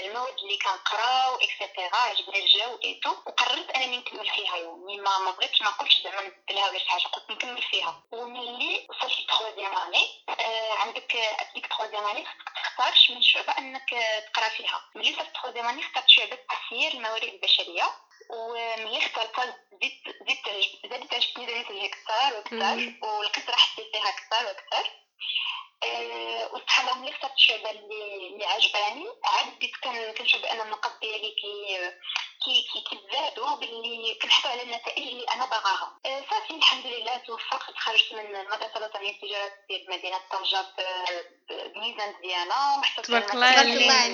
المواد 0.00 0.38
اللي 0.38 0.58
كنقراو 0.58 1.36
et 1.36 1.51
cetera 1.51 1.96
عجبني 1.96 2.38
الجو 2.44 2.78
et 2.84 3.00
tout 3.04 3.10
وقررت 3.10 3.70
أنني 3.70 3.96
نكمل 3.96 4.30
فيها 4.30 4.56
يعني 4.56 4.96
ما 5.00 5.18
ما 5.18 5.30
بغيتش 5.30 5.62
ما 5.62 5.70
قلتش 5.70 6.02
زعما 6.04 6.20
نبدلها 6.22 6.68
ولا 6.70 6.78
شي 6.78 6.88
حاجة 6.90 7.02
قلت 7.02 7.30
نكمل 7.30 7.62
فيها. 7.62 8.02
وملي 8.12 8.86
وصلت 8.90 9.20
ل 9.20 9.26
troisième 9.26 9.76
année 9.76 10.24
آه 10.28 10.72
عندك 10.72 11.16
ديك 11.54 11.66
troisième 11.66 12.06
année 12.06 12.24
خصك 12.26 12.52
تختار 12.64 12.94
من 13.16 13.22
شعبة 13.22 13.58
أنك 13.58 13.94
آه، 13.94 14.18
تقرا 14.20 14.48
فيها. 14.48 14.80
ملي 14.94 15.12
وصلت 15.14 15.34
troisième 15.34 15.66
année 15.66 15.80
اخترت 15.82 16.08
شعبة 16.08 16.38
تسيير 16.50 16.92
الموارد 16.92 17.24
البشرية. 17.24 17.90
وملي 18.30 18.98
اخترتها 18.98 19.44
زدت 19.72 20.16
زدت 20.28 20.90
زادت 20.90 21.14
عجبتني 21.14 21.46
زادت 21.46 21.70
ليها 21.70 21.86
أكثر 21.86 22.36
وأكثر 22.36 22.74
مم. 22.76 23.00
ولقيت 23.02 23.50
راحتي 23.50 23.82
فيها 23.92 24.08
أكثر 24.08 24.46
وأكثر 24.46 24.90
آه، 25.84 26.54
وسبحان 26.54 26.88
الله 26.88 26.98
ملي 26.98 27.10
اخترت 27.10 27.32
الشعبه 27.34 27.70
اللي 27.70 28.26
اللي 28.28 28.44
عجباني. 28.46 29.06
عاد 29.24 29.56
بديت 29.56 29.70
كن- 29.84 30.12
كنشوف 30.18 30.42
بأن 30.42 30.60
النقط 30.60 31.00
ديالي 31.00 31.30
كي 31.40 31.90
كي 32.44 32.62
كي 32.72 32.80
كيتزادوا 32.90 33.56
باللي 33.56 34.14
كنحصل 34.22 34.48
على 34.48 34.62
النتائج 34.62 35.08
اللي 35.08 35.24
أنا 35.24 35.46
باغاها. 35.46 36.00
آه، 36.06 36.24
صافي 36.30 36.54
الحمد 36.54 36.86
لله 36.86 37.16
توفقت 37.16 37.70
تخرجت 37.74 38.12
من 38.12 38.36
المدرسة 38.36 38.76
الوطنية 38.76 39.10
للتجاره 39.12 39.52
ديال 39.68 39.90
مدينة 39.90 40.18
طنجة 40.30 40.66
بميزان 41.48 42.14
مزيانه 42.18 42.78
وحصلت 42.78 43.10
على 43.10 43.24
الله 43.32 43.52
في 43.62 43.72
الله 43.72 44.06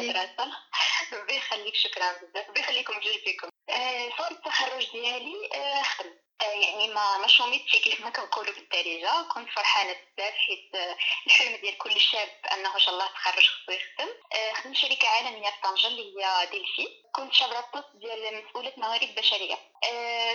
يخليك. 1.37 1.75
شكرا 1.77 2.13
بزاف. 2.13 2.49
ربي 2.49 2.61
يخليكم 2.61 2.93
جوج 3.01 3.19
فيكم. 3.25 3.49
آه، 3.71 4.09
فور 4.11 4.31
التخرج 4.31 4.91
ديالي 4.93 5.51
آه، 5.55 5.83
خدمت 5.83 6.27
آه، 6.43 6.45
يعني 6.45 6.89
ما 6.89 7.19
ما 7.19 7.27
chômé 7.27 7.56
تش 7.56 7.73
كيف 7.77 8.01
ما 8.01 8.11
كنقولوا 8.11 8.55
بالدارجة. 8.55 9.23
كنت 9.29 9.49
فرحانة 9.51 9.93
بزاف 9.93 10.35
حيت 10.35 10.75
آه، 10.75 10.97
الحلم 11.27 11.57
ديال 11.57 11.79
كل 11.79 12.01
شاب 12.01 12.29
أنه 12.53 12.75
إن 12.75 12.81
شاء 12.81 12.95
الله 12.95 13.07
تخرج 13.07 13.45
خصو 13.47 13.73
يخدم. 13.73 14.13
آه، 14.35 14.53
خدمت 14.53 14.77
شركة 14.77 15.09
عالمية 15.09 15.51
في 15.51 15.61
طنجة 15.63 15.87
اللي 15.87 16.25
هي 16.25 16.47
Delphi. 16.51 16.89
كنت 17.15 17.33
شادة 17.33 17.59
ال 17.59 17.65
poste 17.65 17.97
ديال 17.97 18.45
مسؤولة 18.45 18.73
موارد 18.77 19.15
بشرية. 19.15 19.55
آه، 19.55 19.76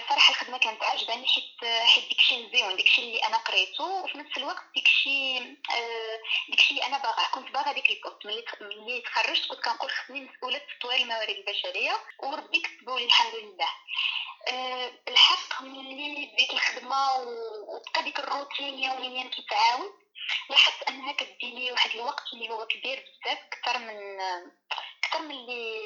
صراحة 0.09 0.31
الخدمة 0.31 0.57
كانت 0.57 0.83
عجباني 0.83 1.27
حيت 1.27 1.63
آه، 1.63 1.85
حيت 1.85 2.09
داكشي 2.09 2.47
مزيون 2.47 2.75
داكشي 2.75 3.01
اللي 3.01 3.27
أنا 3.27 3.37
قريته 3.37 3.83
وفي 3.83 4.17
نفس 4.17 4.37
الوقت 4.37 4.63
داكشي 4.75 5.37
آه، 5.39 6.19
داكشي 6.49 6.69
اللي 6.71 6.85
أنا 6.85 6.97
باغاه 6.97 7.31
كنت 7.31 7.51
باغا 7.51 7.71
ديك 7.71 7.89
ال 7.89 7.94
poste. 7.94 8.25
ملي 8.25 8.43
ملي 8.61 9.01
تخرجت 9.01 9.47
كنت 9.47 9.59
كنقول 9.65 9.89
خصني 9.91 10.21
مسؤولة 10.21 10.61
تطوير 10.79 10.99
الموارد 10.99 11.29
البشرية 11.29 11.97
وربي 12.19 12.61
كتبوا 12.61 12.99
لي 12.99 13.05
الحمد 13.05 13.35
لله. 13.35 13.67
آه، 14.47 14.91
بالحق 15.05 15.61
ملي 15.61 16.31
بديت 16.33 16.53
الخدمة 16.53 17.13
وبقى 17.67 18.03
ديك 18.03 18.19
الروتين 18.19 18.79
يوميا 18.79 19.29
كيتعاود 19.29 19.91
لاحظت 20.49 20.83
أنها 20.89 21.11
كديني 21.11 21.71
واحد 21.71 21.89
الوقت 21.89 22.23
اللي 22.33 22.49
هو 22.49 22.67
كبير 22.67 23.05
بزاف 23.23 23.37
أكثر 23.53 23.77
من 23.79 23.97
أكثر 25.11 25.23
من 25.23 25.31
اللي 25.31 25.79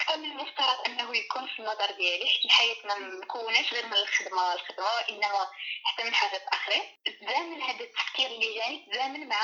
أكثر 0.00 0.16
من 0.16 0.30
المفترض 0.30 0.86
أنه 0.86 1.16
يكون 1.16 1.46
في 1.46 1.58
النظر 1.58 1.90
ديالي 1.90 2.26
حيت 2.26 2.44
الحياة 2.44 2.76
ما 2.84 2.98
مكوناش 2.98 3.74
غير 3.74 3.86
من 3.86 3.92
الخدمة 3.92 4.54
الخدمة 4.54 4.84
وانما 4.84 5.48
حتى 5.84 6.04
من 6.04 6.14
حاجات 6.14 6.42
اخرين 6.52 6.82
تزامن 7.20 7.62
هذا 7.62 7.84
التفكير 7.84 8.26
اللي 8.26 8.54
جاني 8.54 8.86
تزامن 8.92 9.28
مع 9.28 9.40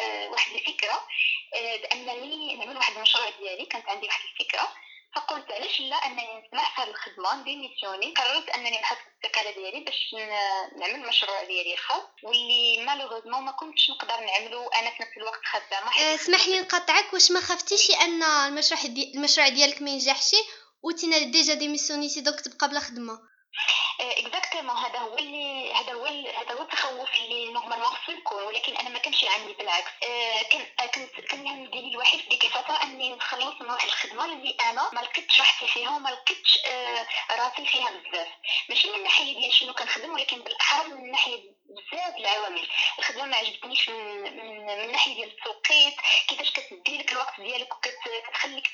آه، 0.00 0.28
واحد 0.28 0.52
الفكرة 0.52 1.06
آه، 1.54 1.76
بأنني 1.76 2.56
نعمل 2.56 2.76
واحد 2.76 2.96
المشروع 2.96 3.30
ديالي 3.30 3.66
كانت 3.66 3.88
عندي 3.88 4.06
واحد 4.06 4.24
الفكرة. 4.24 4.68
فقلت 5.14 5.52
علاش 5.52 5.80
لا 5.80 5.96
انني 5.96 6.22
نسمع 6.22 6.64
في 6.74 6.80
هذه 6.82 6.90
الخدمة 6.90 7.40
نديميسيوني 7.40 8.14
قررت 8.14 8.48
انني 8.50 8.80
نحط 8.80 8.96
الاستقالة 9.24 9.50
ديالي 9.50 9.84
باش 9.84 10.14
نعمل 10.80 11.08
مشروع 11.08 11.44
ديالي 11.44 11.74
الخاص 11.74 12.02
واللي 12.22 12.84
malheureusement 12.86 13.42
ما 13.42 13.52
كنتش 13.52 13.90
نقدر 13.90 14.20
نعملو. 14.20 14.68
أنا 14.68 14.90
في 14.90 15.02
نفس 15.02 15.12
الوقت 15.16 15.40
خدامة 15.44 15.90
آه، 15.98 16.14
اسمح 16.14 16.46
لي 16.46 16.60
نقاطعك 16.60 17.12
واش 17.12 17.30
ما 17.30 17.40
خفتيش 17.40 17.90
ان 17.90 18.22
المشروع 18.22 18.82
دي 18.82 19.12
المشروع 19.14 19.48
ديالك 19.48 19.82
ما 19.82 19.90
ينجحش 19.90 20.30
وانتينا 20.82 21.18
déjà 21.18 21.54
démissionné 21.54 22.10
تي 22.10 22.20
donc 22.20 22.40
تبقى 22.40 22.68
بلا 22.68 22.80
خدمة. 22.80 23.18
exactement 24.00 24.76
هذا 24.76 24.98
هو 24.98 25.18
اللي 25.18 25.72
هذا 25.72 25.92
هو 25.92 26.04
هذا 26.06 26.52
هو 26.54 26.62
التخوف 26.62 27.14
اللي 27.14 27.52
normalement 27.52 27.86
خصو 27.86 28.12
يكون 28.12 28.42
ولكن 28.42 28.76
أنا 28.76 28.88
ما 28.88 28.98
كانش 28.98 29.24
عندي 29.24 29.52
بالعكس. 29.52 29.90
كان 30.52 30.66
كنت 30.94 31.20
كان 31.20 31.40
الهم 31.40 31.70
ديالي 31.70 31.88
الوحيد 31.88 32.20
في 32.20 32.28
ديك 32.28 32.44
الفترة 32.44 32.82
أني 32.82 33.12
نخلص 33.14 33.60
من 33.60 33.70
واحد 33.70 33.86
الخدمة 33.88 34.24
اللي 34.24 34.56
أنا 34.70 34.90
ما 34.92 35.00
لقيتش 35.00 35.38
راحتي 35.38 35.66
فيها 35.66 35.90
وما 35.90 36.08
لقيتش 36.08 36.58
راسي 37.30 37.66
فيها 37.66 37.90
بزاف. 37.90 38.28
ماشي 38.68 38.88
من 38.88 38.94
الناحية 38.94 39.34
ديال 39.34 39.52
شنو 39.52 39.74
كنخدم 39.74 40.12
ولكن 40.12 40.38
بالأحرى 40.42 40.88
من 40.88 41.10
ناحيه 41.10 41.53
بزاف 41.74 42.16
العوامل. 42.16 42.68
الخدمة 42.98 43.24
ما 43.24 43.36
عجبتنيش 43.36 43.88
من 43.88 44.22
من, 44.22 44.66
من 44.66 44.92
ناحية 44.92 45.14
ديال 45.14 45.28
التوقيت. 45.38 45.94
كيفاش 46.28 46.50
كتدي 46.50 46.98
لك 46.98 47.12
الوقت 47.12 47.40
ديالك 47.40 47.74
وكتخليك 47.74 48.68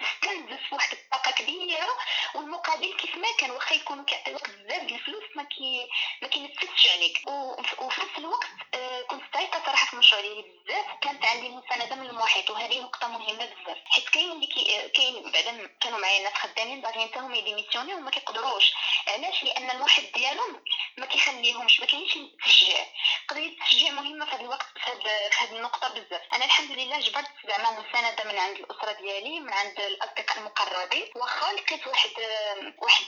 تستنزف 0.00 0.72
واحد 0.72 0.92
الطاقة 0.92 1.30
كبيرة 1.30 1.88
والمقابل 2.34 2.94
كيف 2.96 3.16
ما 3.16 3.28
كان 3.38 3.50
واخا 3.50 3.74
يكون 3.74 4.04
كيعطيوك 4.04 4.50
بزاف 4.50 4.82
ديال 4.82 4.94
الفلوس 4.94 5.24
ما 5.36 5.42
كي 5.42 5.88
ما 6.22 6.28
كينفذش 6.28 6.86
عليك. 6.94 7.20
وفي 7.28 8.00
نفس 8.00 8.18
الوقت 8.18 8.46
آه، 8.74 9.02
كنت 9.02 9.22
ضايقه 9.34 9.62
صراحة 9.66 9.86
في 9.86 9.92
المشروع 9.94 10.20
ديالي 10.22 10.42
بزاف. 10.42 10.86
كانت 11.00 11.24
عندي 11.24 11.48
مسانده 11.48 11.94
من 11.94 12.06
المحيط 12.10 12.50
وهذه 12.50 12.80
نقطة 12.80 13.08
مهمة 13.08 13.44
بزاف. 13.44 13.78
حيت 13.84 14.08
كاين 14.08 14.32
اللي 14.32 14.46
كي 14.46 14.88
كاين 14.88 15.30
بعدا 15.30 15.70
كانوا 15.80 15.98
معايا 15.98 16.22
ناس 16.24 16.34
خدامين 16.34 16.80
باغيين 16.80 17.08
حتى 17.08 17.18
هما 17.18 17.36
ي 17.36 17.41
démissionner 17.41 17.94
وما 17.94 18.10
كيقدروش. 18.10 18.72
علاش؟ 19.08 19.44
لأن 19.44 19.70
المحيط 19.70 20.14
ديالهم 20.14 20.62
ما 20.98 21.06
كيخليهمش 21.06 21.80
ما 21.80 21.86
كاينش 21.86 22.17
تشجيع. 22.44 22.86
قضية 23.28 23.48
التشجيع 23.48 23.90
مهمة 23.90 24.24
في 24.26 24.32
هذا 24.32 24.40
الوقت 24.40 24.66
في 24.74 25.44
هذه 25.44 25.56
النقطة 25.56 25.88
بزاف. 25.88 26.22
أنا 26.32 26.44
الحمد 26.44 26.70
لله 26.70 27.00
جبرت 27.00 27.26
زعما 27.48 27.70
مساندة 27.70 28.24
من 28.24 28.38
عند 28.38 28.56
الأسرة 28.56 28.92
ديالي 28.92 29.40
من 29.40 29.52
عند 29.52 29.80
الأصدقاء 29.80 30.38
المقربين. 30.38 31.06
واخا 31.16 31.52
لقيت 31.52 31.86
واحد 31.86 32.10
واحد 32.78 33.04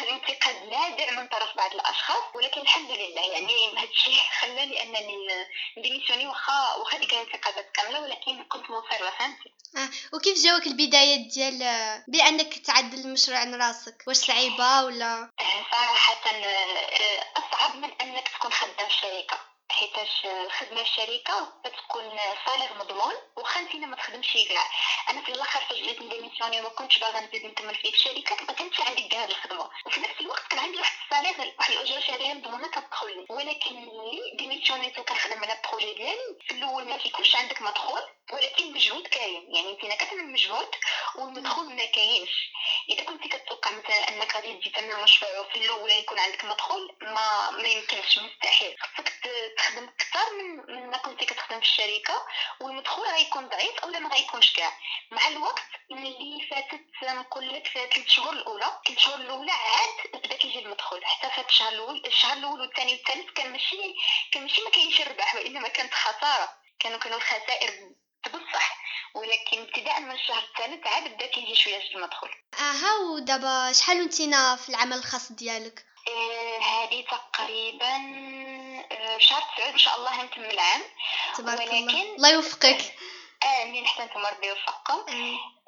الانتقاد 0.00 0.56
لاذع 0.70 1.10
من 1.10 1.28
طرف 1.28 1.56
بعض 1.56 1.74
الأشخاص. 1.74 2.24
ولكن 2.34 2.60
الحمد 2.60 2.90
لله 2.90 3.22
يعني 3.32 3.78
هذا 3.78 3.88
الشيء 3.88 4.20
خلاني 4.40 4.82
أنني 4.82 5.46
نديميسيوني 5.78 6.26
واخا 6.26 6.74
واخا 6.74 6.98
ديك 6.98 7.12
الانتقادات 7.12 7.70
كاملة 7.74 8.00
ولكن 8.00 8.44
كنت 8.44 8.70
مصره 8.70 9.10
فهمتي 9.18 9.54
آه. 9.76 9.88
وكيف 10.12 10.38
جاوك 10.44 10.66
البدايات 10.66 11.20
ديال 11.20 11.58
بأنك 12.08 12.58
تعدل 12.58 12.98
المشروع 12.98 13.38
عن 13.38 13.54
راسك؟ 13.54 14.04
واش 14.06 14.16
صعيبه 14.16 14.84
ولا؟ 14.84 15.22
آه، 15.40 15.66
صراحة 15.70 16.30
آه، 16.30 17.24
أصعب 17.36 17.76
من 17.76 17.90
أنك 18.00 18.28
تكون 18.34 18.52
خدام 18.52 18.88
في 18.88 18.94
شركه 18.94 19.53
حيتاش 19.70 20.26
الخدمة 20.26 20.80
الشركة 20.80 21.52
كتكون 21.64 22.18
salaire 22.46 22.74
مضمون 22.78 23.14
واخا 23.36 23.60
انت 23.60 23.76
ما 23.76 23.96
تخدمش 23.96 24.32
كاع. 24.48 24.66
أنا 25.10 25.22
في 25.22 25.32
الآخر 25.32 25.60
فاش 25.60 25.78
ن 25.78 25.84
démissionner 25.84 26.60
وما 26.60 26.68
كنتش 26.68 26.98
باغا 26.98 27.20
نزيد 27.20 27.46
نكمل 27.46 27.74
في 27.74 27.88
الشركة 27.88 28.36
ما 28.44 28.52
كانش 28.52 28.80
عندي 28.80 29.08
كاع 29.08 29.24
الخدمة. 29.24 29.70
وفي 29.86 30.00
نفس 30.00 30.20
الوقت 30.20 30.46
كان 30.50 30.58
عندي 30.58 30.78
واحد 30.78 30.92
ال 31.04 31.10
salaire 31.10 31.54
واحد 31.58 31.72
الأجرة 31.72 32.00
شهرية 32.00 32.34
مضمونة 32.34 32.68
كتدخل 32.68 33.06
لي 33.16 33.26
ولكن 33.30 33.74
ملي 33.74 34.36
démissionné 34.38 34.93
ت 34.93 34.98
وكنخدم 34.98 35.44
على 35.44 35.52
ال 35.52 35.58
projet 35.58 35.94
ديالي 35.94 36.38
في 36.48 36.54
الأول 36.54 36.84
ما 36.84 36.96
كيكونش 36.96 37.36
عندك 37.36 37.62
مدخول 37.62 38.02
ولكن 38.32 38.72
مجهود 38.72 39.06
كاين. 39.06 39.54
يعني 39.54 39.70
انت 39.70 40.02
كتعمل 40.02 40.32
مجهود 40.32 40.68
والمدخول 41.16 41.74
ما 41.76 41.84
كاينش. 41.84 42.50
إذا 42.88 43.04
كنت 43.04 43.26
كتوقع 43.26 43.70
مثلا 43.70 44.08
أنك 44.08 44.36
غادي 44.36 44.54
تجي 44.54 44.70
تعمل 44.70 45.02
مشروع 45.02 45.38
وفي 45.40 45.56
الأول 45.56 45.90
يكون 45.90 46.18
عندك 46.18 46.44
مدخول 46.44 46.96
ما 47.02 47.50
ما 47.50 47.68
يمكنش 47.68 48.18
مستحيل. 48.18 48.76
خصك 48.80 49.08
تخدم 49.58 49.84
أكثر 49.84 50.32
من 50.38 50.74
من 50.74 50.90
ما 50.90 50.96
كنتي 50.96 51.24
كتخدم 51.24 51.60
في 51.60 51.66
الشركة 51.66 52.26
والمدخول 52.60 53.06
غيكون 53.08 53.48
ضعيف 53.48 53.78
اولا 53.78 53.98
ما 53.98 54.08
غيكونش 54.08 54.52
كاع. 54.52 54.72
مع 55.10 55.28
الوقت 55.28 55.62
ملي 55.90 56.48
فاتت 56.50 56.80
نقول 57.02 57.54
لك 57.54 57.70
ثلاث 57.74 58.08
شهور 58.08 58.32
الأولى 58.32 58.80
ثلاث 58.86 58.98
شهور 58.98 59.20
الأولى 59.20 59.52
عاد 59.52 60.22
بدأ 60.22 60.36
كيجي 60.36 60.58
المدخول. 60.58 61.04
حتى 61.04 61.30
فات 61.36 61.48
الشهر 61.48 61.68
الأول 61.72 62.02
الشهر 62.06 62.36
الأول 62.36 62.60
والثاني 62.60 62.92
والثالث 62.92 63.30
كان 63.30 63.52
ماشي 63.52 63.94
كان 64.32 64.42
ماشي 64.42 64.62
ما 64.62 64.70
كاينش 64.70 65.00
الربح 65.00 65.34
وإنما 65.34 65.68
كانت 65.68 65.94
خسارة. 65.94 66.48
كانوا 66.78 66.98
كانوا 66.98 67.18
الخسائر 67.18 67.90
بصح 68.26 68.84
ولكن 69.14 69.60
ابتداء 69.62 70.00
من 70.00 70.10
الشهر 70.10 70.42
الثالث 70.42 70.86
عاد 70.86 71.14
بدأ 71.14 71.26
كيجي 71.26 71.54
شوية 71.54 71.94
المدخول. 71.94 72.30
أها 72.60 72.96
ودابا 72.96 73.72
شحال 73.72 74.04
نتينا 74.04 74.56
في 74.56 74.68
العمل 74.68 74.96
الخاص 74.96 75.32
ديالك؟ 75.32 75.84
آه 76.08 76.58
هذه 76.58 77.04
تقريبا 77.10 77.96
آه 78.92 79.18
شهر 79.18 79.42
تسعود 79.56 79.72
إن 79.72 79.78
شاء 79.78 79.96
الله 79.96 80.22
نتم 80.22 80.44
العام. 80.44 80.82
تبارك 81.36 81.60
ولكن 81.60 81.76
الله 81.76 82.02
الله 82.16 82.28
يوفقك 82.28 82.94
أمين 83.62 83.86
حتى 83.86 84.02
نتوما 84.02 84.28
ربي 84.28 84.46
يوفقكم. 84.46 85.12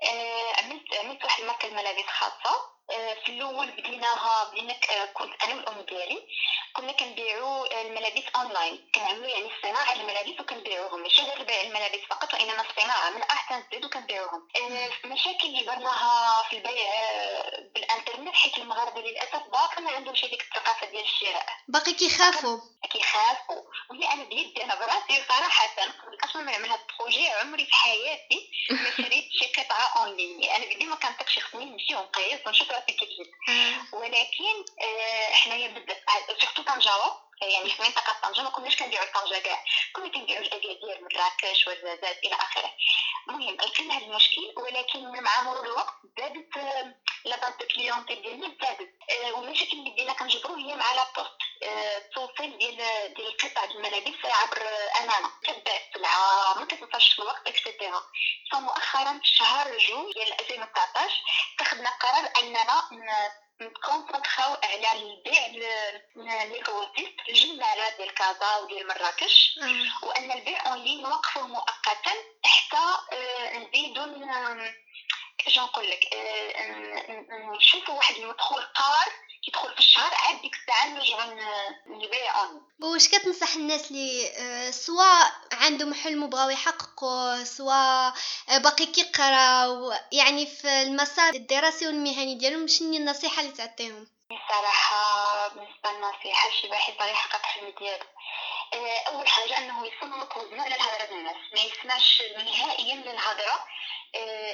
آه 0.02 0.52
عملت 0.58 0.94
عملت 0.94 1.24
واحد 1.24 1.40
المركز 1.42 1.72
ملابس 1.72 2.06
خاصة. 2.06 2.76
آه، 2.90 3.14
في 3.24 3.28
الأول 3.32 3.70
بديناها 3.70 4.44
بدينا 4.44 4.72
آه، 4.90 5.04
كنت 5.04 5.42
أنا 5.44 5.54
والأم 5.54 5.80
ديالي. 5.80 6.28
كنا 6.76 6.92
كنبيعوا 6.92 7.80
الملابس 7.82 8.22
أونلاين. 8.36 8.90
كنعملوا 8.94 9.26
يعني 9.26 9.50
صناعة 9.62 9.92
الملابس 9.92 10.40
وكنبيعوهم. 10.40 11.02
ماشي 11.02 11.22
غير 11.22 11.42
بيع 11.42 11.60
الملابس 11.60 11.98
فقط 12.10 12.34
وإنما 12.34 12.64
الصناعه 12.70 13.10
من 13.10 13.22
أحسن 13.22 13.62
زيد 13.72 13.84
وكنبيعوهم. 13.84 14.48
المشاكل 15.04 15.46
آه، 15.46 15.48
اللي 15.48 15.62
درناها 15.64 16.42
في 16.50 16.56
البيع 16.56 16.92
بالإنترنت 17.74 18.34
حيت 18.34 18.58
المغاربة 18.58 19.00
للأسف 19.00 19.42
باقي 19.52 19.82
ما 19.82 19.90
عندهمش 19.90 20.24
هذيك 20.24 20.42
الثقافة 20.42 20.86
ديال 20.86 21.04
الشراء. 21.04 21.46
باقي 21.68 21.92
كيخافوا. 21.92 22.58
كيخافوا 22.96 23.62
واللي 23.90 24.12
أنا 24.12 24.24
بيدي 24.24 24.64
أنا 24.64 24.74
براسي 24.74 25.22
صراحة. 25.28 25.66
أصلا 26.24 26.42
ما 26.42 26.52
نعمل 26.52 26.68
هذا 26.70 26.80
ال 26.90 26.96
projet 26.96 27.28
عمري 27.28 27.66
في 27.66 27.74
حياتي 27.74 28.50
ما 28.70 28.90
شريت 28.96 29.24
شي 29.32 29.62
قطعة 29.62 29.86
اونلاين 30.04 30.50
أنا 30.50 30.66
بيدي 30.74 30.84
ما 30.84 30.96
كنطيقش 30.96 31.38
خصني 31.38 31.64
نمشي 31.64 31.94
ونقيس 31.94 32.40
ونشوف 32.46 32.70
راسي 32.70 32.92
كيف 32.92 33.28
ولكن 33.92 34.64
آه، 34.82 35.32
حنايا 35.32 35.68
بزاف. 35.68 35.98
surtout 36.42 36.62
طنجاوه 36.62 37.25
يعني 37.42 37.70
في 37.70 37.82
منطقه 37.82 38.16
طنجه 38.22 38.42
ما 38.42 38.50
كناش 38.50 38.76
كنبيعوا 38.76 39.06
طنجه 39.14 39.38
كاع. 39.38 39.64
كنا 39.92 40.08
كنبيعوا 40.08 40.42
الاكادير 40.44 41.00
مراكش 41.12 41.66
والزازات 41.66 42.18
إلى 42.24 42.34
آخره. 42.34 42.72
المهم 43.28 43.54
لقينا 43.54 43.94
هذا 43.96 44.06
المشكل 44.06 44.52
ولكن 44.56 45.22
مع 45.22 45.42
مرور 45.42 45.64
الوقت 45.64 45.94
زادت 46.18 46.56
آه، 46.56 46.94
la 47.24 47.36
base 47.36 47.52
de 47.60 47.66
clientèle 47.74 48.14
ديالنا 48.14 48.56
زادت. 48.62 48.90
آه، 49.10 49.32
والمشاكل 49.32 49.72
اللي 49.72 49.90
بدينا 49.90 50.12
كنجبرو 50.12 50.54
هي 50.54 50.76
مع 50.76 50.92
la 50.94 51.06
poste 51.16 51.36
التوصيل 51.62 52.58
ديال 52.58 52.76
ديال 53.14 53.26
القطع 53.26 53.64
الملابس 53.64 54.24
عبر 54.24 54.62
أمانة. 55.00 55.30
كتباع 55.42 55.76
السلعه 55.88 56.54
ما 56.58 56.64
كتوصلش 56.64 57.12
في 57.12 57.18
الوقت 57.18 57.46
et 57.48 57.62
cetera 57.62 58.02
فمؤخرا 58.52 59.12
في 59.12 59.24
الشهر 59.24 59.78
جوج 59.78 60.14
ديال 60.14 60.40
2019 60.40 61.22
اتخذنا 61.54 61.90
قرار 61.90 62.30
أننا 62.38 62.82
ن 63.60 63.68
concentrer 63.68 64.48
او 64.48 64.56
على 64.62 64.92
البيع 64.92 65.46
les 66.44 66.60
grossistes 66.60 67.14
الجمالة 67.28 67.96
ديال 67.96 68.14
كازا 68.14 68.56
وديال 68.56 68.86
مراكش. 68.88 69.58
وأن 70.02 70.32
البيع 70.32 70.72
en 70.72 70.84
ligne 70.84 71.02
نوقفوه 71.02 71.46
مؤقتا 71.46 72.12
حتى 72.44 73.16
آه، 73.16 73.58
نزيدو 73.58 74.06
كيفاش 75.38 75.58
نقول 75.58 75.90
لك؟ 75.90 76.14
آه، 76.14 77.56
نشوفوا 77.56 77.94
واحد 77.94 78.14
المدخول 78.16 78.62
قار 78.62 79.06
يدخل 79.48 79.72
في 79.72 79.78
الشهر 79.78 80.10
عاد 80.14 80.40
ديك 80.42 80.54
الساعة 80.54 80.86
نرجعوا 80.88 81.34
نبيعهم 81.86 82.62
واش 82.82 83.08
كتنصح 83.08 83.54
الناس 83.54 83.90
اللي 83.90 84.30
آه، 84.38 84.70
سواء 84.70 85.32
عندهم 85.52 85.94
حلم 85.94 86.22
وبغاو 86.22 86.50
يحققوه 86.50 87.44
سواء 87.44 88.14
آه، 88.48 88.58
باقي 88.58 88.86
كيقراو 88.86 89.92
يعني 90.12 90.46
في 90.46 90.82
المسار 90.82 91.34
الدراسي 91.34 91.86
والمهني 91.86 92.34
ديالهم 92.34 92.66
شنو 92.66 92.94
النصيحة 92.96 93.40
اللي 93.42 93.52
تعطيهم؟ 93.52 94.06
الصراحه 94.30 95.48
بالنسبة 95.48 95.90
للنصيحة 95.90 96.50
شي 96.50 96.68
واحد 96.68 96.92
بغى 96.98 97.10
يحقق 97.10 97.36
الحلم 97.38 97.74
ديالو. 97.78 98.04
آه، 98.04 98.55
أول 99.08 99.28
حاجة 99.28 99.58
إنه 99.58 99.86
يصنت 99.86 100.36
وزنه 100.36 100.62
على 100.62 100.74
الهضرة 100.74 101.16
الناس 101.16 101.36
ما 101.54 101.60
يسمعش 101.60 102.22
نهائيا 102.36 102.94
للهضرة 102.94 103.66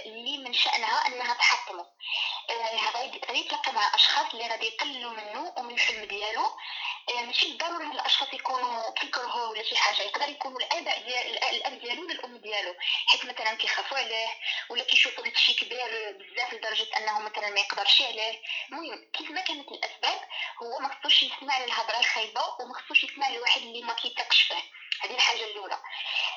اللي 0.07 0.39
من 0.39 0.53
شأنها 0.55 1.07
إنها 1.07 1.35
تحطمه 1.35 1.87
غادي 2.95 3.39
يتلاقى 3.41 3.73
مع 3.73 3.95
أشخاص 3.95 4.33
اللي 4.33 4.49
غادي 4.49 4.67
يقللوا 4.67 5.11
منه 5.11 5.55
ومن 5.57 5.75
الحلم 5.75 6.05
ديالو. 6.05 6.47
آه، 7.09 7.23
ماشي 7.23 7.59
هاد 7.63 7.81
الأشخاص 7.81 8.35
يكونوا 8.35 8.91
كيكرهوه 8.91 9.51
ولا 9.51 9.63
شي 9.63 9.77
حاجة 9.77 10.03
يقدر 10.03 10.29
يكونوا 10.29 10.59
الاباء 10.59 11.03
ديال 11.03 11.45
الأب 11.45 11.81
ديالو 11.81 12.03
ولا 12.03 12.13
الام 12.13 12.37
ديالو 12.37 12.75
حيت 13.07 13.25
مثلا 13.25 13.55
كيخافوا 13.55 13.99
عليه 13.99 14.29
ولا 14.71 14.85
كيشوفوا 14.85 15.25
داكشي 15.25 15.55
كبير 15.55 16.17
بزاف 16.19 16.55
لدرجة 16.55 16.97
إنه 16.97 17.19
مثلا 17.19 17.51
ما 17.51 17.61
يقدرش 17.61 18.03
عليه. 18.03 18.41
المهم 18.69 19.11
كيف 19.13 19.31
ما 19.31 19.41
كانت 19.41 19.69
الأسباب 19.73 20.21
هو 20.63 20.79
ما 20.79 20.95
خصوش 20.95 21.23
يسمع 21.23 21.59
للهضرة 21.59 21.99
الخايبة 21.99 22.43
وما 22.61 22.75
خصوش 22.75 23.05
يسمع 23.05 23.29
لواحد 23.29 23.61
اللي 23.61 23.83
ما 23.83 23.93
فيه 24.03 24.15
هذه 25.03 25.15
الحاجة 25.15 25.45
الأولى. 25.45 25.75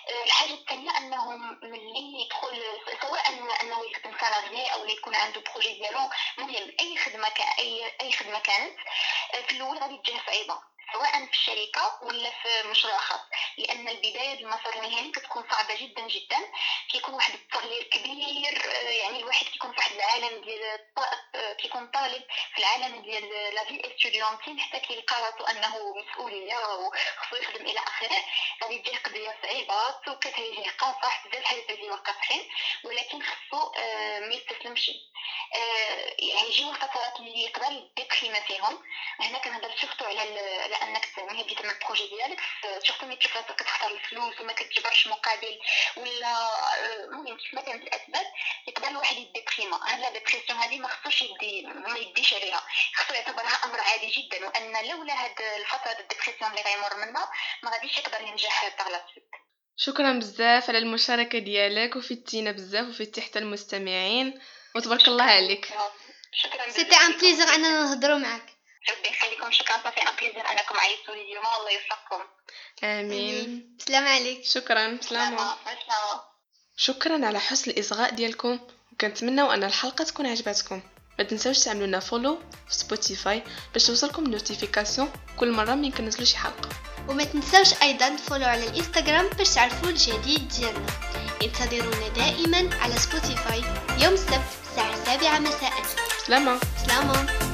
آه، 0.09 0.23
الحاجة 0.25 0.53
الثانية 0.53 0.97
أنه 0.97 1.31
ملي 1.63 2.21
يدخل 2.21 2.61
سواء 3.01 3.29
أنه 3.61 3.85
يخدم 3.91 4.17
salarié 4.21 4.73
أو 4.73 4.85
يكون 4.85 5.15
عنده 5.15 5.41
projet 5.41 5.73
ديالو 5.73 6.09
المهم 6.37 6.71
أي 6.79 6.97
خدمة 6.97 7.27
اي 7.59 7.91
أي 8.01 8.11
خدمة 8.11 8.39
كانت 8.39 8.79
آه، 9.33 9.41
في 9.41 9.51
الأول 9.51 9.77
غادي 9.77 9.97
تجيه 9.97 10.21
صعيبه 10.27 10.59
سواء 10.93 11.25
في 11.25 11.31
الشركة 11.31 11.99
ولا 12.01 12.29
في 12.29 12.67
مشروع 12.67 12.97
خاص. 12.97 13.19
لأن 13.57 13.87
البداية 13.87 14.35
بالمسار 14.37 14.75
المهني 14.75 15.11
كتكون 15.11 15.43
صعبة 15.51 15.75
جدا 15.75 16.07
جدا. 16.07 16.37
كيكون 16.91 17.13
واحد 17.13 17.33
التغيير 17.33 17.83
كبير 17.83 18.61
آه، 18.65 18.89
يعني 18.89 19.19
الواحد 19.19 19.45
كيكون 19.45 19.71
في 19.71 19.77
واحد 19.77 19.91
العالم 19.95 20.43
ديال 20.43 20.79
آه، 21.35 21.53
كيكون 21.53 21.87
طالب 21.87 22.23
في 22.53 22.59
العالم 22.59 23.01
ديال 23.01 23.29
لا 23.55 23.63
في 23.63 23.95
ستوديونتين 23.99 24.59
حتى 24.59 24.79
كيلقى 24.79 25.15
راسو 25.21 25.45
أنه 25.45 25.93
مسؤولية 25.95 26.57
وخصو 26.57 27.35
يخدم 27.35 27.65
إلى 27.65 27.79
آخره. 27.79 28.23
غادي 28.63 28.79
تجيه 28.79 28.97
قضية 28.97 29.37
صعيبة 29.43 29.75
وكتهيجيه 30.07 30.71
قاصح 30.71 31.27
بزاف 31.27 31.41
الحاجات 31.41 31.69
اللي 31.69 31.89
واقفين 31.89 32.49
ولكن 32.83 33.21
خصو 33.21 33.71
ما 34.19 34.33
يستسلمش. 34.35 34.91
يعني 36.19 36.49
يجيو 36.49 36.73
فترات 36.73 37.19
اللي 37.19 37.43
يقدر 37.43 37.71
يديك 37.71 38.13
خيمه 38.13 38.39
فيهم. 38.39 38.83
هنا 39.19 39.37
كنهضر 39.37 39.71
شفتو 39.77 40.05
على 40.05 40.23
مع 41.65 41.71
ال 41.71 41.76
projet 41.76 42.07
ديالك 42.07 42.39
شفتو 42.83 43.05
ملي 43.05 43.15
كتختار 43.15 43.91
الفلوس 43.91 44.41
وما 44.41 44.53
كتجبرش 44.53 45.07
مقابل 45.07 45.59
ولا 45.97 46.35
المهم 47.03 47.37
كيف 47.37 47.53
ما 47.53 47.61
كانت 47.61 47.83
الأسباب 47.83 48.25
يقدر 48.67 48.87
الواحد 48.87 49.17
يدي 49.17 49.45
خيمه 49.49 49.77
هاد 49.89 49.99
la 49.99 50.09
dépression 50.09 50.57
هادي 50.59 50.79
ما 50.79 50.87
خصوش 50.87 51.21
يدي 51.21 51.61
ما 51.61 51.97
يديش 51.97 52.33
عليها. 52.33 52.63
خصو 52.95 53.13
يعتبرها 53.13 53.65
أمر 53.65 53.79
عادي 53.79 54.07
جدا. 54.07 54.45
وأن 54.47 54.87
لولا 54.89 55.13
هاد 55.13 55.41
الفترة 55.59 55.91
ديال 55.91 56.01
ال 56.01 56.06
dépression 56.06 56.51
اللي 56.51 56.61
غيمر 56.61 56.95
منها 56.95 57.31
ما 57.63 57.71
غاديش 57.71 57.97
يقدر 57.97 58.27
ينجح 58.27 58.75
باغ 58.77 58.89
لا 58.89 59.05
شكرا 59.77 60.11
بزاف 60.11 60.69
على 60.69 60.77
المشاركة 60.77 61.39
ديالك 61.39 61.95
وفدتينا 61.95 62.51
بزاف 62.51 62.87
وفدتي 62.87 63.21
حتى 63.21 63.39
المستمعين. 63.39 64.41
وتبارك 64.75 65.07
الله 65.07 65.23
عليك. 65.23 65.67
شكرا 66.31 66.69
c'était 66.69 66.95
un 66.95 67.11
plaisir 67.11 67.47
اننا 67.47 67.83
نهضروا 67.83 68.17
معك 68.17 68.54
ربي 68.89 69.09
يخليكم 69.09 69.51
شكرا؟ 69.51 69.77
صافي 69.83 70.01
un 70.01 70.15
plaisir 70.21 70.51
انكم 70.51 70.77
عيطتوا 70.77 71.15
لي 71.15 71.21
اليوم 71.21 71.45
والله 71.45 71.71
يوفقكم. 71.71 72.23
آمين. 72.83 73.77
سلام 73.87 74.07
عليك. 74.07 74.45
شكرا. 74.45 74.97
سلام 75.01 75.37
شكرا 76.77 77.25
على 77.25 77.39
حسن 77.39 77.71
الاصغاء 77.71 78.09
ديالكم. 78.09 78.59
وكنتمنى 78.93 79.41
أن 79.41 79.63
الحلقة 79.63 80.03
تكون 80.03 80.25
عجبتكم. 80.25 80.81
ما 81.19 81.23
تنساوش 81.23 81.59
تعملوا 81.59 81.87
لنا 81.87 81.99
follow 81.99 82.39
في 82.67 82.75
Spotify 82.75 83.43
باش 83.73 83.87
توصلكم 83.87 84.23
notification 84.23 85.11
كل 85.39 85.51
مرة 85.51 85.73
من 85.73 85.91
كنزلوا 85.91 86.25
شي 86.25 86.37
حلقة. 86.37 86.69
وما 87.09 87.23
تنساوش 87.23 87.81
أيضا 87.81 88.09
ت 88.09 88.14
follow 88.14 88.41
و 88.41 88.45
على 88.45 88.63
الانستغرام 88.63 89.27
باش 89.29 89.49
تعرفوا 89.49 89.89
الجديد 89.89 90.47
ديالنا. 90.47 90.87
انتظرونا 91.41 92.07
دائما 92.07 92.77
على 92.81 92.95
سبوتيفاي 92.97 93.59
يوم 94.03 94.13
السبت 94.13 94.41
الساعة 94.63 94.93
السابعة 94.93 95.39
مساء. 95.39 95.73
سلامة. 96.25 96.59
سلامة. 96.85 97.44